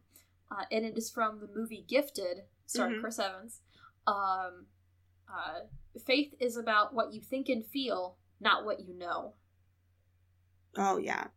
uh, 0.52 0.64
and 0.72 0.86
it 0.86 0.98
is 0.98 1.10
from 1.12 1.40
the 1.42 1.50
movie 1.54 1.86
Gifted, 1.88 2.44
starring 2.66 2.96
Mhm. 2.96 3.02
Chris 3.02 3.20
Evans. 3.20 3.62
Um, 4.10 4.66
uh, 5.28 5.60
faith 6.06 6.34
is 6.40 6.58
about 6.58 6.94
what 6.94 7.14
you 7.14 7.22
think 7.22 7.50
and 7.50 7.66
feel, 7.66 8.18
not 8.40 8.66
what 8.66 8.80
you 8.82 8.98
know. 8.98 9.34
oh 10.78 10.98
yeah 10.98 11.28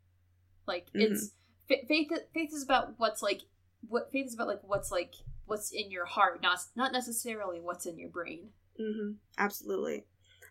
Like 0.66 0.86
Mhm. 0.94 1.00
it's 1.12 1.30
fa- 1.68 1.86
faith. 1.88 2.10
Faith 2.34 2.50
is 2.52 2.62
about 2.62 2.98
what's 2.98 3.22
like. 3.22 3.42
What 3.88 4.12
faith 4.12 4.26
is 4.26 4.34
about, 4.34 4.46
like 4.46 4.62
what's 4.62 4.90
like 4.92 5.14
what's 5.46 5.72
in 5.72 5.90
your 5.90 6.04
heart, 6.06 6.40
not 6.42 6.58
not 6.76 6.92
necessarily 6.92 7.60
what's 7.60 7.84
in 7.86 7.98
your 7.98 8.10
brain. 8.10 8.50
hmm 8.78 9.12
absolutely 9.36 10.06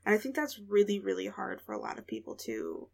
and 0.05 0.13
i 0.13 0.17
think 0.17 0.36
that's 0.36 0.59
really 0.59 0.99
really 0.99 1.26
hard 1.28 1.59
for 1.61 1.72
a 1.74 1.80
lot 1.80 1.97
of 1.97 2.05
people 2.05 2.36
to 2.36 2.88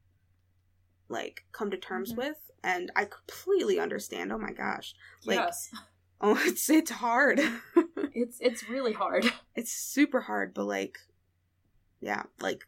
like 1.09 1.41
come 1.51 1.69
to 1.71 1.77
terms 1.77 2.13
Mhm. 2.13 2.17
with 2.17 2.37
and 2.63 2.91
i 2.95 3.03
completely 3.05 3.77
understand 3.79 4.31
oh 4.31 4.37
my 4.37 4.51
gosh 4.53 4.95
Like- 5.25 5.39
yes, 5.39 5.69
oh 6.21 6.39
it's 6.45 6.69
it's 6.69 6.91
hard 6.91 7.41
it's 8.19 8.37
it's 8.41 8.67
really 8.69 8.93
hard. 8.93 9.25
it's 9.55 9.71
super 9.71 10.21
hard 10.21 10.53
but 10.53 10.65
like 10.65 10.97
yeah 12.01 12.23
like 12.39 12.63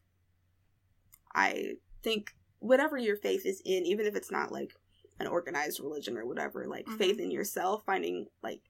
i 1.33 1.73
think 2.03 2.35
whatever 2.59 2.97
your 2.97 3.15
faith 3.15 3.45
is 3.45 3.61
in 3.65 3.85
even 3.85 4.05
if 4.05 4.15
it's 4.15 4.31
not 4.31 4.51
like 4.51 4.73
an 5.19 5.27
organized 5.27 5.79
religion 5.79 6.17
or 6.17 6.25
whatever 6.25 6.65
like 6.65 6.85
Mhm. 6.85 6.97
faith 6.97 7.19
in 7.19 7.31
yourself 7.31 7.83
finding 7.85 8.27
like 8.43 8.61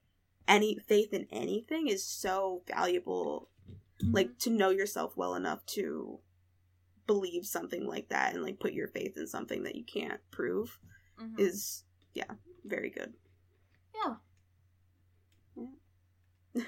any 0.48 0.78
faith 0.88 1.12
in 1.12 1.26
anything 1.30 1.86
is 1.86 2.04
so 2.04 2.62
valuable. 2.66 3.48
Like 4.02 4.36
to 4.40 4.50
know 4.50 4.70
yourself 4.70 5.16
well 5.16 5.36
enough 5.36 5.64
to 5.76 6.18
believe 7.06 7.46
something 7.46 7.86
like 7.86 8.08
that 8.08 8.34
and 8.34 8.42
like 8.42 8.58
put 8.58 8.72
your 8.72 8.88
faith 8.88 9.16
in 9.16 9.26
something 9.28 9.62
that 9.62 9.76
you 9.76 9.84
can't 9.84 10.20
prove 10.32 10.78
Mhm. 11.20 11.38
is 11.38 11.84
yeah, 12.14 12.32
very 12.64 12.90
good. 12.90 13.14
yeah. 13.94 14.16
I 16.56 16.62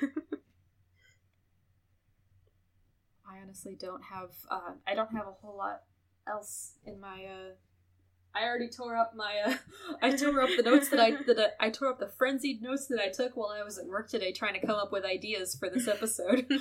honestly 3.43 3.76
don't 3.78 4.03
have 4.05 4.30
uh, 4.51 4.72
I 4.87 4.95
don't 4.95 5.12
have 5.12 5.26
a 5.26 5.33
whole 5.33 5.57
lot 5.57 5.83
else 6.28 6.74
in 6.87 7.01
my 7.01 7.24
uh 7.24 7.55
I 8.35 8.45
already 8.45 8.68
tore 8.70 8.97
up 8.97 9.12
my 9.14 9.41
uh 9.45 9.55
I 10.03 10.12
tore 10.16 10.41
up 10.41 10.51
the 10.57 10.62
notes 10.62 10.89
that 10.91 11.01
I 11.01 11.11
that 11.26 11.55
I, 11.61 11.66
I 11.66 11.70
tore 11.70 11.89
up 11.89 11.99
the 11.99 12.09
frenzied 12.09 12.62
notes 12.62 12.87
that 12.87 13.01
I 13.01 13.09
took 13.09 13.37
while 13.37 13.51
I 13.51 13.62
was 13.62 13.78
at 13.78 13.87
work 13.87 14.09
today 14.09 14.33
trying 14.33 14.55
to 14.55 14.64
come 14.64 14.76
up 14.76 14.93
with 14.93 15.05
ideas 15.05 15.57
for 15.57 15.68
this 15.68 15.89
episode. 15.89 16.47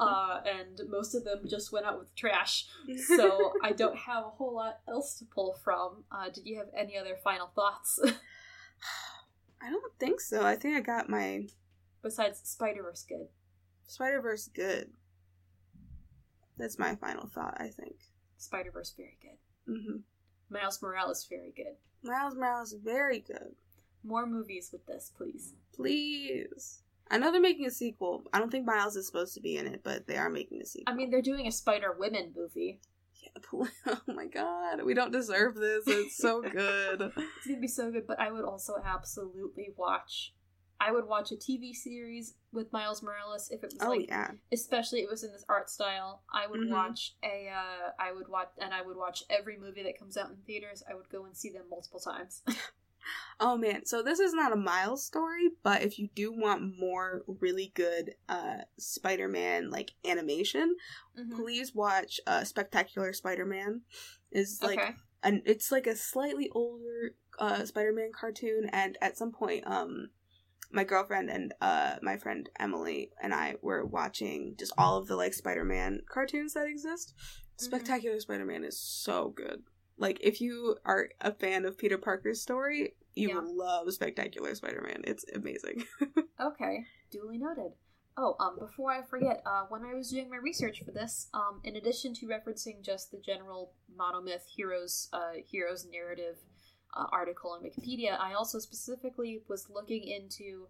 Uh 0.00 0.40
and 0.44 0.80
most 0.90 1.14
of 1.14 1.24
them 1.24 1.40
just 1.48 1.72
went 1.72 1.86
out 1.86 1.98
with 1.98 2.14
trash. 2.16 2.66
So 3.16 3.52
I 3.62 3.72
don't 3.72 3.96
have 3.96 4.24
a 4.24 4.30
whole 4.30 4.54
lot 4.54 4.80
else 4.88 5.14
to 5.20 5.24
pull 5.24 5.54
from. 5.62 6.04
Uh 6.10 6.30
did 6.30 6.46
you 6.46 6.58
have 6.58 6.66
any 6.76 6.98
other 6.98 7.16
final 7.22 7.48
thoughts 7.54 8.00
I 9.62 9.70
don't 9.70 9.98
think 9.98 10.20
so. 10.20 10.44
I 10.44 10.56
think 10.56 10.76
I 10.76 10.80
got 10.80 11.08
my 11.08 11.46
besides 12.04 12.40
Spider-Verse 12.44 13.04
good? 13.08 13.26
Spider 13.86 14.20
Verse 14.22 14.48
good. 14.54 14.90
That's 16.56 16.78
my 16.78 16.94
final 16.94 17.26
thought. 17.26 17.56
I 17.58 17.68
think. 17.68 17.96
Spider-Verse 18.38 18.94
very 18.96 19.18
good. 19.20 19.38
hmm 19.80 19.96
Miles 20.50 20.80
Morales 20.80 21.26
very 21.28 21.52
good. 21.56 21.74
Miles 22.02 22.34
Morales 22.36 22.74
very 22.84 23.18
good. 23.20 23.56
More 24.04 24.26
movies 24.26 24.68
with 24.72 24.86
this, 24.86 25.10
please. 25.16 25.54
Please. 25.74 26.82
I 27.10 27.18
know 27.18 27.32
they're 27.32 27.40
making 27.40 27.66
a 27.66 27.70
sequel. 27.70 28.24
I 28.32 28.38
don't 28.38 28.50
think 28.50 28.66
Miles 28.66 28.96
is 28.96 29.06
supposed 29.06 29.34
to 29.34 29.40
be 29.40 29.56
in 29.56 29.66
it, 29.66 29.80
but 29.82 30.06
they 30.06 30.16
are 30.16 30.30
making 30.30 30.60
a 30.62 30.66
sequel. 30.66 30.92
I 30.92 30.96
mean, 30.96 31.10
they're 31.10 31.22
doing 31.22 31.46
a 31.46 31.52
Spider 31.52 31.94
Women 31.98 32.32
movie. 32.36 32.80
yeah, 33.22 33.42
oh 33.86 33.98
my 34.06 34.26
god, 34.26 34.82
we 34.84 34.94
don't 34.94 35.12
deserve 35.12 35.54
this. 35.56 35.84
It's 35.86 36.16
so 36.16 36.40
good. 36.42 37.00
It's 37.16 37.46
gonna 37.46 37.60
be 37.60 37.68
so 37.68 37.90
good, 37.90 38.06
but 38.06 38.20
I 38.20 38.30
would 38.30 38.44
also 38.44 38.74
absolutely 38.84 39.70
watch. 39.76 40.34
I 40.86 40.92
would 40.92 41.06
watch 41.06 41.32
a 41.32 41.36
TV 41.36 41.72
series 41.74 42.34
with 42.52 42.72
Miles 42.72 43.02
Morales 43.02 43.48
if 43.50 43.62
it 43.64 43.72
was 43.72 43.78
oh 43.80 43.90
like, 43.90 44.08
yeah, 44.08 44.30
especially 44.52 45.00
it 45.00 45.10
was 45.10 45.24
in 45.24 45.32
this 45.32 45.44
art 45.48 45.70
style. 45.70 46.22
I 46.32 46.46
would 46.46 46.60
Mhm. 46.60 46.70
watch 46.70 47.14
a, 47.22 47.48
uh, 47.48 47.90
I 47.98 48.12
would 48.12 48.28
watch, 48.28 48.48
and 48.58 48.74
I 48.74 48.82
would 48.82 48.96
watch 48.96 49.24
every 49.30 49.56
movie 49.58 49.82
that 49.84 49.98
comes 49.98 50.16
out 50.16 50.30
in 50.30 50.36
theaters. 50.46 50.82
I 50.90 50.94
would 50.94 51.08
go 51.08 51.24
and 51.24 51.36
see 51.36 51.50
them 51.50 51.64
multiple 51.70 52.00
times. 52.00 52.42
Oh 53.38 53.58
man, 53.58 53.84
so 53.84 54.02
this 54.02 54.18
is 54.18 54.32
not 54.32 54.52
a 54.52 54.56
Miles 54.56 55.04
story, 55.04 55.50
but 55.62 55.82
if 55.82 55.98
you 55.98 56.08
do 56.14 56.32
want 56.32 56.78
more 56.78 57.22
really 57.26 57.70
good 57.74 58.14
uh 58.30 58.62
Spider-Man 58.78 59.68
like 59.70 59.92
animation, 60.06 60.76
Mhm. 61.18 61.36
please 61.36 61.74
watch 61.74 62.18
uh 62.26 62.44
Spectacular 62.44 63.12
Spider-Man. 63.12 63.82
Is 64.30 64.62
like 64.62 64.78
okay. 64.80 64.94
an 65.22 65.42
it's 65.44 65.70
like 65.70 65.86
a 65.86 65.96
slightly 65.96 66.48
older 66.54 67.14
uh 67.38 67.64
Spider-Man 67.66 68.12
cartoon 68.18 68.70
and 68.72 68.96
at 69.02 69.18
some 69.18 69.32
point 69.32 69.66
um 69.66 70.08
my 70.72 70.84
girlfriend 70.84 71.30
and 71.30 71.52
uh 71.60 71.96
my 72.02 72.16
friend 72.16 72.48
Emily 72.58 73.10
and 73.22 73.32
I 73.34 73.56
were 73.62 73.84
watching 73.84 74.54
just 74.58 74.72
all 74.78 74.98
of 74.98 75.06
the 75.06 75.16
like 75.16 75.34
Spider-Man 75.34 76.02
cartoons 76.08 76.54
that 76.54 76.66
exist. 76.66 77.14
Mhm. 77.16 77.60
Spectacular 77.64 78.18
Spider-Man 78.20 78.64
is 78.64 78.78
so 78.78 79.28
good. 79.30 79.62
Like 79.96 80.18
if 80.22 80.40
you 80.40 80.76
are 80.84 81.10
a 81.20 81.32
fan 81.32 81.64
of 81.64 81.78
Peter 81.78 81.98
Parker's 81.98 82.40
story, 82.42 82.94
you 83.14 83.28
Yeah. 83.28 83.34
will 83.40 83.56
love 83.56 83.92
Spectacular 83.92 84.54
Spider-Man. 84.54 85.02
It's 85.04 85.24
amazing. 85.34 85.84
Okay, 86.40 86.84
duly 87.12 87.38
noted. 87.38 87.72
Oh, 88.16 88.34
um, 88.40 88.58
before 88.58 88.90
I 88.90 89.02
forget, 89.02 89.40
uh, 89.46 89.66
when 89.68 89.84
I 89.84 89.94
was 89.94 90.10
doing 90.10 90.28
my 90.28 90.36
research 90.36 90.82
for 90.84 90.90
this, 90.90 91.28
um, 91.32 91.60
in 91.62 91.76
addition 91.76 92.12
to 92.14 92.26
referencing 92.26 92.82
just 92.82 93.12
the 93.12 93.18
general 93.18 93.72
monomyth 93.96 94.44
heroes, 94.46 95.08
uh, 95.12 95.34
heroes 95.46 95.86
narrative 95.86 96.38
uh, 96.94 97.06
article 97.12 97.50
on 97.50 97.62
Wikipedia, 97.62 98.18
I 98.18 98.34
also 98.34 98.58
specifically 98.58 99.42
was 99.48 99.68
looking 99.70 100.04
into 100.04 100.66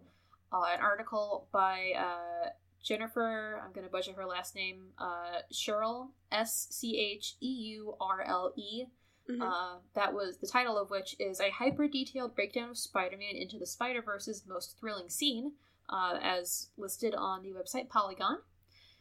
uh, 0.51 0.65
an 0.73 0.81
article 0.81 1.47
by 1.51 1.91
uh, 1.97 2.49
Jennifer. 2.83 3.61
I'm 3.63 3.71
gonna 3.73 3.89
butcher 3.89 4.13
her 4.13 4.25
last 4.25 4.55
name. 4.55 4.87
Uh, 4.97 5.39
Scheurle 5.53 6.09
S 6.31 6.67
C 6.69 6.97
H 6.99 7.35
E 7.41 7.47
U 7.47 7.95
R 7.99 8.21
L 8.21 8.53
E. 8.55 8.85
Mhm. 9.29 9.41
Uh, 9.41 9.79
that 9.95 10.13
was 10.13 10.37
the 10.37 10.47
title 10.47 10.77
of 10.77 10.91
which 10.91 11.15
is 11.19 11.39
a 11.39 11.49
hyper 11.49 11.87
detailed 11.87 12.35
breakdown 12.35 12.69
of 12.69 12.77
Spider-Man 12.77 13.35
into 13.35 13.57
the 13.57 13.65
Spider-Verse's 13.65 14.45
most 14.45 14.77
thrilling 14.79 15.09
scene, 15.09 15.53
uh, 15.89 16.19
as 16.21 16.69
listed 16.77 17.15
on 17.15 17.41
the 17.41 17.51
website 17.51 17.89
Polygon. 17.89 18.37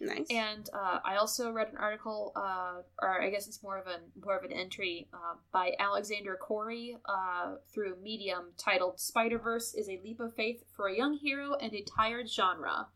Nice. 0.01 0.27
And 0.31 0.69
uh, 0.73 0.99
I 1.05 1.17
also 1.17 1.51
read 1.51 1.69
an 1.69 1.79
article, 1.79 2.33
uh, 2.37 2.83
or 3.01 3.23
I 3.23 3.31
guess 3.31 3.47
it's 3.47 3.63
more 3.63 3.79
of 3.79 3.87
an 3.87 4.01
more 4.23 4.37
of 4.37 4.45
an 4.45 4.53
entry 4.53 5.09
uh, 5.13 5.37
by 5.53 5.73
Alexander 5.79 6.37
Corey 6.41 6.97
uh, 7.07 7.55
through 7.73 7.97
Medium 8.03 8.53
titled 8.57 9.01
"Spider-Verse 9.01 9.75
is 9.75 9.89
a 9.89 10.01
leap 10.03 10.21
of 10.21 10.35
faith 10.35 10.65
for 10.75 10.89
a 10.89 10.97
young 10.97 11.15
hero 11.15 11.55
and 11.55 11.73
a 11.75 11.85
tired 11.97 12.31
genre." 12.31 12.89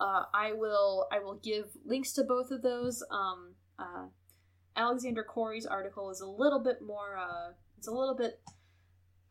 Uh, 0.00 0.24
I 0.34 0.52
will 0.52 1.06
I 1.12 1.18
will 1.20 1.38
give 1.42 1.66
links 1.84 2.12
to 2.14 2.24
both 2.24 2.50
of 2.50 2.62
those. 2.62 3.02
Um, 3.10 3.54
uh, 3.78 4.06
Alexander 4.76 5.22
Corey's 5.22 5.66
article 5.66 6.10
is 6.10 6.20
a 6.20 6.26
little 6.26 6.60
bit 6.60 6.78
more. 6.80 7.18
It's 7.76 7.88
a 7.88 7.92
little 7.92 8.16
bit 8.16 8.40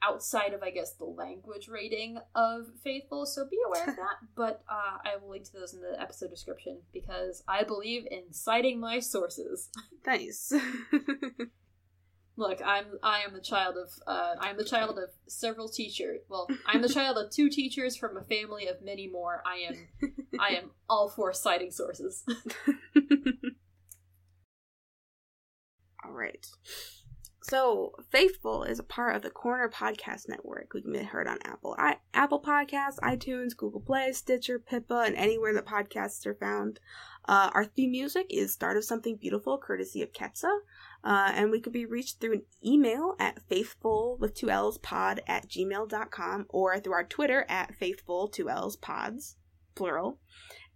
outside 0.04 0.54
of 0.54 0.64
I 0.64 0.72
guess 0.72 0.93
the 0.93 1.06
language 1.06 1.68
rating 1.68 2.18
of 2.36 2.68
Faithful, 2.84 3.26
so 3.26 3.45
be 3.49 3.58
aware 3.66 3.89
of 3.89 3.95
that. 3.95 4.18
But 4.36 4.64
uh, 4.70 4.97
I 5.06 5.18
will 5.22 5.30
link 5.30 5.45
to 5.45 5.54
those 5.54 5.74
in 5.74 5.82
the 5.82 5.99
episode 5.99 6.30
description 6.30 6.80
because 6.93 7.43
I 7.47 7.64
believe 7.64 8.08
in 8.10 8.32
citing 8.32 8.80
my 8.80 8.99
sources. 8.99 9.70
nice. 10.06 10.54
Look, 12.38 12.62
I'm 12.66 12.86
I 13.04 13.20
am 13.20 13.34
the 13.34 13.41
child 13.41 13.76
of 13.78 13.89
uh, 14.08 14.36
I'm 14.39 14.58
the 14.58 14.64
child 14.64 14.97
of 14.97 15.10
several 15.28 15.70
teachers. 15.70 16.22
Well, 16.30 16.47
I'm 16.66 16.82
the 16.82 16.89
child 16.89 17.18
of 17.18 17.30
two 17.30 17.49
teachers 17.49 17.97
from 17.97 18.18
a 18.18 18.24
family 18.24 18.68
of 18.68 18.82
many 18.82 19.08
more. 19.08 19.43
I 19.45 19.68
am 19.70 20.10
I 20.39 20.56
am 20.56 20.72
all 20.89 21.10
for 21.10 21.34
citing 21.34 21.72
sources. 21.72 22.24
All 26.04 26.12
right. 26.12 26.45
So, 27.43 27.95
Faithful 28.11 28.63
is 28.63 28.77
a 28.77 28.83
part 28.83 29.15
of 29.15 29.23
the 29.23 29.31
Corner 29.31 29.67
Podcast 29.67 30.29
Network. 30.29 30.73
We 30.75 30.83
can 30.83 30.93
be 30.93 30.99
heard 30.99 31.27
on 31.27 31.39
Apple, 31.43 31.75
I, 31.75 31.97
Apple 32.13 32.39
Podcasts, 32.39 32.99
iTunes, 32.99 33.57
Google 33.57 33.81
Play, 33.81 34.13
Stitcher, 34.13 34.59
Pippa, 34.59 35.05
and 35.07 35.15
anywhere 35.15 35.51
that 35.55 35.65
podcasts 35.65 36.23
are 36.27 36.35
found. 36.35 36.79
Uh, 37.25 37.49
our 37.53 37.65
theme 37.65 37.91
music 37.91 38.27
is 38.29 38.53
"Start 38.53 38.77
of 38.77 38.83
Something 38.83 39.15
Beautiful," 39.15 39.57
courtesy 39.57 40.03
of 40.03 40.13
Ketsa, 40.13 40.59
uh, 41.03 41.31
and 41.33 41.49
we 41.49 41.59
could 41.59 41.73
be 41.73 41.85
reached 41.87 42.19
through 42.19 42.33
an 42.33 42.43
email 42.63 43.15
at 43.19 43.41
faithful 43.49 44.17
with 44.19 44.35
two 44.35 44.51
L's 44.51 44.77
pod 44.77 45.21
at 45.25 45.47
gmail.com 45.47 46.45
or 46.49 46.79
through 46.79 46.93
our 46.93 47.03
Twitter 47.03 47.47
at 47.49 47.73
faithful 47.73 48.27
two 48.27 48.49
L's 48.49 48.75
pods, 48.75 49.37
plural. 49.73 50.19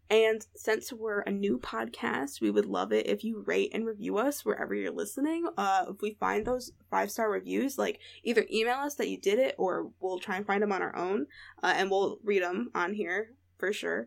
And 0.09 0.45
since 0.55 0.93
we're 0.93 1.21
a 1.21 1.31
new 1.31 1.57
podcast, 1.57 2.39
we 2.39 2.51
would 2.51 2.67
love 2.67 2.93
it 2.93 3.07
if 3.07 3.23
you 3.23 3.43
rate 3.45 3.71
and 3.73 3.85
review 3.85 4.17
us 4.17 4.45
wherever 4.45 4.75
you're 4.75 4.91
listening. 4.91 5.47
Uh, 5.57 5.85
if 5.89 6.01
we 6.01 6.13
find 6.19 6.45
those 6.45 6.71
five 6.91 7.09
star 7.09 7.29
reviews, 7.29 7.77
like 7.79 7.99
either 8.23 8.45
email 8.51 8.75
us 8.75 8.95
that 8.95 9.09
you 9.09 9.19
did 9.19 9.39
it, 9.39 9.55
or 9.57 9.89
we'll 9.99 10.19
try 10.19 10.37
and 10.37 10.45
find 10.45 10.61
them 10.61 10.71
on 10.71 10.83
our 10.83 10.95
own, 10.95 11.25
uh, 11.63 11.73
and 11.75 11.89
we'll 11.89 12.19
read 12.23 12.43
them 12.43 12.69
on 12.75 12.93
here 12.93 13.31
for 13.57 13.73
sure. 13.73 14.05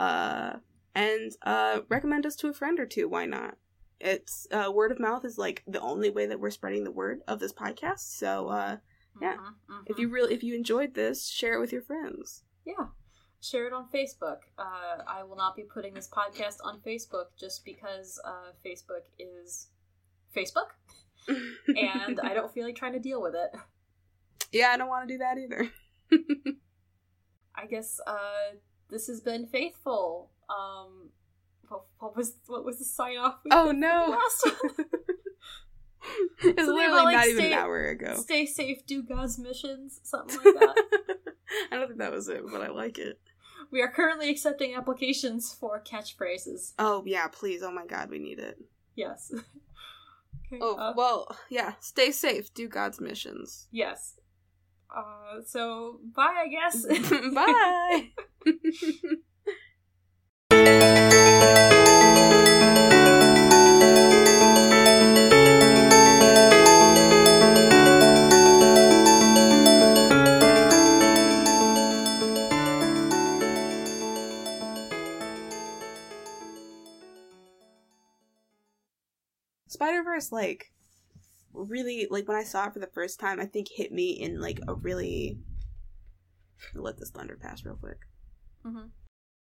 Uh, 0.00 0.54
and 0.96 1.32
uh, 1.42 1.80
recommend 1.88 2.26
us 2.26 2.34
to 2.36 2.48
a 2.48 2.52
friend 2.54 2.80
or 2.80 2.86
two. 2.86 3.08
Why 3.08 3.26
not? 3.26 3.56
It's 4.00 4.46
uh, 4.50 4.70
word 4.72 4.90
of 4.92 4.98
mouth 4.98 5.24
is 5.24 5.38
like 5.38 5.62
the 5.66 5.80
only 5.80 6.10
way 6.10 6.26
that 6.26 6.40
we're 6.40 6.50
spreading 6.50 6.84
the 6.84 6.90
word 6.90 7.20
of 7.28 7.38
this 7.38 7.52
podcast. 7.52 8.00
So 8.00 8.48
uh, 8.48 8.76
Yeah. 9.22 9.36
Mhm, 9.36 9.82
if 9.86 9.96
mhm. 9.96 10.00
you 10.00 10.08
really 10.08 10.34
if 10.34 10.42
you 10.42 10.54
enjoyed 10.54 10.94
this, 10.94 11.28
share 11.28 11.54
it 11.54 11.60
with 11.60 11.72
your 11.72 11.82
friends. 11.82 12.42
Yeah. 12.64 12.88
Share 13.50 13.66
it 13.66 13.72
on 13.72 13.86
Facebook. 13.94 14.38
Uh, 14.58 15.02
I 15.06 15.22
will 15.22 15.36
not 15.36 15.54
be 15.54 15.62
putting 15.62 15.94
this 15.94 16.08
podcast 16.08 16.56
on 16.64 16.80
Facebook 16.80 17.26
just 17.38 17.64
because 17.64 18.18
uh, 18.24 18.50
Facebook 18.64 19.04
is 19.18 19.68
Facebook, 20.36 20.70
and 21.68 22.18
I 22.20 22.34
don't 22.34 22.52
feel 22.52 22.64
like 22.64 22.74
trying 22.74 22.94
to 22.94 22.98
deal 22.98 23.22
with 23.22 23.34
it. 23.34 23.50
yeah, 24.52 24.70
I 24.70 24.76
don't 24.76 24.88
want 24.88 25.06
to 25.08 25.14
do 25.14 25.18
that 25.18 25.38
either. 25.38 25.70
I 27.54 27.66
guess 27.66 28.00
uh, 28.06 28.56
this 28.90 29.06
has 29.06 29.20
been 29.20 29.46
faithful. 29.46 30.30
Um, 30.50 31.10
what, 31.68 31.82
what 31.98 32.16
was 32.16 32.34
what 32.46 32.64
was 32.64 32.78
the 32.78 32.84
sign 32.84 33.16
off? 33.16 33.36
Oh, 33.50 33.70
no. 33.70 34.18
it's 34.44 34.54
Something 36.42 36.66
literally 36.66 36.84
about, 36.86 37.04
like, 37.04 37.16
not 37.16 37.26
even 37.28 37.38
stay- 37.38 37.52
an 37.52 37.58
hour 37.58 37.84
ago. 37.86 38.16
Stay 38.16 38.46
safe, 38.46 38.84
do 38.86 39.02
God's 39.02 39.38
missions, 39.38 40.00
something 40.02 40.38
like 40.44 40.54
that. 40.54 40.74
I 41.70 41.76
don't 41.76 41.86
think 41.88 42.00
that 42.00 42.12
was 42.12 42.28
it, 42.28 42.42
but 42.50 42.60
I 42.60 42.68
like 42.70 42.98
it. 42.98 43.20
We 43.70 43.80
are 43.82 43.90
currently 43.90 44.30
accepting 44.30 44.74
applications 44.74 45.52
for 45.52 45.82
catchphrases. 45.82 46.72
Oh 46.78 47.02
yeah, 47.06 47.28
please. 47.28 47.62
Oh 47.62 47.70
my 47.72 47.86
god, 47.86 48.10
we 48.10 48.18
need 48.18 48.38
it. 48.38 48.58
Yes. 48.94 49.32
okay, 50.46 50.58
Oh 50.60 50.76
uh, 50.76 50.92
well, 50.96 51.36
yeah. 51.50 51.72
Stay 51.80 52.10
safe. 52.12 52.52
Do 52.54 52.68
God's 52.68 53.00
missions. 53.00 53.68
yes. 53.70 54.14
Uh, 54.94 55.42
so 55.44 55.98
bye, 56.14 56.44
I 56.44 56.48
guess. 56.48 56.86
Bye. 60.50 61.72
Verse, 80.16 80.32
like, 80.32 80.72
really, 81.52 82.06
like, 82.10 82.26
when 82.26 82.38
I 82.38 82.42
saw 82.42 82.66
it 82.66 82.72
for 82.72 82.78
the 82.78 82.86
first 82.86 83.20
time, 83.20 83.38
I 83.38 83.44
think 83.44 83.68
hit 83.68 83.92
me 83.92 84.12
in, 84.12 84.40
like, 84.40 84.60
a 84.66 84.72
really. 84.72 85.38
Let 86.74 86.96
this 86.96 87.10
thunder 87.10 87.36
pass 87.36 87.66
real 87.66 87.76
quick. 87.76 87.98
Mhm. 88.64 88.92